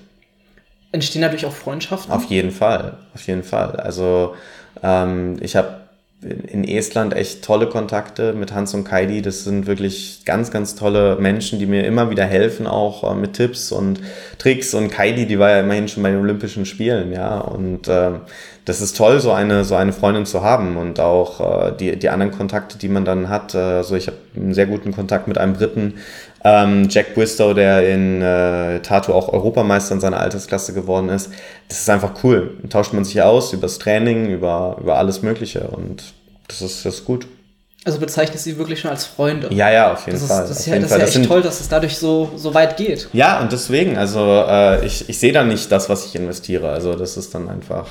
entstehen 0.95 1.23
dadurch 1.23 1.45
auch 1.45 1.53
Freundschaften? 1.53 2.13
Auf 2.13 2.25
jeden 2.27 2.51
Fall, 2.51 2.97
auf 3.15 3.27
jeden 3.27 3.43
Fall. 3.43 3.77
Also 3.77 4.35
ähm, 4.83 5.37
ich 5.41 5.57
habe 5.57 5.85
in 6.25 6.65
Estland 6.65 7.15
echt 7.15 7.45
tolle 7.45 7.69
Kontakte 7.69 8.33
mit 8.33 8.55
Hans 8.55 8.73
und 8.73 8.85
Kaidi. 8.85 9.21
Das 9.21 9.45
sind 9.45 9.67
wirklich 9.67 10.23
ganz, 10.25 10.51
ganz 10.51 10.75
tolle 10.75 11.17
Menschen, 11.17 11.59
die 11.59 11.67
mir 11.67 11.85
immer 11.85 12.11
wieder 12.11 12.25
helfen, 12.25 12.67
auch 12.67 13.11
äh, 13.11 13.15
mit 13.15 13.35
Tipps 13.35 13.73
und 13.73 14.01
Tricks. 14.39 14.73
Und 14.73 14.91
Kaidi, 14.91 15.27
die 15.27 15.39
war 15.39 15.51
ja 15.51 15.61
immerhin 15.61 15.89
schon 15.89 16.03
bei 16.03 16.11
den 16.11 16.21
Olympischen 16.21 16.65
Spielen, 16.65 17.13
ja. 17.13 17.39
Und 17.39 17.89
äh, 17.89 18.13
das 18.65 18.81
ist 18.81 18.97
toll, 18.97 19.21
so 19.21 19.33
eine, 19.33 19.65
so 19.65 19.75
eine 19.75 19.93
Freundin 19.93 20.25
zu 20.25 20.43
haben. 20.43 20.79
Und 20.79 20.99
auch 20.99 21.41
äh, 21.41 21.73
die, 21.79 21.99
die 21.99 22.09
anderen 22.09 22.33
Kontakte, 22.33 22.79
die 22.79 22.89
man 22.89 23.05
dann 23.05 23.29
hat. 23.29 23.55
Also 23.55 23.95
ich 23.95 24.07
habe 24.07 24.17
einen 24.35 24.55
sehr 24.55 24.67
guten 24.67 24.93
Kontakt 24.93 25.29
mit 25.29 25.37
einem 25.37 25.53
Briten, 25.55 25.95
ähm, 26.45 26.89
Jack 26.91 27.15
Bristow, 27.15 27.55
der 27.55 27.89
in 27.89 28.21
äh, 28.21 28.81
Tato 28.81 29.15
auch 29.15 29.33
Europameister 29.33 29.95
in 29.95 30.01
seiner 30.01 30.21
Altersklasse 30.21 30.75
geworden 30.75 31.09
ist. 31.09 31.31
Das 31.69 31.81
ist 31.81 31.91
einfach 31.91 32.23
cool. 32.23 32.59
Da 32.63 32.69
tauscht 32.69 32.93
man 32.93 33.05
sich 33.05 33.21
aus 33.23 33.53
über 33.53 33.63
das 33.63 33.79
Training, 33.79 34.31
über, 34.31 34.77
über 34.81 34.99
alles 34.99 35.23
Mögliche 35.23 35.69
und 35.69 36.13
das 36.49 36.61
ist, 36.61 36.85
das 36.85 36.97
ist 36.97 37.05
gut. 37.07 37.27
Also 37.87 37.99
bezeichnet 37.99 38.39
sie 38.39 38.57
wirklich 38.57 38.81
schon 38.81 38.91
als 38.91 39.05
Freunde. 39.05 39.53
Ja, 39.53 39.71
ja, 39.71 39.93
auf 39.93 40.07
jeden 40.07 40.19
das 40.19 40.29
Fall. 40.29 40.45
Ist, 40.45 40.51
das 40.51 40.61
ist 40.61 40.67
ja, 40.67 40.77
das 40.77 40.85
ist 40.85 40.91
ja 40.91 41.05
echt 41.05 41.13
sind, 41.13 41.27
toll, 41.27 41.43
dass 41.43 41.61
es 41.61 41.69
dadurch 41.69 41.99
so, 41.99 42.31
so 42.37 42.55
weit 42.55 42.79
geht. 42.79 43.09
Ja, 43.13 43.41
und 43.41 43.53
deswegen, 43.53 43.99
also 43.99 44.21
äh, 44.49 44.87
ich, 44.87 45.09
ich 45.09 45.19
sehe 45.19 45.33
da 45.33 45.45
nicht 45.45 45.71
das, 45.71 45.89
was 45.91 46.07
ich 46.07 46.15
investiere. 46.15 46.71
Also 46.71 46.95
das 46.95 47.19
ist 47.19 47.35
dann 47.35 47.49
einfach 47.49 47.87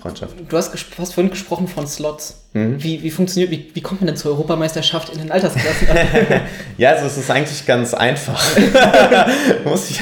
Freundschaft. 0.00 0.34
Du 0.48 0.56
hast, 0.56 0.72
hast 0.98 1.14
vorhin 1.14 1.30
gesprochen 1.30 1.68
von 1.68 1.86
Slots. 1.86 2.42
Mhm. 2.52 2.82
Wie, 2.82 3.02
wie 3.02 3.10
funktioniert, 3.10 3.50
wie, 3.50 3.70
wie 3.74 3.80
kommt 3.80 4.00
man 4.00 4.08
denn 4.08 4.16
zur 4.16 4.32
Europameisterschaft 4.32 5.10
in 5.10 5.18
den 5.18 5.30
Altersklassen? 5.30 5.88
ja, 6.78 6.90
also 6.90 7.06
es 7.06 7.18
ist 7.18 7.30
eigentlich 7.30 7.66
ganz 7.66 7.94
einfach. 7.94 8.42
muss 9.64 9.90
ich, 9.90 10.00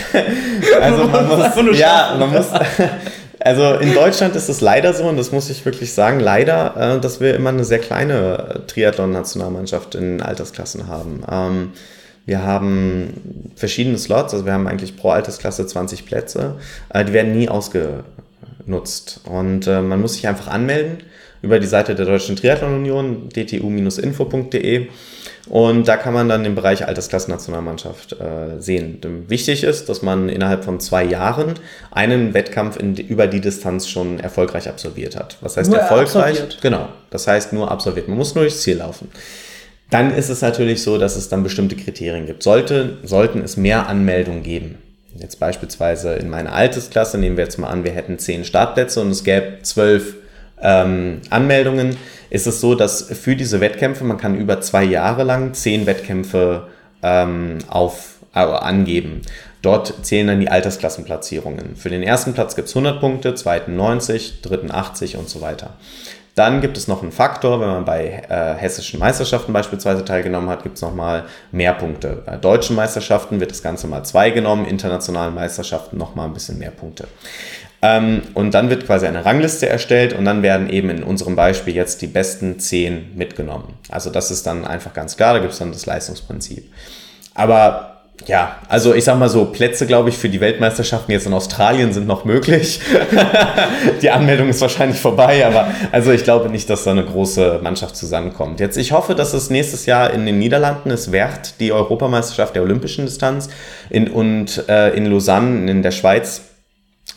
also 0.80 1.04
man 1.04 1.28
muss, 1.28 1.78
ja, 1.78 2.16
man 2.18 2.32
muss, 2.32 2.46
also 3.40 3.74
in 3.74 3.92
Deutschland 3.92 4.37
ist 4.37 4.48
es 4.48 4.61
leider 4.61 4.94
so, 4.94 5.04
und 5.04 5.16
das 5.16 5.32
muss 5.32 5.50
ich 5.50 5.64
wirklich 5.64 5.92
sagen, 5.92 6.20
leider, 6.20 6.96
äh, 6.96 7.00
dass 7.00 7.20
wir 7.20 7.34
immer 7.34 7.50
eine 7.50 7.64
sehr 7.64 7.80
kleine 7.80 8.62
Triathlon-Nationalmannschaft 8.66 9.94
in 9.94 10.22
Altersklassen 10.22 10.87
haben. 10.87 11.22
Ähm, 11.30 11.72
wir 12.24 12.42
haben 12.42 13.52
verschiedene 13.56 13.98
Slots, 13.98 14.34
also 14.34 14.44
wir 14.44 14.52
haben 14.52 14.68
eigentlich 14.68 14.96
pro 14.96 15.11
Altersklasse 15.11 15.66
20 15.66 16.06
Plätze. 16.06 16.56
Äh, 16.90 17.04
die 17.04 17.12
werden 17.12 17.32
nie 17.32 17.48
ausge 17.48 18.04
nutzt. 18.68 19.20
Und 19.24 19.66
äh, 19.66 19.81
man 19.81 20.00
muss 20.00 20.14
sich 20.14 20.28
einfach 20.28 20.48
anmelden 20.48 20.98
über 21.42 21.59
die 21.59 21.66
Seite 21.66 21.94
der 21.94 22.07
Deutschen 22.07 22.37
Triathlon 22.37 22.74
Union, 22.74 23.28
dtu-info.de. 23.28 24.88
Und 25.48 25.88
da 25.88 25.96
kann 25.96 26.12
man 26.12 26.28
dann 26.28 26.44
den 26.44 26.54
Bereich 26.54 26.87
Altersklassen-Nationalmannschaft 26.87 28.12
äh, 28.20 28.61
sehen. 28.61 29.00
Wichtig 29.28 29.64
ist, 29.64 29.88
dass 29.88 30.02
man 30.02 30.28
innerhalb 30.28 30.64
von 30.64 30.78
zwei 30.78 31.04
Jahren 31.04 31.54
einen 31.90 32.35
Wettkampf 32.35 32.76
in, 32.78 32.94
über 32.96 33.26
die 33.26 33.40
Distanz 33.40 33.88
schon 33.88 34.20
erfolgreich 34.20 34.68
absolviert 34.68 35.16
hat. 35.16 35.38
Was 35.40 35.57
heißt 35.57 35.70
nur 35.70 35.78
erfolgreich? 35.78 36.42
Absolviert. 36.42 36.59
Genau, 36.61 36.88
das 37.11 37.26
heißt 37.26 37.54
nur 37.54 37.70
absolviert. 37.70 38.09
Man 38.09 38.18
muss 38.18 38.35
nur 38.35 38.44
durchs 38.44 38.61
Ziel 38.61 38.76
laufen. 38.76 39.09
Dann 39.90 40.14
ist 40.14 40.28
es 40.28 40.42
natürlich 40.42 40.83
so, 40.83 40.98
dass 40.98 41.16
es 41.16 41.31
dann 41.31 41.42
bestimmte 41.42 41.76
Kriterien 41.76 42.26
gibt. 42.26 42.42
Sollte, 42.42 42.98
sollten 43.04 43.40
es 43.40 43.57
mehr 43.57 43.88
Anmeldungen 43.88 44.42
geben, 44.42 44.76
Jetzt 45.20 45.40
beispielsweise 45.40 46.14
in 46.14 46.31
meiner 46.31 46.52
Altersklasse, 46.52 47.18
nehmen 47.18 47.37
wir 47.37 47.44
jetzt 47.44 47.59
mal 47.59 47.68
an, 47.68 47.85
wir 47.85 47.92
hätten 47.92 48.18
zehn 48.18 48.44
Startplätze 48.44 49.00
und 49.00 49.11
es 49.11 49.24
gäbe 49.24 49.59
zwölf 49.62 50.14
ähm, 50.61 51.20
Anmeldungen, 51.31 51.96
ist 52.31 52.46
es 52.46 52.61
so, 52.61 52.74
dass 52.74 53.02
für 53.02 53.37
diese 53.37 53.61
Wettkämpfe, 53.61 54.04
man 54.04 54.18
kann 54.18 54.37
über 54.37 54.61
zwei 54.61 54.85
Jahre 54.85 55.24
lang 55.24 55.54
zehn 55.54 55.87
Wettkämpfe 55.87 56.68
ähm, 57.02 57.59
auf, 57.68 58.16
äh, 58.35 58.40
angeben. 58.40 59.22
Dort 59.62 60.07
zählen 60.07 60.28
dann 60.28 60.40
die 60.40 60.50
Altersklassenplatzierungen. 60.50 61.74
Für 61.74 61.90
den 61.90 62.02
ersten 62.02 62.33
Platz 62.33 62.54
gibt 62.54 62.68
es 62.68 62.76
100 62.76 63.00
Punkte, 63.00 63.35
zweiten 63.35 63.74
90, 63.76 64.40
dritten 64.40 64.70
80 64.70 65.16
und 65.16 65.28
so 65.28 65.40
weiter. 65.40 65.74
Dann 66.38 66.61
gibt 66.61 66.77
es 66.77 66.87
noch 66.87 67.03
einen 67.03 67.11
Faktor, 67.11 67.61
wenn 67.61 67.66
man 67.66 67.85
bei 67.85 68.22
äh, 68.29 68.55
hessischen 68.55 69.01
Meisterschaften 69.01 69.53
beispielsweise 69.53 70.05
teilgenommen 70.05 70.48
hat, 70.48 70.62
gibt 70.62 70.77
es 70.77 70.83
nochmal 70.83 71.24
mehr 71.51 71.72
Punkte. 71.72 72.22
Bei 72.24 72.37
deutschen 72.37 72.77
Meisterschaften 72.77 73.40
wird 73.40 73.51
das 73.51 73.61
Ganze 73.61 73.88
mal 73.88 74.05
zwei 74.05 74.31
genommen, 74.31 74.64
internationalen 74.64 75.35
Meisterschaften 75.35 75.96
nochmal 75.98 76.29
ein 76.29 76.35
bisschen 76.35 76.61
mehr 76.61 76.70
Punkte. 76.70 77.09
Ähm, 77.83 78.22
und 78.35 78.55
dann 78.55 78.70
wird 78.70 78.87
quasi 78.87 79.07
eine 79.07 79.24
Rangliste 79.24 79.68
erstellt 79.68 80.12
und 80.12 80.24
dann 80.24 80.43
werden 80.45 80.70
eben 80.70 80.91
in 80.91 81.03
unserem 81.03 81.34
Beispiel 81.34 81.74
jetzt 81.74 82.03
die 82.03 82.07
besten 82.07 82.61
zehn 82.61 83.16
mitgenommen. 83.16 83.74
Also 83.89 84.09
das 84.09 84.30
ist 84.30 84.47
dann 84.47 84.64
einfach 84.64 84.95
ganz 84.95 85.16
klar, 85.16 85.34
da 85.34 85.41
gibt 85.41 85.55
es 85.55 85.59
dann 85.59 85.72
das 85.72 85.86
Leistungsprinzip. 85.86 86.72
Aber 87.34 87.97
ja, 88.26 88.58
also 88.68 88.94
ich 88.94 89.04
sag 89.04 89.18
mal 89.18 89.28
so, 89.28 89.46
Plätze, 89.46 89.86
glaube 89.86 90.08
ich, 90.08 90.18
für 90.18 90.28
die 90.28 90.40
Weltmeisterschaften 90.40 91.12
jetzt 91.12 91.26
in 91.26 91.32
Australien 91.32 91.92
sind 91.92 92.06
noch 92.06 92.24
möglich. 92.24 92.80
die 94.02 94.10
Anmeldung 94.10 94.48
ist 94.48 94.60
wahrscheinlich 94.60 94.98
vorbei, 94.98 95.46
aber 95.46 95.68
also 95.92 96.10
ich 96.10 96.24
glaube 96.24 96.50
nicht, 96.50 96.68
dass 96.68 96.84
da 96.84 96.90
eine 96.90 97.04
große 97.04 97.60
Mannschaft 97.62 97.96
zusammenkommt. 97.96 98.60
Jetzt, 98.60 98.76
ich 98.76 98.92
hoffe, 98.92 99.14
dass 99.14 99.32
es 99.34 99.50
nächstes 99.50 99.86
Jahr 99.86 100.12
in 100.12 100.26
den 100.26 100.38
Niederlanden 100.38 100.90
ist, 100.90 101.12
Wert, 101.12 101.54
die 101.60 101.72
Europameisterschaft 101.72 102.54
der 102.54 102.62
olympischen 102.62 103.06
Distanz 103.06 103.48
in, 103.88 104.08
und 104.08 104.68
äh, 104.68 104.90
in 104.90 105.06
Lausanne 105.06 105.70
in 105.70 105.82
der 105.82 105.92
Schweiz 105.92 106.42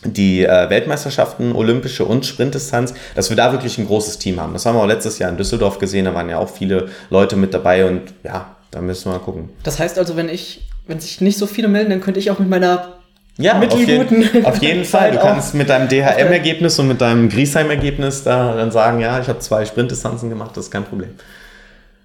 die 0.04 0.44
äh, 0.44 0.68
Weltmeisterschaften, 0.70 1.52
olympische 1.54 2.04
und 2.04 2.26
Sprintdistanz, 2.26 2.94
dass 3.14 3.28
wir 3.28 3.36
da 3.36 3.52
wirklich 3.52 3.78
ein 3.78 3.86
großes 3.86 4.18
Team 4.18 4.40
haben. 4.40 4.52
Das 4.52 4.66
haben 4.66 4.76
wir 4.76 4.82
auch 4.82 4.86
letztes 4.86 5.18
Jahr 5.18 5.30
in 5.30 5.36
Düsseldorf 5.36 5.78
gesehen, 5.78 6.06
da 6.06 6.14
waren 6.14 6.28
ja 6.28 6.38
auch 6.38 6.48
viele 6.48 6.88
Leute 7.10 7.36
mit 7.36 7.54
dabei 7.54 7.84
und 7.84 8.14
ja, 8.24 8.56
da 8.70 8.80
müssen 8.80 9.06
wir 9.06 9.18
mal 9.18 9.24
gucken. 9.24 9.50
Das 9.62 9.78
heißt 9.78 9.98
also, 9.98 10.16
wenn 10.16 10.28
ich, 10.28 10.62
wenn 10.86 11.00
sich 11.00 11.20
nicht 11.20 11.38
so 11.38 11.46
viele 11.46 11.68
melden, 11.68 11.90
dann 11.90 12.00
könnte 12.00 12.20
ich 12.20 12.30
auch 12.30 12.38
mit 12.38 12.48
meiner 12.48 12.94
ja, 13.38 13.54
mittelguten. 13.54 14.24
Auf 14.24 14.32
jeden, 14.32 14.46
auf 14.46 14.56
jeden 14.62 14.84
Fall. 14.84 15.12
Du 15.12 15.18
kannst 15.18 15.54
mit 15.54 15.68
deinem 15.68 15.88
DHM-Ergebnis 15.88 16.78
und 16.78 16.88
mit 16.88 17.00
deinem 17.00 17.28
Griesheim-Ergebnis 17.28 18.24
da 18.24 18.54
dann 18.54 18.70
sagen, 18.70 19.00
ja, 19.00 19.20
ich 19.20 19.28
habe 19.28 19.38
zwei 19.38 19.64
Sprintdistanzen 19.64 20.28
gemacht, 20.28 20.56
das 20.56 20.66
ist 20.66 20.70
kein 20.70 20.84
Problem. 20.84 21.10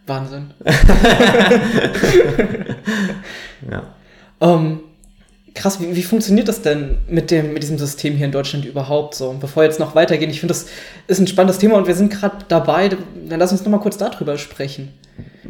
Wahnsinn. 0.06 0.52
ja. 3.70 3.84
Um, 4.40 4.50
ähm, 4.50 4.80
krass, 5.54 5.82
wie, 5.82 5.96
wie 5.96 6.04
funktioniert 6.04 6.48
das 6.48 6.62
denn 6.62 7.00
mit, 7.10 7.32
dem, 7.32 7.54
mit 7.54 7.64
diesem 7.64 7.78
System 7.78 8.16
hier 8.16 8.28
in 8.28 8.32
Deutschland 8.32 8.64
überhaupt 8.66 9.16
so? 9.16 9.30
Und 9.30 9.40
bevor 9.40 9.64
wir 9.64 9.68
jetzt 9.68 9.80
noch 9.80 9.96
weitergehen, 9.96 10.30
ich 10.30 10.40
finde, 10.40 10.54
das 10.54 10.68
ist 11.08 11.20
ein 11.20 11.28
spannendes 11.28 11.58
Thema 11.58 11.76
und 11.76 11.88
wir 11.88 11.96
sind 11.96 12.14
gerade 12.14 12.38
dabei, 12.48 12.90
dann 12.90 13.40
lass 13.40 13.52
uns 13.52 13.66
noch 13.66 13.72
mal 13.72 13.80
kurz 13.80 13.98
darüber 13.98 14.38
sprechen. 14.38 14.94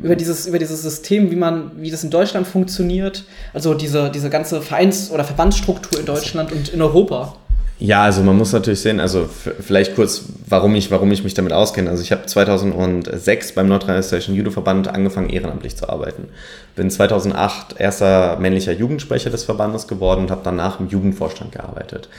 Über 0.02 0.16
dieses, 0.16 0.46
über 0.46 0.60
dieses 0.60 0.82
System, 0.82 1.32
wie 1.32 1.36
man, 1.36 1.72
wie 1.78 1.90
das 1.90 2.04
in 2.04 2.10
Deutschland 2.10 2.48
funktioniert, 2.48 3.24
also 3.54 3.74
diese, 3.74 4.12
diese 4.12 4.30
ganze 4.30 4.62
Vereins- 4.62 5.12
oder 5.12 5.24
Verbandsstruktur 5.24 6.00
in 6.00 6.06
Deutschland 6.06 6.52
und 6.52 6.70
in 6.70 6.82
Europa. 6.82 7.36
Ja, 7.80 8.04
also 8.04 8.24
man 8.24 8.36
muss 8.36 8.54
natürlich 8.54 8.82
sehen, 8.82 9.00
also 9.00 9.30
vielleicht 9.60 9.94
kurz, 9.94 10.24
warum 10.48 10.74
ich, 10.74 10.90
warum 10.90 11.12
ich 11.12 11.24
mich 11.24 11.36
damit 11.36 11.54
auskenne. 11.54 11.92
Also 11.92 12.02
ich 12.02 12.12
habe 12.12 12.26
2006 12.26 13.52
beim 13.52 13.68
Nordrhein-Westfälischen 13.68 14.34
Judo-Verband 14.34 14.88
angefangen, 14.88 15.30
ehrenamtlich 15.30 15.78
zu 15.78 15.88
arbeiten. 15.88 16.30
Bin 16.76 16.90
2008 16.90 17.80
erster 17.80 18.38
männlicher 18.40 18.72
Jugendsprecher 18.72 19.30
des 19.30 19.44
Verbandes 19.44 19.88
geworden 19.88 20.22
und 20.22 20.32
habe 20.32 20.42
danach 20.44 20.80
im 20.80 20.88
Jugendvorstand 20.88 21.52
gearbeitet. 21.52 22.10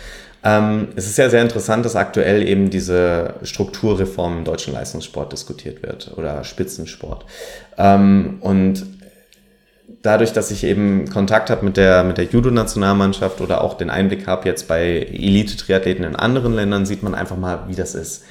Ähm, 0.44 0.88
es 0.94 1.06
ist 1.06 1.18
ja 1.18 1.28
sehr 1.30 1.42
interessant, 1.42 1.84
dass 1.84 1.96
aktuell 1.96 2.46
eben 2.46 2.70
diese 2.70 3.34
Strukturreform 3.42 4.38
im 4.38 4.44
deutschen 4.44 4.72
Leistungssport 4.72 5.32
diskutiert 5.32 5.82
wird 5.82 6.12
oder 6.16 6.44
Spitzensport. 6.44 7.24
Ähm, 7.76 8.38
und 8.40 8.86
dadurch, 10.02 10.32
dass 10.32 10.50
ich 10.50 10.64
eben 10.64 11.08
Kontakt 11.10 11.50
habe 11.50 11.64
mit 11.64 11.76
der, 11.76 12.04
mit 12.04 12.18
der 12.18 12.26
Judo-Nationalmannschaft 12.26 13.40
oder 13.40 13.62
auch 13.62 13.74
den 13.74 13.90
Einblick 13.90 14.26
habe 14.26 14.48
jetzt 14.48 14.68
bei 14.68 15.08
Elite-Triathleten 15.10 16.04
in 16.04 16.16
anderen 16.16 16.54
Ländern, 16.54 16.86
sieht 16.86 17.02
man 17.02 17.14
einfach 17.14 17.36
mal, 17.36 17.64
wie 17.66 17.74
das 17.74 17.94
ist. 17.94 18.24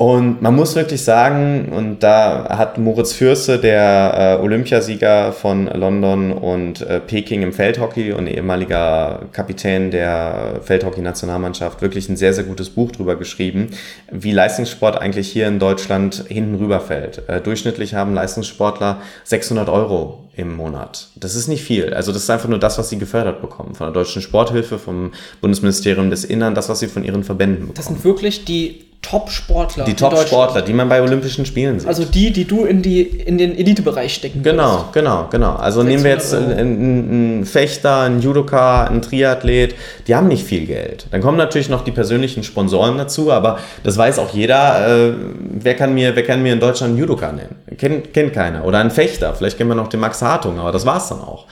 Und 0.00 0.40
man 0.40 0.56
muss 0.56 0.76
wirklich 0.76 1.04
sagen, 1.04 1.72
und 1.76 2.02
da 2.02 2.56
hat 2.56 2.78
Moritz 2.78 3.12
Fürste, 3.12 3.58
der 3.58 4.38
äh, 4.40 4.42
Olympiasieger 4.42 5.30
von 5.30 5.66
London 5.66 6.32
und 6.32 6.80
äh, 6.80 7.00
Peking 7.00 7.42
im 7.42 7.52
Feldhockey 7.52 8.12
und 8.12 8.26
ehemaliger 8.26 9.26
Kapitän 9.32 9.90
der 9.90 10.60
Feldhockey-Nationalmannschaft, 10.62 11.82
wirklich 11.82 12.08
ein 12.08 12.16
sehr, 12.16 12.32
sehr 12.32 12.44
gutes 12.44 12.70
Buch 12.70 12.92
drüber 12.92 13.16
geschrieben, 13.16 13.72
wie 14.10 14.32
Leistungssport 14.32 14.96
eigentlich 14.96 15.28
hier 15.28 15.46
in 15.46 15.58
Deutschland 15.58 16.24
hinten 16.28 16.54
rüberfällt. 16.54 17.28
Äh, 17.28 17.42
durchschnittlich 17.42 17.92
haben 17.92 18.14
Leistungssportler 18.14 19.02
600 19.24 19.68
Euro 19.68 20.30
im 20.34 20.56
Monat. 20.56 21.08
Das 21.16 21.34
ist 21.34 21.46
nicht 21.46 21.62
viel. 21.62 21.92
Also 21.92 22.10
das 22.12 22.22
ist 22.22 22.30
einfach 22.30 22.48
nur 22.48 22.58
das, 22.58 22.78
was 22.78 22.88
sie 22.88 22.98
gefördert 22.98 23.42
bekommen. 23.42 23.74
Von 23.74 23.88
der 23.88 23.92
Deutschen 23.92 24.22
Sporthilfe, 24.22 24.78
vom 24.78 25.12
Bundesministerium 25.42 26.08
des 26.08 26.24
Innern, 26.24 26.54
das, 26.54 26.70
was 26.70 26.80
sie 26.80 26.88
von 26.88 27.04
ihren 27.04 27.22
Verbänden 27.22 27.66
bekommen. 27.66 27.76
Das 27.76 27.84
sind 27.84 28.02
wirklich 28.02 28.46
die 28.46 28.89
Top-Sportler. 29.02 29.84
Die 29.84 29.94
Top-Sportler, 29.94 30.62
die 30.62 30.72
man 30.74 30.88
bei 30.88 31.00
Olympischen 31.00 31.46
Spielen 31.46 31.80
sieht. 31.80 31.88
Also 31.88 32.04
die, 32.04 32.32
die 32.32 32.44
du 32.44 32.64
in, 32.64 32.82
die, 32.82 33.00
in 33.02 33.38
den 33.38 33.56
Elitebereich 33.56 34.14
stecken 34.14 34.42
Genau, 34.42 34.72
würdest. 34.72 34.92
genau, 34.92 35.26
genau. 35.30 35.54
Also 35.56 35.82
nehmen 35.82 36.04
wir 36.04 36.10
jetzt 36.10 36.34
einen, 36.34 36.52
einen 36.58 37.44
Fechter, 37.46 38.00
einen 38.00 38.20
Judoka, 38.20 38.84
einen 38.84 39.00
Triathlet, 39.02 39.74
die 40.06 40.14
haben 40.14 40.28
nicht 40.28 40.44
viel 40.44 40.66
Geld. 40.66 41.06
Dann 41.10 41.22
kommen 41.22 41.38
natürlich 41.38 41.70
noch 41.70 41.82
die 41.82 41.92
persönlichen 41.92 42.42
Sponsoren 42.44 42.98
dazu, 42.98 43.32
aber 43.32 43.58
das 43.84 43.96
weiß 43.96 44.18
auch 44.18 44.34
jeder, 44.34 45.08
äh, 45.08 45.12
wer, 45.60 45.74
kann 45.74 45.94
mir, 45.94 46.14
wer 46.14 46.22
kann 46.24 46.42
mir 46.42 46.52
in 46.52 46.60
Deutschland 46.60 46.90
einen 46.90 46.98
Judoka 47.00 47.32
nennen? 47.32 47.56
Kennt, 47.78 48.12
kennt 48.12 48.32
keiner. 48.34 48.64
Oder 48.64 48.78
einen 48.78 48.90
Fechter, 48.90 49.32
vielleicht 49.34 49.56
kennen 49.56 49.70
wir 49.70 49.74
noch 49.76 49.88
den 49.88 50.00
Max 50.00 50.20
Hartung, 50.20 50.58
aber 50.58 50.72
das 50.72 50.84
war's 50.84 51.08
dann 51.08 51.20
auch. 51.20 51.46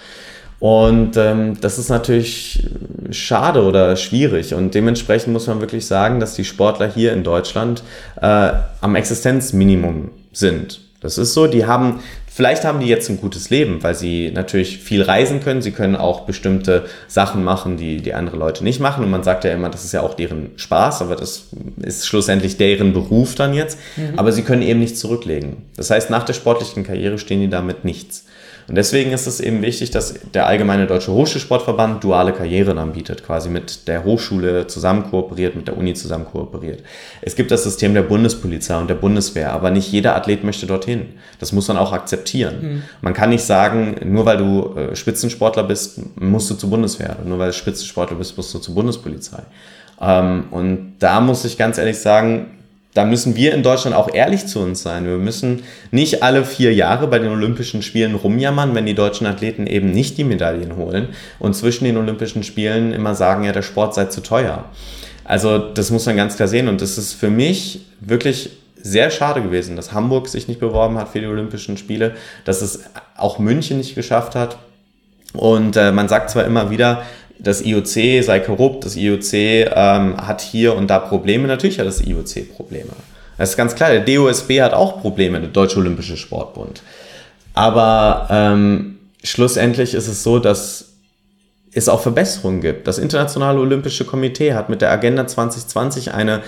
Und 0.61 1.16
ähm, 1.16 1.56
das 1.61 1.78
ist 1.78 1.88
natürlich 1.88 2.66
schade 3.11 3.62
oder 3.62 3.94
schwierig. 3.96 4.54
Und 4.54 4.74
dementsprechend 4.74 5.32
muss 5.32 5.46
man 5.46 5.61
wirklich 5.61 5.86
sagen, 5.86 6.18
dass 6.18 6.34
die 6.34 6.44
Sportler 6.44 6.90
hier 6.92 7.12
in 7.12 7.22
Deutschland 7.22 7.82
äh, 8.20 8.52
am 8.80 8.96
Existenzminimum 8.96 10.11
sind. 10.32 10.80
Das 11.00 11.16
ist 11.16 11.32
so, 11.32 11.46
die 11.46 11.64
haben, 11.64 12.00
vielleicht 12.26 12.64
haben 12.64 12.80
die 12.80 12.88
jetzt 12.88 13.09
ein 13.09 13.20
gutes 13.20 13.50
Leben, 13.50 13.84
weil 13.84 13.94
sie 13.94 14.32
natürlich 14.32 14.78
viel 14.78 15.02
reisen 15.02 15.40
können. 15.40 15.62
Sie 15.62 15.70
können 15.70 15.94
auch 15.94 16.22
bestimmte 16.22 16.86
Sachen 17.06 17.44
machen, 17.44 17.76
die, 17.76 17.98
die 17.98 18.14
andere 18.14 18.36
Leute 18.36 18.64
nicht 18.64 18.80
machen. 18.80 19.04
Und 19.04 19.11
man 19.11 19.22
sagt 19.22 19.44
ja 19.44 19.52
immer, 19.52 19.68
das 19.68 19.84
ist 19.84 19.92
ja 19.92 20.00
auch 20.00 20.14
deren 20.14 20.50
Spaß, 20.56 21.02
aber 21.02 21.14
das 21.14 21.50
ist 21.80 22.09
schlussendlich 22.09 22.56
deren 22.56 22.92
Beruf 22.92 23.36
dann 23.36 23.54
jetzt. 23.54 23.78
Mhm. 23.96 24.18
Aber 24.18 24.32
sie 24.32 24.42
können 24.42 24.62
eben 24.62 24.80
nichts 24.80 24.98
zurücklegen. 24.98 25.59
Das 25.76 25.90
heißt, 25.90 26.11
nach 26.11 26.24
der 26.24 26.32
sportlichen 26.32 26.82
Karriere 26.82 27.18
stehen 27.18 27.40
die 27.40 27.48
damit 27.48 27.84
nichts. 27.84 28.24
Und 28.68 28.74
deswegen 28.74 29.12
ist 29.12 29.26
es 29.26 29.40
eben 29.40 29.62
wichtig, 29.62 29.90
dass 29.92 30.14
der 30.34 30.46
Allgemeine 30.46 30.86
Deutsche 30.86 31.10
Hochschulsportverband 31.10 32.04
duale 32.04 32.34
Karrieren 32.34 32.76
anbietet, 32.76 33.24
quasi 33.24 33.48
mit 33.48 33.88
der 33.88 34.04
Hochschule 34.04 34.66
zusammen 34.66 35.04
kooperiert, 35.10 35.56
mit 35.56 35.68
der 35.68 35.78
Uni 35.78 35.94
zusammen 35.94 36.26
kooperiert. 36.26 36.82
Es 37.22 37.34
gibt 37.34 37.50
das 37.50 37.64
System 37.64 37.94
der 37.94 38.02
Bundespolizei 38.02 38.76
und 38.78 38.90
der 38.90 38.94
Bundeswehr, 38.94 39.54
aber 39.54 39.70
nicht 39.70 39.90
jeder 39.90 40.14
Athlet 40.16 40.44
möchte 40.44 40.66
dorthin. 40.66 41.14
Das 41.40 41.52
muss 41.52 41.66
man 41.68 41.78
auch 41.78 41.92
akzeptieren. 41.92 42.56
Mhm. 42.60 42.82
Man 43.00 43.14
kann 43.14 43.30
nicht 43.30 43.44
sagen, 43.44 43.96
nur 44.04 44.26
weil 44.26 44.36
du 44.36 44.74
äh, 44.76 44.94
Spitzensportler 44.94 45.64
bist, 45.64 46.00
musst 46.20 46.50
du 46.50 46.54
zur 46.54 46.68
Bundeswehr. 46.68 47.16
Nur 47.24 47.38
weil 47.38 47.48
du 47.48 47.54
Spitzensportler 47.54 48.18
bist, 48.18 48.36
musst 48.36 48.52
du 48.52 48.58
zur 48.58 48.74
Bundespolizei. 48.74 49.44
Ähm, 49.98 50.44
und 50.50 50.96
da 50.98 51.22
muss 51.22 51.42
ich 51.46 51.56
ganz 51.56 51.78
ehrlich 51.78 51.98
sagen, 51.98 52.57
da 52.99 53.05
müssen 53.05 53.36
wir 53.36 53.55
in 53.55 53.62
Deutschland 53.62 53.94
auch 53.94 54.12
ehrlich 54.12 54.49
zu 54.49 54.59
uns 54.59 54.82
sein. 54.82 55.07
Wir 55.07 55.18
müssen 55.18 55.62
nicht 55.92 56.24
alle 56.24 56.44
vier 56.44 56.74
Jahre 56.74 57.07
bei 57.07 57.20
den 57.20 57.30
Olympischen 57.30 57.80
Spielen 57.80 58.16
rumjammern, 58.16 58.74
wenn 58.74 58.86
die 58.86 58.96
deutschen 58.96 59.24
Athleten 59.24 59.68
eben 59.68 59.92
nicht 59.92 60.18
die 60.18 60.24
Medaillen 60.24 60.74
holen 60.74 61.11
und 61.38 61.55
zwischen 61.55 61.84
den 61.84 61.96
Olympischen 61.96 62.42
Spielen 62.42 62.92
immer 62.92 63.14
sagen, 63.14 63.44
ja, 63.44 63.53
der 63.53 63.62
Sport 63.62 63.94
sei 63.94 64.07
zu 64.07 64.20
teuer. 64.20 64.64
Also 65.22 65.59
das 65.61 65.92
muss 65.92 66.07
man 66.07 66.16
ganz 66.16 66.34
klar 66.34 66.49
sehen 66.49 66.66
und 66.66 66.80
das 66.80 66.99
ist 66.99 67.12
für 67.12 67.30
mich 67.30 67.82
wirklich 68.01 68.51
sehr 68.74 69.12
schade 69.12 69.42
gewesen, 69.42 69.76
dass 69.76 69.92
Hamburg 69.92 70.26
sich 70.26 70.49
nicht 70.49 70.59
beworben 70.59 70.99
hat 70.99 71.11
für 71.11 71.20
die 71.20 71.26
Olympischen 71.28 71.76
Spiele, 71.76 72.16
dass 72.44 72.62
es 72.62 72.80
auch 73.16 73.38
München 73.38 73.78
nicht 73.78 73.94
geschafft 73.94 74.34
hat. 74.34 74.59
Und 75.34 75.76
äh, 75.76 75.92
man 75.92 76.09
sagt 76.09 76.30
zwar 76.30 76.46
immer 76.46 76.70
wieder, 76.70 77.05
das 77.39 77.62
IOC 77.62 78.24
sei 78.24 78.41
korrupt, 78.41 78.84
das 78.84 78.97
IOC 78.97 79.32
ähm, 79.32 80.16
hat 80.16 80.41
hier 80.41 80.74
und 80.74 80.89
da 80.89 80.99
Probleme. 80.99 81.47
Natürlich 81.47 81.78
hat 81.78 81.86
das 81.86 82.01
IOC 82.01 82.55
Probleme. 82.57 82.91
Das 83.36 83.51
ist 83.51 83.57
ganz 83.57 83.74
klar, 83.74 83.91
der 83.91 84.01
DOSB 84.01 84.61
hat 84.61 84.74
auch 84.74 85.01
Probleme, 85.01 85.41
der 85.41 85.51
Deutsche 85.51 85.78
Olympische 85.78 86.16
Sportbund. 86.16 86.82
Aber 87.55 88.26
ähm, 88.30 88.99
schlussendlich 89.22 89.95
ist 89.95 90.09
es 90.09 90.22
so, 90.22 90.39
dass 90.39 90.86
es 91.72 91.89
auch 91.89 92.01
Verbesserungen 92.01 92.61
gibt. 92.61 92.86
Das 92.86 92.99
Internationale 92.99 93.61
Olympische 93.61 94.05
Komitee 94.05 94.55
hat 94.55 94.68
mit 94.68 94.82
der 94.82 94.91
Agenda 94.91 95.26
2020 95.26 96.12
eine 96.14 96.43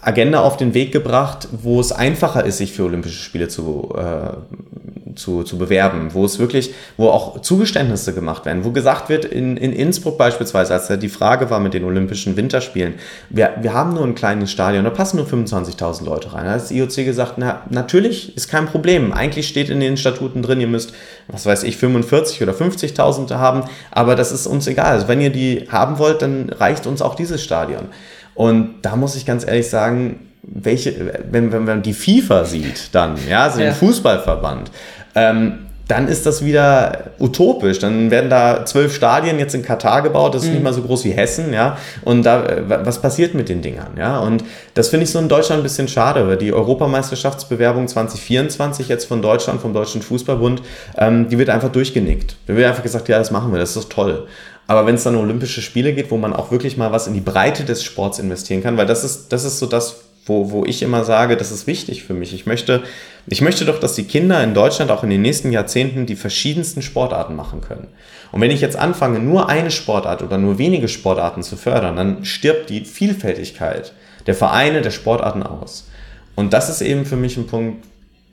Agenda 0.00 0.40
auf 0.40 0.56
den 0.56 0.74
Weg 0.74 0.92
gebracht, 0.92 1.48
wo 1.50 1.80
es 1.80 1.92
einfacher 1.92 2.44
ist, 2.44 2.58
sich 2.58 2.72
für 2.72 2.84
Olympische 2.84 3.22
Spiele 3.22 3.48
zu, 3.48 3.94
äh, 3.96 4.95
zu, 5.16 5.42
zu 5.42 5.58
bewerben, 5.58 6.10
wo 6.12 6.24
es 6.24 6.38
wirklich, 6.38 6.74
wo 6.96 7.08
auch 7.08 7.40
Zugeständnisse 7.40 8.14
gemacht 8.14 8.44
werden, 8.44 8.64
wo 8.64 8.70
gesagt 8.70 9.08
wird, 9.08 9.24
in, 9.24 9.56
in 9.56 9.72
Innsbruck 9.72 10.18
beispielsweise, 10.18 10.74
als 10.74 10.86
da 10.86 10.96
die 10.96 11.08
Frage 11.08 11.50
war 11.50 11.60
mit 11.60 11.74
den 11.74 11.84
Olympischen 11.84 12.36
Winterspielen, 12.36 12.94
wir, 13.30 13.54
wir 13.60 13.74
haben 13.74 13.94
nur 13.94 14.04
ein 14.04 14.14
kleines 14.14 14.50
Stadion, 14.50 14.84
da 14.84 14.90
passen 14.90 15.16
nur 15.16 15.26
25.000 15.26 16.04
Leute 16.04 16.32
rein. 16.32 16.44
Da 16.44 16.52
hat 16.52 16.60
das 16.60 16.70
IOC 16.70 16.94
gesagt, 17.04 17.34
na, 17.38 17.62
natürlich 17.70 18.36
ist 18.36 18.48
kein 18.48 18.66
Problem. 18.66 19.12
Eigentlich 19.12 19.48
steht 19.48 19.70
in 19.70 19.80
den 19.80 19.96
Statuten 19.96 20.42
drin, 20.42 20.60
ihr 20.60 20.68
müsst, 20.68 20.92
was 21.28 21.46
weiß 21.46 21.64
ich, 21.64 21.76
45 21.76 22.42
oder 22.42 22.52
50.000 22.52 23.34
haben, 23.34 23.64
aber 23.90 24.14
das 24.14 24.32
ist 24.32 24.46
uns 24.46 24.66
egal. 24.66 24.92
Also 24.92 25.08
wenn 25.08 25.20
ihr 25.20 25.30
die 25.30 25.66
haben 25.70 25.98
wollt, 25.98 26.22
dann 26.22 26.50
reicht 26.50 26.86
uns 26.86 27.02
auch 27.02 27.14
dieses 27.14 27.42
Stadion. 27.42 27.86
Und 28.34 28.82
da 28.82 28.96
muss 28.96 29.16
ich 29.16 29.24
ganz 29.24 29.46
ehrlich 29.46 29.68
sagen, 29.68 30.20
welche, 30.42 31.24
wenn, 31.30 31.52
wenn 31.52 31.64
man 31.64 31.82
die 31.82 31.92
FIFA 31.92 32.44
sieht, 32.44 32.94
dann, 32.94 33.16
ja, 33.28 33.44
also 33.44 33.60
ja. 33.60 33.66
den 33.66 33.74
Fußballverband, 33.74 34.70
ähm, 35.16 35.66
dann 35.88 36.08
ist 36.08 36.26
das 36.26 36.44
wieder 36.44 37.10
utopisch. 37.20 37.78
Dann 37.78 38.10
werden 38.10 38.28
da 38.28 38.64
zwölf 38.64 38.94
Stadien 38.94 39.38
jetzt 39.38 39.54
in 39.54 39.62
Katar 39.62 40.02
gebaut, 40.02 40.34
das 40.34 40.42
ist 40.42 40.48
mhm. 40.48 40.54
nicht 40.54 40.64
mal 40.64 40.72
so 40.72 40.82
groß 40.82 41.04
wie 41.04 41.12
Hessen, 41.12 41.52
ja. 41.52 41.78
Und 42.02 42.24
da, 42.24 42.44
was 42.66 43.00
passiert 43.00 43.34
mit 43.34 43.48
den 43.48 43.62
Dingern, 43.62 43.92
ja? 43.96 44.18
Und 44.18 44.44
das 44.74 44.88
finde 44.88 45.04
ich 45.04 45.10
so 45.10 45.18
in 45.18 45.28
Deutschland 45.28 45.60
ein 45.60 45.62
bisschen 45.62 45.86
schade, 45.86 46.26
weil 46.26 46.36
die 46.36 46.52
Europameisterschaftsbewerbung 46.52 47.86
2024 47.86 48.88
jetzt 48.88 49.04
von 49.04 49.22
Deutschland, 49.22 49.60
vom 49.60 49.72
Deutschen 49.72 50.02
Fußballbund, 50.02 50.62
ähm, 50.98 51.28
die 51.28 51.38
wird 51.38 51.50
einfach 51.50 51.70
durchgenickt. 51.70 52.36
Da 52.46 52.56
wird 52.56 52.66
einfach 52.66 52.82
gesagt, 52.82 53.08
ja, 53.08 53.18
das 53.18 53.30
machen 53.30 53.52
wir, 53.52 53.60
das 53.60 53.76
ist 53.76 53.90
toll. 53.90 54.26
Aber 54.66 54.86
wenn 54.86 54.96
es 54.96 55.04
dann 55.04 55.14
um 55.14 55.22
Olympische 55.22 55.62
Spiele 55.62 55.92
geht, 55.92 56.10
wo 56.10 56.16
man 56.16 56.32
auch 56.32 56.50
wirklich 56.50 56.76
mal 56.76 56.90
was 56.90 57.06
in 57.06 57.14
die 57.14 57.20
Breite 57.20 57.64
des 57.64 57.84
Sports 57.84 58.18
investieren 58.18 58.64
kann, 58.64 58.76
weil 58.76 58.86
das 58.86 59.04
ist, 59.04 59.32
das 59.32 59.44
ist 59.44 59.60
so 59.60 59.66
das, 59.66 60.05
wo, 60.26 60.50
wo 60.50 60.64
ich 60.64 60.82
immer 60.82 61.04
sage, 61.04 61.36
das 61.36 61.52
ist 61.52 61.66
wichtig 61.66 62.04
für 62.04 62.14
mich. 62.14 62.34
Ich 62.34 62.46
möchte, 62.46 62.82
ich 63.26 63.40
möchte 63.40 63.64
doch, 63.64 63.80
dass 63.80 63.94
die 63.94 64.04
Kinder 64.04 64.42
in 64.42 64.54
Deutschland 64.54 64.90
auch 64.90 65.04
in 65.04 65.10
den 65.10 65.22
nächsten 65.22 65.52
Jahrzehnten 65.52 66.04
die 66.04 66.16
verschiedensten 66.16 66.82
Sportarten 66.82 67.36
machen 67.36 67.60
können. 67.60 67.88
Und 68.32 68.40
wenn 68.40 68.50
ich 68.50 68.60
jetzt 68.60 68.76
anfange, 68.76 69.20
nur 69.20 69.48
eine 69.48 69.70
Sportart 69.70 70.22
oder 70.22 70.36
nur 70.36 70.58
wenige 70.58 70.88
Sportarten 70.88 71.42
zu 71.42 71.56
fördern, 71.56 71.96
dann 71.96 72.24
stirbt 72.24 72.70
die 72.70 72.84
Vielfältigkeit 72.84 73.92
der 74.26 74.34
Vereine, 74.34 74.82
der 74.82 74.90
Sportarten 74.90 75.44
aus. 75.44 75.88
Und 76.34 76.52
das 76.52 76.68
ist 76.68 76.82
eben 76.82 77.06
für 77.06 77.16
mich 77.16 77.36
ein 77.36 77.46
Punkt, 77.46 77.84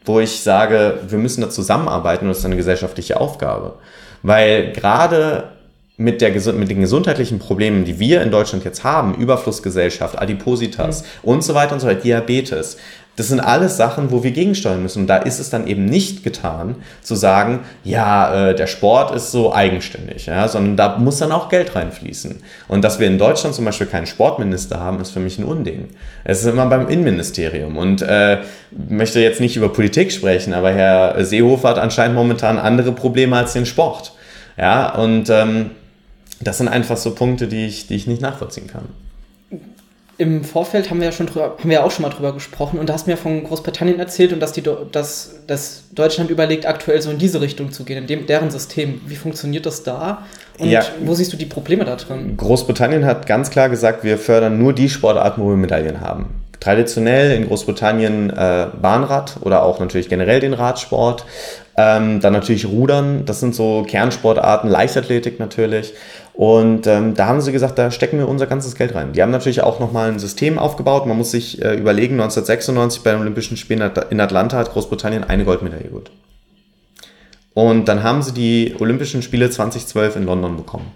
wo 0.06 0.20
ich 0.20 0.42
sage, 0.42 1.00
wir 1.08 1.20
müssen 1.20 1.42
da 1.42 1.50
zusammenarbeiten 1.50 2.26
und 2.26 2.30
das 2.30 2.40
ist 2.40 2.46
eine 2.46 2.58
gesellschaftliche 2.58 3.22
Aufgabe. 3.22 3.76
Weil 4.24 4.74
gerade 4.74 5.52
mit, 5.98 6.22
der, 6.22 6.32
mit 6.54 6.70
den 6.70 6.82
gesundheitlichen 6.82 7.40
Problemen, 7.40 7.86
die 7.86 8.00
wir 8.00 8.22
in 8.22 8.32
Deutschland 8.32 8.66
jetzt 8.66 8.84
haben, 8.84 9.14
Überflussgesellschaft, 9.16 10.20
Adipositas 10.20 11.04
mhm. 11.04 11.30
und 11.30 11.44
so 11.44 11.54
weiter 11.54 11.74
und 11.74 11.80
so 11.80 11.88
weiter, 11.88 12.02
Diabetes, 12.02 12.78
das 13.16 13.28
sind 13.28 13.40
alles 13.40 13.78
Sachen, 13.78 14.10
wo 14.10 14.24
wir 14.24 14.32
gegensteuern 14.32 14.82
müssen. 14.82 15.02
Und 15.02 15.08
da 15.08 15.18
ist 15.18 15.40
es 15.40 15.52
dann 15.52 15.68
eben 15.68 15.86
nicht 15.86 16.24
getan, 16.24 16.78
zu 17.04 17.14
sagen, 17.14 17.60
ja, 17.84 18.50
äh, 18.50 18.56
der 18.56 18.66
Sport 18.66 19.14
ist 19.14 19.32
so 19.32 19.54
eigenständig, 19.54 20.26
ja, 20.26 20.48
sondern 20.48 20.78
da 20.78 20.98
muss 20.98 21.20
dann 21.20 21.32
auch 21.32 21.50
Geld 21.50 21.76
reinfließen. 21.76 22.42
Und 22.68 22.84
dass 22.84 23.00
wir 23.00 23.06
in 23.06 23.20
Deutschland 23.20 23.54
zum 23.54 23.66
Beispiel 23.66 23.86
keinen 23.86 24.08
Sportminister 24.08 24.80
haben, 24.80 25.00
ist 25.00 25.12
für 25.12 25.20
mich 25.20 25.38
ein 25.38 25.46
Unding. 25.46 25.90
Es 26.24 26.40
ist 26.40 26.48
immer 26.48 26.66
beim 26.66 26.88
Innenministerium. 26.88 27.78
Und 27.78 28.02
äh, 28.02 28.40
möchte 28.72 29.20
jetzt 29.20 29.40
nicht 29.40 29.58
über 29.58 29.70
Politik 29.70 30.12
sprechen, 30.12 30.56
aber 30.56 30.72
Herr 30.72 31.24
Seehofer 31.24 31.70
hat 31.70 31.78
anscheinend 31.78 32.16
momentan 32.16 32.58
andere 32.58 32.94
Probleme 32.94 33.38
als 33.38 33.54
den 33.54 33.68
Sport. 33.68 34.14
Ja, 34.58 34.96
und 34.96 35.30
ähm, 35.30 35.72
das 36.42 36.58
sind 36.58 36.68
einfach 36.68 36.98
so 36.98 37.16
Punkte, 37.16 37.48
die 37.48 37.66
ich, 37.66 37.88
die 37.88 37.96
ich 37.96 38.08
nicht 38.08 38.22
nachvollziehen 38.22 38.68
kann. 38.68 38.86
Im 40.20 40.44
Vorfeld 40.44 40.92
haben 40.92 41.00
wir 41.00 41.08
ja 41.08 41.12
schon 41.12 41.26
drüber, 41.26 41.58
haben 41.58 41.70
wir 41.70 41.84
auch 41.84 41.90
schon 41.90 42.04
mal 42.04 42.10
drüber 42.10 42.34
gesprochen 42.34 42.78
und 42.78 42.88
da 42.88 42.94
hast 42.94 43.08
du 43.08 43.12
mir 43.12 43.18
von 43.18 43.44
Großbritannien 43.44 44.00
erzählt 44.00 44.32
und 44.32 44.40
dass, 44.40 44.52
die, 44.52 44.64
dass, 44.92 45.40
dass 45.48 45.86
Deutschland 45.92 46.30
überlegt, 46.30 46.68
aktuell 46.68 47.02
so 47.02 47.10
in 47.10 47.18
diese 47.18 47.42
Richtung 47.42 47.72
zu 47.72 47.84
gehen, 47.84 47.98
in 47.98 48.08
dem, 48.08 48.28
deren 48.28 48.52
System. 48.52 49.02
Wie 49.08 49.16
funktioniert 49.16 49.66
das 49.66 49.82
da 49.82 50.24
und 50.60 50.70
ja. 50.70 50.84
wo 51.04 51.16
siehst 51.16 51.34
du 51.34 51.38
die 51.38 51.48
Probleme 51.48 51.84
da 51.84 51.96
drin? 51.96 52.38
Großbritannien 52.38 53.06
hat 53.06 53.26
ganz 53.26 53.50
klar 53.50 53.70
gesagt, 53.70 54.04
wir 54.04 54.20
fördern 54.20 54.60
nur 54.60 54.74
die 54.74 54.88
Sportarten, 54.88 55.42
wo 55.42 55.50
wir 55.50 55.58
Medaillen 55.58 56.00
haben. 56.00 56.44
Traditionell 56.60 57.32
in 57.32 57.48
Großbritannien 57.48 58.30
äh, 58.30 58.68
Bahnrad 58.80 59.38
oder 59.42 59.64
auch 59.64 59.80
natürlich 59.80 60.10
generell 60.10 60.40
den 60.40 60.54
Radsport. 60.54 61.26
Ähm, 61.76 62.20
dann 62.20 62.34
natürlich 62.34 62.68
Rudern, 62.68 63.26
das 63.26 63.40
sind 63.40 63.56
so 63.56 63.84
Kernsportarten, 63.86 64.70
Leichtathletik 64.70 65.40
natürlich. 65.40 65.94
Und 66.34 66.88
ähm, 66.88 67.14
da 67.14 67.28
haben 67.28 67.42
sie 67.42 67.52
gesagt, 67.52 67.78
da 67.78 67.92
stecken 67.92 68.18
wir 68.18 68.28
unser 68.28 68.48
ganzes 68.48 68.76
Geld 68.76 68.96
rein. 68.96 69.14
Die 69.14 69.22
haben 69.22 69.32
natürlich 69.32 69.62
auch 69.62 69.80
nochmal 69.80 70.10
ein 70.10 70.18
System 70.18 70.58
aufgebaut. 70.58 71.06
Man 71.06 71.18
muss 71.18 71.32
sich 71.32 71.62
äh, 71.62 71.76
überlegen, 71.76 72.16
1996 72.16 73.04
bei 73.04 73.12
den 73.12 73.22
Olympischen 73.22 73.56
Spielen 73.56 73.92
in 74.10 74.20
Atlanta 74.20 74.58
hat 74.58 74.72
Großbritannien 74.72 75.24
eine 75.24 75.46
Goldmedaille 75.46 75.90
geholt. 75.90 76.12
Und 77.54 77.88
dann 77.88 78.02
haben 78.02 78.24
sie 78.24 78.34
die 78.34 78.76
Olympischen 78.80 79.22
Spiele 79.22 79.50
2012 79.50 80.16
in 80.16 80.26
London 80.26 80.58
bekommen. 80.58 80.92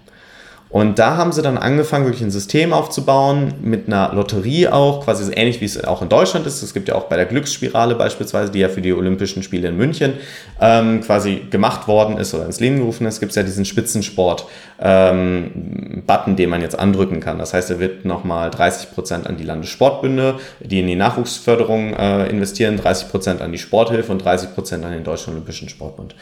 Und 0.70 0.98
da 0.98 1.16
haben 1.16 1.32
sie 1.32 1.40
dann 1.40 1.56
angefangen, 1.56 2.04
wirklich 2.04 2.22
ein 2.22 2.30
System 2.30 2.74
aufzubauen, 2.74 3.54
mit 3.62 3.86
einer 3.86 4.12
Lotterie 4.12 4.68
auch, 4.68 5.04
quasi 5.04 5.24
so 5.24 5.32
ähnlich 5.32 5.62
wie 5.62 5.64
es 5.64 5.82
auch 5.82 6.02
in 6.02 6.10
Deutschland 6.10 6.46
ist. 6.46 6.62
Es 6.62 6.74
gibt 6.74 6.88
ja 6.88 6.94
auch 6.94 7.04
bei 7.04 7.16
der 7.16 7.24
Glücksspirale 7.24 7.94
beispielsweise, 7.94 8.52
die 8.52 8.58
ja 8.58 8.68
für 8.68 8.82
die 8.82 8.92
Olympischen 8.92 9.42
Spiele 9.42 9.68
in 9.68 9.78
München 9.78 10.14
ähm, 10.60 11.00
quasi 11.00 11.40
gemacht 11.50 11.88
worden 11.88 12.18
ist 12.18 12.34
oder 12.34 12.44
ins 12.44 12.60
Leben 12.60 12.78
gerufen 12.78 13.06
ist, 13.06 13.20
gibt 13.20 13.30
es 13.30 13.36
ja 13.36 13.42
diesen 13.42 13.64
Spitzensport-Button, 13.64 16.02
ähm, 16.26 16.36
den 16.36 16.50
man 16.50 16.60
jetzt 16.60 16.78
andrücken 16.78 17.20
kann. 17.20 17.38
Das 17.38 17.54
heißt, 17.54 17.70
er 17.70 17.80
wird 17.80 18.04
nochmal 18.04 18.50
30 18.50 18.92
Prozent 18.92 19.26
an 19.26 19.38
die 19.38 19.44
Landessportbünde, 19.44 20.34
die 20.60 20.80
in 20.80 20.86
die 20.86 20.96
Nachwuchsförderung 20.96 21.94
äh, 21.94 22.28
investieren, 22.28 22.76
30 22.76 23.08
Prozent 23.08 23.40
an 23.40 23.52
die 23.52 23.58
Sporthilfe 23.58 24.12
und 24.12 24.22
30 24.22 24.54
Prozent 24.54 24.84
an 24.84 24.92
den 24.92 25.04
Deutschen 25.04 25.32
Olympischen 25.32 25.70
Sportbund. 25.70 26.14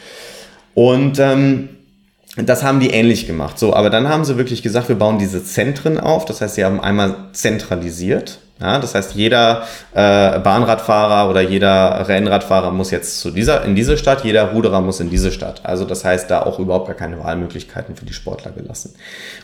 Und 0.73 1.19
ähm, 1.19 1.69
das 2.37 2.63
haben 2.63 2.79
die 2.79 2.91
ähnlich 2.91 3.25
gemacht. 3.25 3.57
So, 3.57 3.73
aber 3.73 3.89
dann 3.89 4.07
haben 4.07 4.23
sie 4.23 4.37
wirklich 4.37 4.61
gesagt, 4.61 4.89
wir 4.89 4.95
bauen 4.95 5.17
diese 5.17 5.43
Zentren 5.43 5.99
auf. 5.99 6.25
Das 6.25 6.41
heißt, 6.41 6.55
sie 6.55 6.65
haben 6.65 6.79
einmal 6.79 7.15
zentralisiert. 7.33 8.39
Ja, 8.59 8.79
das 8.79 8.95
heißt, 8.95 9.13
jeder 9.13 9.63
äh, 9.93 10.39
Bahnradfahrer 10.39 11.29
oder 11.29 11.41
jeder 11.41 12.07
Rennradfahrer 12.07 12.71
muss 12.71 12.89
jetzt 12.89 13.19
zu 13.19 13.29
dieser, 13.29 13.63
in 13.63 13.75
diese 13.75 13.97
Stadt, 13.97 14.23
jeder 14.23 14.51
Ruderer 14.51 14.81
muss 14.81 14.99
in 14.99 15.11
diese 15.11 15.31
Stadt. 15.31 15.61
Also 15.63 15.85
das 15.85 16.03
heißt, 16.03 16.31
da 16.31 16.41
auch 16.41 16.57
überhaupt 16.57 16.87
gar 16.87 16.95
keine 16.95 17.23
Wahlmöglichkeiten 17.23 17.95
für 17.95 18.05
die 18.05 18.13
Sportler 18.13 18.51
gelassen. 18.51 18.95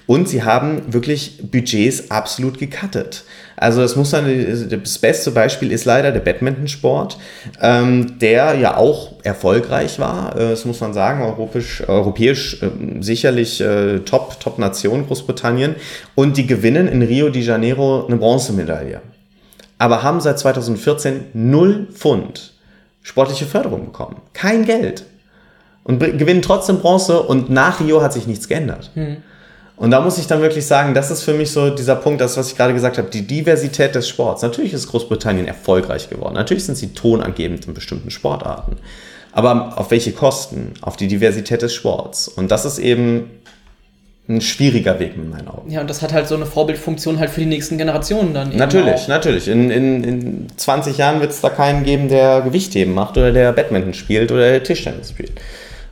Und 0.07 0.27
sie 0.27 0.43
haben 0.43 0.93
wirklich 0.93 1.43
Budgets 1.43 2.09
absolut 2.09 2.57
gecuttet. 2.57 3.23
Also 3.55 3.81
das 3.81 3.95
muss 3.95 4.11
dann, 4.11 4.25
das 4.69 4.97
beste 4.97 5.31
Beispiel 5.31 5.71
ist 5.71 5.85
leider 5.85 6.11
der 6.11 6.19
Badmintonsport, 6.19 7.17
ähm, 7.61 8.17
der 8.19 8.55
ja 8.55 8.77
auch 8.77 9.13
erfolgreich 9.23 9.99
war. 9.99 10.35
Äh, 10.35 10.49
das 10.49 10.65
muss 10.65 10.81
man 10.81 10.93
sagen, 10.93 11.21
europäisch, 11.21 11.83
europäisch 11.87 12.61
äh, 12.61 12.69
sicherlich 13.01 13.61
äh, 13.61 13.99
Top, 13.99 14.39
Top 14.39 14.59
Nation 14.59 15.05
Großbritannien. 15.07 15.75
Und 16.15 16.37
die 16.37 16.47
gewinnen 16.47 16.87
in 16.87 17.01
Rio 17.01 17.29
de 17.29 17.41
Janeiro 17.41 18.05
eine 18.07 18.17
Bronzemedaille. 18.17 19.01
Aber 19.77 20.03
haben 20.03 20.21
seit 20.21 20.39
2014 20.39 21.25
null 21.33 21.87
Pfund 21.93 22.53
sportliche 23.01 23.45
Förderung 23.45 23.85
bekommen. 23.85 24.21
Kein 24.33 24.65
Geld. 24.65 25.03
Und 25.83 25.99
gewinnen 25.99 26.41
trotzdem 26.41 26.79
Bronze 26.79 27.21
und 27.21 27.49
nach 27.49 27.81
Rio 27.81 28.01
hat 28.01 28.13
sich 28.13 28.25
nichts 28.25 28.47
geändert. 28.47 28.91
Hm. 28.93 29.17
Und 29.75 29.91
da 29.91 30.01
muss 30.01 30.17
ich 30.17 30.27
dann 30.27 30.41
wirklich 30.41 30.65
sagen, 30.65 30.93
das 30.93 31.09
ist 31.09 31.23
für 31.23 31.33
mich 31.33 31.51
so 31.51 31.71
dieser 31.71 31.95
Punkt, 31.95 32.21
das, 32.21 32.37
was 32.37 32.51
ich 32.51 32.57
gerade 32.57 32.73
gesagt 32.73 32.97
habe, 32.97 33.09
die 33.09 33.25
Diversität 33.25 33.95
des 33.95 34.07
Sports. 34.07 34.41
Natürlich 34.41 34.71
ist 34.73 34.87
Großbritannien 34.87 35.47
erfolgreich 35.47 36.09
geworden. 36.09 36.35
Natürlich 36.35 36.63
sind 36.63 36.75
sie 36.75 36.93
tonangebend 36.93 37.65
in 37.65 37.73
bestimmten 37.73 38.11
Sportarten. 38.11 38.77
Aber 39.31 39.79
auf 39.79 39.89
welche 39.89 40.11
Kosten? 40.11 40.73
Auf 40.81 40.95
die 40.95 41.07
Diversität 41.07 41.63
des 41.63 41.73
Sports. 41.73 42.27
Und 42.27 42.51
das 42.51 42.65
ist 42.65 42.77
eben 42.77 43.31
ein 44.29 44.41
schwieriger 44.41 44.99
Weg 44.99 45.15
in 45.15 45.29
meinen 45.29 45.47
Augen. 45.49 45.69
Ja, 45.69 45.81
und 45.81 45.89
das 45.89 46.01
hat 46.01 46.13
halt 46.13 46.27
so 46.27 46.35
eine 46.35 46.45
Vorbildfunktion 46.45 47.19
halt 47.19 47.29
für 47.29 47.41
die 47.41 47.45
nächsten 47.45 47.77
Generationen 47.77 48.33
dann. 48.33 48.49
Eben 48.49 48.57
natürlich, 48.57 48.93
auch. 48.93 49.07
natürlich. 49.09 49.47
In, 49.49 49.69
in, 49.69 50.03
in 50.03 50.47
20 50.55 50.97
Jahren 50.97 51.19
wird 51.19 51.31
es 51.31 51.41
da 51.41 51.49
keinen 51.49 51.83
geben, 51.83 52.07
der 52.07 52.41
Gewichtheben 52.41 52.93
macht 52.93 53.17
oder 53.17 53.33
der 53.33 53.51
Badminton 53.51 53.93
spielt 53.93 54.31
oder 54.31 54.49
der 54.49 54.63
Tischtennis 54.63 55.09
spielt. 55.09 55.33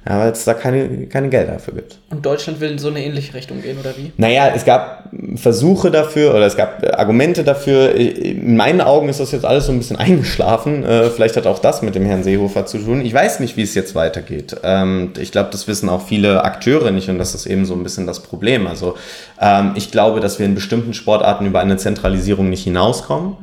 Ja, 0.08 0.20
weil 0.20 0.32
es 0.32 0.46
da 0.46 0.56
keine, 0.56 1.06
keine 1.06 1.30
Gelder 1.30 1.54
dafür 1.54 1.76
gibt. 1.76 2.00
Und 2.10 2.26
Deutschland 2.26 2.60
will 2.60 2.72
in 2.72 2.80
so 2.80 2.88
eine 2.88 3.06
ähnliche 3.06 3.36
Richtung 3.36 3.62
gehen, 3.62 3.78
oder 3.80 3.96
wie? 3.96 4.12
Naja, 4.18 4.52
es 4.56 4.66
gab 4.66 5.12
Versuche 5.36 5.92
dafür 5.92 6.34
oder 6.34 6.48
es 6.48 6.58
gab 6.58 6.84
Argumente 6.98 7.44
dafür. 7.44 7.94
In 7.94 8.56
meinen 8.56 8.82
Augen 8.82 9.10
ist 9.10 9.20
das 9.20 9.32
jetzt 9.32 9.46
alles 9.46 9.68
so 9.68 9.72
ein 9.72 9.78
bisschen 9.78 9.96
eingeschlafen. 9.98 10.84
Äh, 10.84 11.12
vielleicht 11.12 11.38
hat 11.38 11.46
auch 11.46 11.60
das 11.60 11.84
mit 11.84 11.94
dem 11.94 12.04
Herrn 12.06 12.24
Seehofer 12.24 12.66
zu 12.66 12.80
tun. 12.80 13.06
Ich 13.06 13.14
weiß 13.14 13.42
nicht, 13.42 13.58
wie 13.58 13.62
es 13.62 13.76
jetzt 13.76 13.94
weitergeht. 13.94 14.56
Ähm, 14.64 15.14
ich 15.20 15.32
glaube, 15.32 15.50
das 15.52 15.68
wissen 15.68 15.88
auch 15.88 16.02
viele 16.02 16.44
Akteure 16.44 16.90
nicht 16.90 17.08
und 17.10 17.20
das 17.20 17.36
ist 17.36 17.46
eben 17.46 17.66
so 17.66 17.76
ein 17.76 17.84
bisschen 17.84 18.08
das 18.08 18.22
Problem. 18.24 18.66
Also 18.66 18.96
ähm, 19.40 19.74
ich 19.76 19.92
glaube, 19.92 20.20
dass 20.20 20.40
wir 20.40 20.48
in 20.48 20.56
bestimmten 20.56 20.96
Sportarten 20.96 21.46
über 21.46 21.60
eine 21.60 21.78
Zentralisierung 21.78 22.50
nicht 22.50 22.64
hinauskommen. 22.64 23.38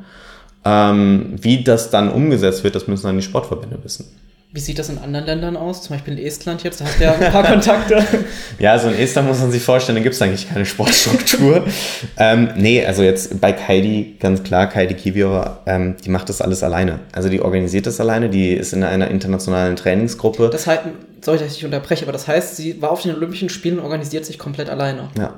Ähm, 0.64 1.36
wie 1.40 1.62
das 1.62 1.90
dann 1.90 2.10
umgesetzt 2.10 2.64
wird, 2.64 2.74
das 2.74 2.88
müssen 2.88 3.06
dann 3.06 3.16
die 3.16 3.22
Sportverbände 3.22 3.78
wissen. 3.84 4.06
Wie 4.50 4.60
sieht 4.60 4.78
das 4.78 4.88
in 4.88 4.96
anderen 4.96 5.26
Ländern 5.26 5.56
aus? 5.58 5.82
Zum 5.82 5.94
Beispiel 5.94 6.18
in 6.18 6.24
Estland 6.24 6.62
jetzt, 6.62 6.80
da 6.80 6.86
hast 6.86 6.98
du 6.98 7.04
ja 7.04 7.12
ein 7.12 7.30
paar 7.30 7.44
Kontakte. 7.52 8.02
ja, 8.58 8.72
also 8.72 8.88
in 8.88 8.98
Estland 8.98 9.28
muss 9.28 9.40
man 9.40 9.50
sich 9.50 9.62
vorstellen, 9.62 9.96
da 9.96 10.02
gibt 10.02 10.14
es 10.14 10.22
eigentlich 10.22 10.48
keine 10.48 10.64
Sportstruktur. 10.64 11.66
ähm, 12.16 12.48
nee, 12.56 12.82
also 12.84 13.02
jetzt 13.02 13.42
bei 13.42 13.52
Kaidi, 13.52 14.16
ganz 14.18 14.42
klar, 14.42 14.66
Kaidi 14.66 14.94
Kivior, 14.94 15.60
ähm, 15.66 15.96
die 16.02 16.08
macht 16.08 16.30
das 16.30 16.40
alles 16.40 16.62
alleine. 16.62 17.00
Also 17.12 17.28
die 17.28 17.42
organisiert 17.42 17.86
das 17.86 18.00
alleine, 18.00 18.30
die 18.30 18.54
ist 18.54 18.72
in 18.72 18.82
einer 18.82 19.10
internationalen 19.10 19.76
Trainingsgruppe. 19.76 20.48
Das 20.50 20.66
heißt, 20.66 20.80
sorry, 21.20 21.38
dass 21.38 21.48
ich 21.48 21.54
dich 21.54 21.64
unterbreche, 21.66 22.04
aber 22.06 22.12
das 22.12 22.26
heißt, 22.26 22.56
sie 22.56 22.80
war 22.80 22.90
auf 22.90 23.02
den 23.02 23.14
Olympischen 23.14 23.50
Spielen 23.50 23.78
und 23.78 23.84
organisiert 23.84 24.24
sich 24.24 24.38
komplett 24.38 24.70
alleine. 24.70 25.10
Ja. 25.18 25.34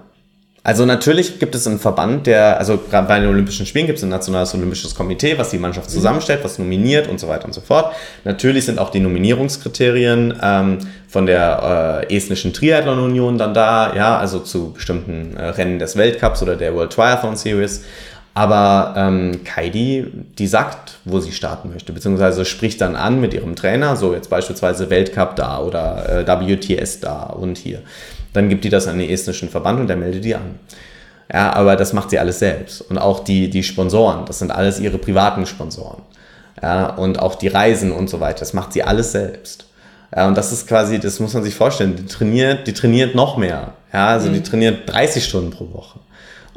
Also 0.63 0.85
natürlich 0.85 1.39
gibt 1.39 1.55
es 1.55 1.67
einen 1.67 1.79
Verband, 1.79 2.27
der, 2.27 2.59
also 2.59 2.77
gerade 2.77 3.09
bei 3.09 3.19
den 3.19 3.31
Olympischen 3.31 3.65
Spielen 3.65 3.87
gibt 3.87 3.97
es 3.97 4.05
ein 4.05 4.11
nationales 4.11 4.55
olympisches 4.55 4.95
Komitee, 4.95 5.39
was 5.39 5.51
die 5.51 5.59
Mannschaft 5.59 5.89
mhm. 5.89 5.95
zusammenstellt, 5.95 6.45
was 6.45 6.59
nominiert 6.59 7.09
und 7.09 7.19
so 7.19 7.29
weiter 7.29 7.47
und 7.47 7.55
so 7.55 7.63
fort. 7.63 7.95
Natürlich 8.25 8.67
sind 8.67 8.79
auch 8.79 8.91
die 8.91 9.01
Nominierungskriterien 9.01 10.39
ähm, 10.43 10.79
von 11.09 11.25
der 11.25 12.05
äh, 12.11 12.15
Estnischen 12.15 12.53
Triathlon 12.53 12.99
Union 12.99 13.39
dann 13.39 13.55
da, 13.55 13.95
ja, 13.95 14.19
also 14.19 14.39
zu 14.41 14.73
bestimmten 14.73 15.35
äh, 15.37 15.47
Rennen 15.47 15.79
des 15.79 15.97
Weltcups 15.97 16.43
oder 16.43 16.57
der 16.57 16.75
World 16.75 16.93
Triathlon 16.93 17.37
Series. 17.37 17.85
Aber 18.41 18.95
ähm, 18.97 19.45
Kaidi, 19.45 20.07
die 20.39 20.47
sagt, 20.47 20.97
wo 21.05 21.21
sie 21.21 21.33
starten 21.33 21.71
möchte, 21.71 21.93
beziehungsweise 21.93 22.47
spricht 22.47 22.81
dann 22.81 22.97
an 22.97 23.21
mit 23.21 23.35
ihrem 23.35 23.55
Trainer, 23.55 23.97
so 23.97 24.15
jetzt 24.15 24.31
beispielsweise 24.31 24.89
Weltcup 24.89 25.37
da 25.37 25.59
oder 25.59 26.27
äh, 26.27 26.27
WTS 26.27 27.01
da 27.01 27.25
und 27.25 27.59
hier. 27.59 27.83
Dann 28.33 28.49
gibt 28.49 28.65
die 28.65 28.71
das 28.71 28.89
an 28.89 28.99
den 28.99 29.11
estnischen 29.11 29.51
Verband 29.51 29.81
und 29.81 29.89
der 29.89 29.99
meldet 29.99 30.25
die 30.25 30.35
an. 30.35 30.59
Ja, 31.31 31.53
aber 31.53 31.77
das 31.77 31.93
macht 31.93 32.09
sie 32.09 32.19
alles 32.19 32.39
selbst. 32.39 32.81
Und 32.81 32.97
auch 32.97 33.23
die, 33.25 33.51
die 33.51 33.63
Sponsoren, 33.63 34.25
das 34.25 34.39
sind 34.39 34.51
alles 34.51 34.81
ihre 34.81 34.97
privaten 34.97 35.45
Sponsoren. 35.45 36.01
Ja, 36.63 36.95
und 36.95 37.19
auch 37.19 37.35
die 37.35 37.49
Reisen 37.49 37.93
und 37.93 38.09
so 38.09 38.21
weiter, 38.21 38.39
das 38.39 38.55
macht 38.55 38.73
sie 38.73 38.83
alles 38.83 39.13
selbst. 39.13 39.67
Ja, 40.17 40.27
und 40.29 40.39
das 40.39 40.51
ist 40.51 40.67
quasi, 40.67 40.99
das 40.99 41.21
muss 41.21 41.35
man 41.35 41.43
sich 41.43 41.55
vorstellen, 41.55 41.95
die 41.95 42.07
trainiert, 42.07 42.67
die 42.67 42.73
trainiert 42.73 43.15
noch 43.15 43.37
mehr. 43.37 43.75
Ja, 43.93 44.07
also 44.07 44.31
mhm. 44.31 44.33
die 44.33 44.43
trainiert 44.43 44.91
30 44.91 45.23
Stunden 45.23 45.51
pro 45.51 45.71
Woche. 45.75 45.99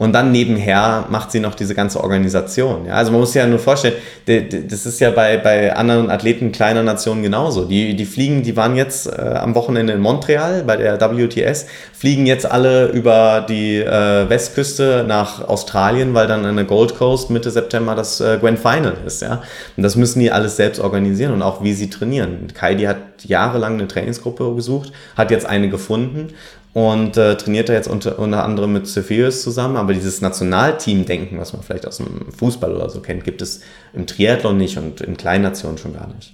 Und 0.03 0.11
dann 0.11 0.33
nebenher 0.33 1.05
macht 1.09 1.31
sie 1.31 1.39
noch 1.39 1.55
diese 1.55 1.75
ganze 1.75 2.01
Organisation. 2.01 2.87
Ja? 2.87 2.95
Also 2.95 3.13
man 3.13 3.21
muss 3.21 3.31
sich 3.31 3.41
ja 3.41 3.47
nur 3.47 3.57
vorstellen, 3.57 3.93
das 4.25 4.85
ist 4.85 4.99
ja 4.99 5.11
bei, 5.11 5.37
bei 5.37 5.73
anderen 5.73 6.11
Athleten 6.11 6.51
kleiner 6.51 6.83
Nationen 6.83 7.23
genauso. 7.23 7.63
Die, 7.63 7.95
die 7.95 8.03
fliegen, 8.03 8.43
die 8.43 8.57
waren 8.57 8.75
jetzt 8.75 9.07
äh, 9.07 9.21
am 9.21 9.55
Wochenende 9.55 9.93
in 9.93 10.01
Montreal 10.01 10.63
bei 10.67 10.75
der 10.75 10.99
WTS, 10.99 11.67
fliegen 11.93 12.25
jetzt 12.25 12.45
alle 12.45 12.87
über 12.87 13.45
die 13.47 13.77
äh, 13.77 14.29
Westküste 14.29 15.05
nach 15.07 15.47
Australien, 15.47 16.13
weil 16.13 16.27
dann 16.27 16.43
an 16.43 16.57
der 16.57 16.65
Gold 16.65 16.97
Coast 16.97 17.29
Mitte 17.29 17.49
September 17.49 17.95
das 17.95 18.19
äh, 18.19 18.39
Grand 18.41 18.59
Final 18.59 18.97
ist. 19.07 19.21
Ja? 19.21 19.41
Und 19.77 19.83
das 19.83 19.95
müssen 19.95 20.19
die 20.19 20.33
alles 20.33 20.57
selbst 20.57 20.81
organisieren 20.81 21.31
und 21.31 21.41
auch 21.41 21.63
wie 21.63 21.71
sie 21.71 21.89
trainieren. 21.89 22.47
Kaidi 22.53 22.83
hat 22.83 22.97
jahrelang 23.23 23.75
eine 23.75 23.87
Trainingsgruppe 23.87 24.53
gesucht, 24.53 24.91
hat 25.15 25.31
jetzt 25.31 25.45
eine 25.45 25.69
gefunden 25.69 26.33
und 26.73 27.17
äh, 27.17 27.37
trainiert 27.37 27.69
er 27.69 27.75
jetzt 27.75 27.87
unter, 27.87 28.17
unter 28.17 28.43
anderem 28.43 28.73
mit 28.73 28.87
Cepheius 28.87 29.43
zusammen. 29.43 29.77
Aber 29.77 29.93
dieses 29.93 30.21
Nationalteam-Denken, 30.21 31.39
was 31.39 31.53
man 31.53 31.61
vielleicht 31.61 31.87
aus 31.87 31.97
dem 31.97 32.31
Fußball 32.35 32.73
oder 32.73 32.89
so 32.89 32.99
kennt, 32.99 33.23
gibt 33.23 33.43
es 33.43 33.61
im 33.93 34.07
Triathlon 34.07 34.57
nicht 34.57 34.77
und 34.77 35.01
in 35.01 35.15
kleinen 35.15 35.43
Nationen 35.43 35.77
schon 35.77 35.93
gar 35.93 36.07
nicht. 36.07 36.33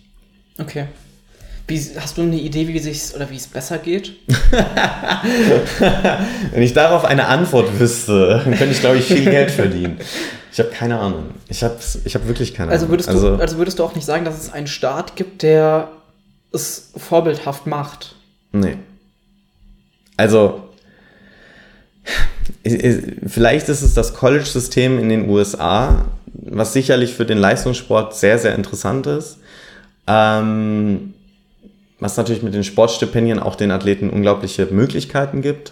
Okay. 0.57 0.85
Wie, 1.67 1.79
hast 1.99 2.17
du 2.17 2.23
eine 2.23 2.37
Idee, 2.37 2.67
wie 2.67 2.77
es 2.77 3.13
oder 3.13 3.29
wie 3.29 3.35
es 3.35 3.47
besser 3.47 3.77
geht? 3.77 4.13
Wenn 6.51 6.63
ich 6.63 6.73
darauf 6.73 7.05
eine 7.05 7.27
Antwort 7.27 7.79
wüsste, 7.79 8.41
dann 8.43 8.57
könnte 8.57 8.73
ich, 8.73 8.79
glaube 8.79 8.97
ich, 8.97 9.05
viel 9.05 9.25
Geld 9.25 9.51
verdienen. 9.51 9.99
Ich 10.51 10.59
habe 10.59 10.69
keine 10.69 10.97
Ahnung. 10.97 11.25
Ich 11.47 11.63
habe 11.63 11.77
ich 12.05 12.15
hab 12.15 12.27
wirklich 12.27 12.55
keine 12.55 12.71
also 12.71 12.89
würdest 12.89 13.09
Ahnung. 13.09 13.21
Du, 13.21 13.27
also, 13.29 13.41
also 13.41 13.57
würdest 13.57 13.77
du 13.77 13.83
auch 13.83 13.93
nicht 13.93 14.05
sagen, 14.05 14.25
dass 14.25 14.41
es 14.41 14.51
einen 14.51 14.65
Staat 14.65 15.15
gibt, 15.15 15.43
der 15.43 15.89
es 16.51 16.91
vorbildhaft 16.97 17.67
macht? 17.67 18.15
Nee. 18.51 18.77
Also, 20.19 20.63
vielleicht 23.25 23.69
ist 23.69 23.81
es 23.81 23.93
das 23.93 24.13
College-System 24.13 24.99
in 24.99 25.07
den 25.07 25.29
USA, 25.29 26.07
was 26.33 26.73
sicherlich 26.73 27.13
für 27.13 27.25
den 27.25 27.37
Leistungssport 27.37 28.13
sehr, 28.13 28.37
sehr 28.37 28.53
interessant 28.53 29.07
ist. 29.07 29.37
Ähm, 30.07 31.13
was 32.01 32.17
natürlich 32.17 32.43
mit 32.43 32.53
den 32.53 32.65
Sportstipendien 32.65 33.39
auch 33.39 33.55
den 33.55 33.71
Athleten 33.71 34.09
unglaubliche 34.09 34.65
Möglichkeiten 34.65 35.41
gibt. 35.41 35.71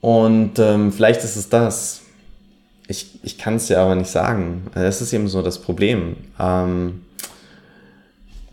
Und 0.00 0.60
ähm, 0.60 0.92
vielleicht 0.92 1.24
ist 1.24 1.34
es 1.34 1.48
das. 1.48 2.02
Ich, 2.86 3.18
ich 3.24 3.38
kann 3.38 3.56
es 3.56 3.68
ja 3.68 3.82
aber 3.82 3.96
nicht 3.96 4.10
sagen. 4.10 4.68
Das 4.72 5.02
ist 5.02 5.12
eben 5.12 5.26
so 5.26 5.42
das 5.42 5.60
Problem. 5.60 6.16
Ähm, 6.38 7.02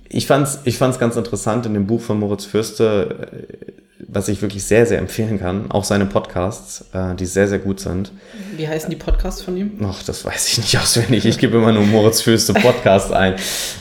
ich 0.09 0.25
fand 0.25 0.47
es 0.47 0.59
ich 0.63 0.79
fand's 0.79 0.97
ganz 0.97 1.15
interessant 1.15 1.67
in 1.67 1.75
dem 1.75 1.85
Buch 1.85 2.01
von 2.01 2.17
Moritz 2.17 2.45
Fürste 2.45 3.43
was 4.07 4.27
ich 4.27 4.41
wirklich 4.41 4.63
sehr, 4.63 4.85
sehr 4.85 4.99
empfehlen 4.99 5.39
kann. 5.39 5.71
Auch 5.71 5.83
seine 5.83 6.05
Podcasts, 6.05 6.85
äh, 6.93 7.15
die 7.15 7.25
sehr, 7.25 7.47
sehr 7.47 7.59
gut 7.59 7.79
sind. 7.79 8.11
Wie 8.55 8.67
heißen 8.67 8.89
die 8.89 8.95
Podcasts 8.95 9.41
von 9.41 9.57
ihm? 9.57 9.71
Ach, 9.83 10.01
das 10.03 10.25
weiß 10.25 10.49
ich 10.49 10.57
nicht 10.59 10.77
auswendig. 10.81 11.25
Ich 11.25 11.37
gebe 11.37 11.57
immer 11.57 11.71
nur 11.71 11.83
Moritz 11.83 12.21
Fürste 12.21 12.53
Podcast 12.53 13.11
ein. 13.11 13.35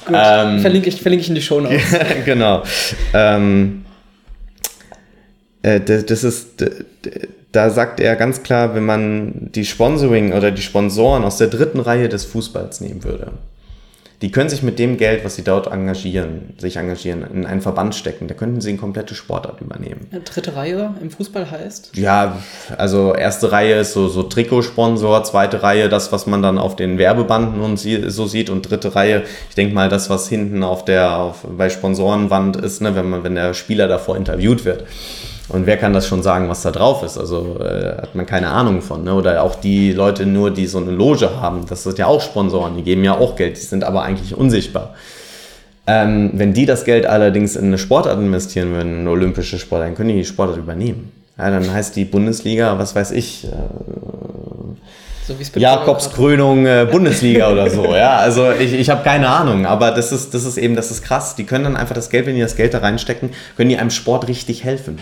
gut, 0.06 0.16
ähm, 0.16 0.60
verlinke, 0.60 0.88
ich, 0.88 1.00
verlinke 1.00 1.22
ich 1.22 1.28
in 1.28 1.34
die 1.34 1.42
Show 1.42 1.60
Notes. 1.60 1.82
genau. 2.24 2.62
Ähm, 3.12 3.84
äh, 5.62 5.80
das 5.80 6.24
ist, 6.24 6.64
da 7.52 7.70
sagt 7.70 8.00
er 8.00 8.16
ganz 8.16 8.42
klar, 8.42 8.74
wenn 8.74 8.84
man 8.84 9.50
die 9.52 9.64
Sponsoring 9.64 10.32
oder 10.32 10.50
die 10.50 10.62
Sponsoren 10.62 11.24
aus 11.24 11.36
der 11.36 11.48
dritten 11.48 11.80
Reihe 11.80 12.08
des 12.08 12.24
Fußballs 12.24 12.80
nehmen 12.80 13.04
würde, 13.04 13.32
die 14.22 14.30
können 14.30 14.48
sich 14.48 14.62
mit 14.62 14.78
dem 14.78 14.96
Geld, 14.96 15.24
was 15.24 15.34
sie 15.34 15.42
dort 15.42 15.66
engagieren, 15.66 16.54
sich 16.56 16.76
engagieren, 16.76 17.24
in 17.34 17.44
einen 17.44 17.60
Verband 17.60 17.96
stecken. 17.96 18.28
Da 18.28 18.34
könnten 18.34 18.60
sie 18.60 18.70
eine 18.70 18.78
komplette 18.78 19.16
Sportart 19.16 19.60
übernehmen. 19.60 20.06
Eine 20.12 20.20
dritte 20.20 20.54
Reihe 20.54 20.94
im 21.02 21.10
Fußball 21.10 21.50
heißt? 21.50 21.96
Ja, 21.96 22.38
also 22.78 23.14
erste 23.14 23.50
Reihe 23.50 23.80
ist 23.80 23.94
so, 23.94 24.06
so 24.06 24.22
Trikotsponsor, 24.22 25.24
zweite 25.24 25.64
Reihe 25.64 25.88
das, 25.88 26.12
was 26.12 26.28
man 26.28 26.40
dann 26.40 26.58
auf 26.58 26.76
den 26.76 26.98
Werbebanden 26.98 27.60
und 27.60 27.78
so 27.78 28.26
sieht 28.26 28.48
und 28.48 28.70
dritte 28.70 28.94
Reihe, 28.94 29.24
ich 29.48 29.56
denke 29.56 29.74
mal, 29.74 29.88
das, 29.88 30.08
was 30.08 30.28
hinten 30.28 30.62
auf 30.62 30.84
der, 30.84 31.16
auf, 31.18 31.44
bei 31.44 31.68
Sponsorenwand 31.68 32.56
ist, 32.56 32.80
ne, 32.80 32.94
wenn 32.94 33.10
man, 33.10 33.24
wenn 33.24 33.34
der 33.34 33.54
Spieler 33.54 33.88
davor 33.88 34.16
interviewt 34.16 34.64
wird. 34.64 34.84
Und 35.52 35.66
wer 35.66 35.76
kann 35.76 35.92
das 35.92 36.06
schon 36.06 36.22
sagen, 36.22 36.48
was 36.48 36.62
da 36.62 36.70
drauf 36.70 37.02
ist? 37.02 37.18
Also 37.18 37.58
äh, 37.60 37.96
hat 37.98 38.14
man 38.14 38.24
keine 38.24 38.48
Ahnung 38.48 38.80
von. 38.80 39.04
Ne? 39.04 39.14
Oder 39.14 39.42
auch 39.42 39.54
die 39.54 39.92
Leute 39.92 40.24
nur, 40.24 40.50
die 40.50 40.66
so 40.66 40.78
eine 40.78 40.90
Loge 40.90 41.40
haben, 41.40 41.66
das 41.68 41.82
sind 41.82 41.98
ja 41.98 42.06
auch 42.06 42.22
Sponsoren, 42.22 42.76
die 42.76 42.82
geben 42.82 43.04
ja 43.04 43.18
auch 43.18 43.36
Geld, 43.36 43.56
die 43.58 43.60
sind 43.60 43.84
aber 43.84 44.02
eigentlich 44.02 44.34
unsichtbar. 44.34 44.94
Ähm, 45.86 46.30
wenn 46.34 46.54
die 46.54 46.64
das 46.64 46.84
Geld 46.84 47.06
allerdings 47.06 47.56
in 47.56 47.66
eine 47.66 47.78
Sportart 47.78 48.18
investieren 48.18 48.72
würden, 48.72 48.94
in 48.94 49.00
eine 49.00 49.10
olympische 49.10 49.58
Sportart, 49.58 49.88
dann 49.88 49.94
können 49.94 50.08
die 50.08 50.16
die 50.16 50.24
Sportart 50.24 50.56
übernehmen. 50.56 51.12
Ja, 51.36 51.50
dann 51.50 51.70
heißt 51.70 51.96
die 51.96 52.04
Bundesliga, 52.04 52.78
was 52.78 52.94
weiß 52.94 53.10
ich, 53.10 53.44
äh, 53.44 53.48
so 55.26 55.34
Jakobskrönung 55.58 56.66
äh, 56.66 56.88
Bundesliga 56.90 57.50
oder 57.52 57.68
so. 57.68 57.94
Ja, 57.94 58.16
also 58.16 58.52
ich, 58.52 58.72
ich 58.72 58.90
habe 58.90 59.04
keine 59.04 59.28
Ahnung, 59.28 59.66
aber 59.66 59.90
das 59.90 60.12
ist, 60.12 60.34
das 60.34 60.44
ist 60.44 60.56
eben, 60.56 60.76
das 60.76 60.90
ist 60.90 61.02
krass. 61.02 61.36
Die 61.36 61.44
können 61.44 61.64
dann 61.64 61.76
einfach 61.76 61.94
das 61.94 62.10
Geld, 62.10 62.26
wenn 62.26 62.36
die 62.36 62.40
das 62.40 62.56
Geld 62.56 62.74
da 62.74 62.78
reinstecken, 62.78 63.30
können 63.56 63.68
die 63.68 63.76
einem 63.76 63.90
Sport 63.90 64.28
richtig 64.28 64.64
helfen 64.64 64.98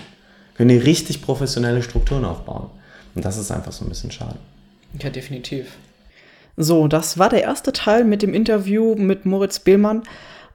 können 0.61 0.69
die 0.69 0.77
richtig 0.77 1.23
professionelle 1.23 1.83
Strukturen 1.83 2.27
aufbauen. 2.27 2.69
Und 3.15 3.25
das 3.25 3.39
ist 3.39 3.51
einfach 3.51 3.73
so 3.73 3.83
ein 3.83 3.89
bisschen 3.89 4.11
schade. 4.11 4.37
Ja, 5.03 5.09
definitiv. 5.09 5.79
So, 6.59 6.87
das 6.87 7.19
war 7.19 7.31
der 7.31 7.41
erste 7.41 7.73
Teil 7.73 8.05
mit 8.05 8.21
dem 8.21 8.35
Interview 8.35 8.95
mit 8.95 9.25
Moritz 9.25 9.61
Behlmann. 9.61 10.03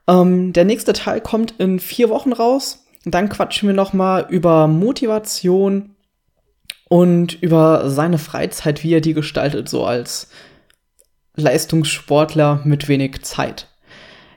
Ähm, 0.07 0.53
der 0.53 0.63
nächste 0.63 0.93
Teil 0.93 1.21
kommt 1.21 1.55
in 1.57 1.79
vier 1.79 2.09
Wochen 2.09 2.33
raus. 2.33 2.85
Dann 3.03 3.29
quatschen 3.29 3.67
wir 3.67 3.73
noch 3.73 3.93
mal 3.93 4.27
über 4.29 4.67
Motivation 4.67 5.95
und 6.87 7.41
über 7.41 7.89
seine 7.89 8.19
Freizeit, 8.19 8.83
wie 8.83 8.93
er 8.93 9.01
die 9.01 9.15
gestaltet, 9.15 9.69
so 9.69 9.85
als 9.85 10.27
Leistungssportler 11.35 12.61
mit 12.63 12.87
wenig 12.89 13.23
Zeit. 13.23 13.69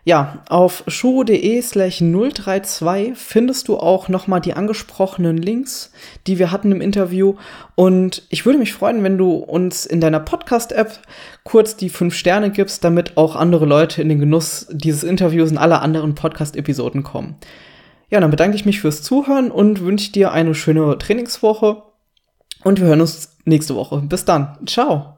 Ja, 0.05 0.43
auf 0.49 0.85
show.de 0.87 1.61
slash 1.61 1.99
032 1.99 3.13
findest 3.15 3.69
du 3.69 3.77
auch 3.77 4.09
nochmal 4.09 4.41
die 4.41 4.55
angesprochenen 4.55 5.37
Links, 5.37 5.93
die 6.27 6.39
wir 6.39 6.51
hatten 6.51 6.73
im 6.73 6.81
Interview. 6.81 7.35
Und 7.75 8.23
ich 8.31 8.47
würde 8.47 8.59
mich 8.59 8.73
freuen, 8.73 9.03
wenn 9.03 9.19
du 9.19 9.35
uns 9.35 9.85
in 9.85 10.01
deiner 10.01 10.21
Podcast-App 10.21 11.01
kurz 11.45 11.77
die 11.77 11.91
fünf 11.91 12.15
Sterne 12.15 12.51
gibst, 12.51 12.85
damit 12.85 13.17
auch 13.17 13.37
andere 13.37 13.67
Leute 13.67 14.01
in 14.01 14.09
den 14.09 14.21
Genuss 14.21 14.67
dieses 14.71 15.03
Interviews 15.03 15.51
und 15.51 15.59
aller 15.59 15.83
anderen 15.83 16.15
Podcast-Episoden 16.15 17.03
kommen. 17.03 17.37
Ja, 18.11 18.21
dann 18.21 18.31
bedanke 18.31 18.57
ich 18.57 18.65
mich 18.65 18.81
fürs 18.81 19.03
Zuhören 19.03 19.51
und 19.51 19.81
wünsche 19.81 20.13
dir 20.13 20.33
eine 20.33 20.55
schöne 20.55 20.97
Trainingswoche. 20.97 21.83
Und 22.65 22.81
wir 22.81 22.87
hören 22.87 23.01
uns 23.01 23.37
nächste 23.45 23.75
Woche. 23.75 23.99
Bis 23.99 24.25
dann. 24.25 24.59
Ciao. 24.67 25.18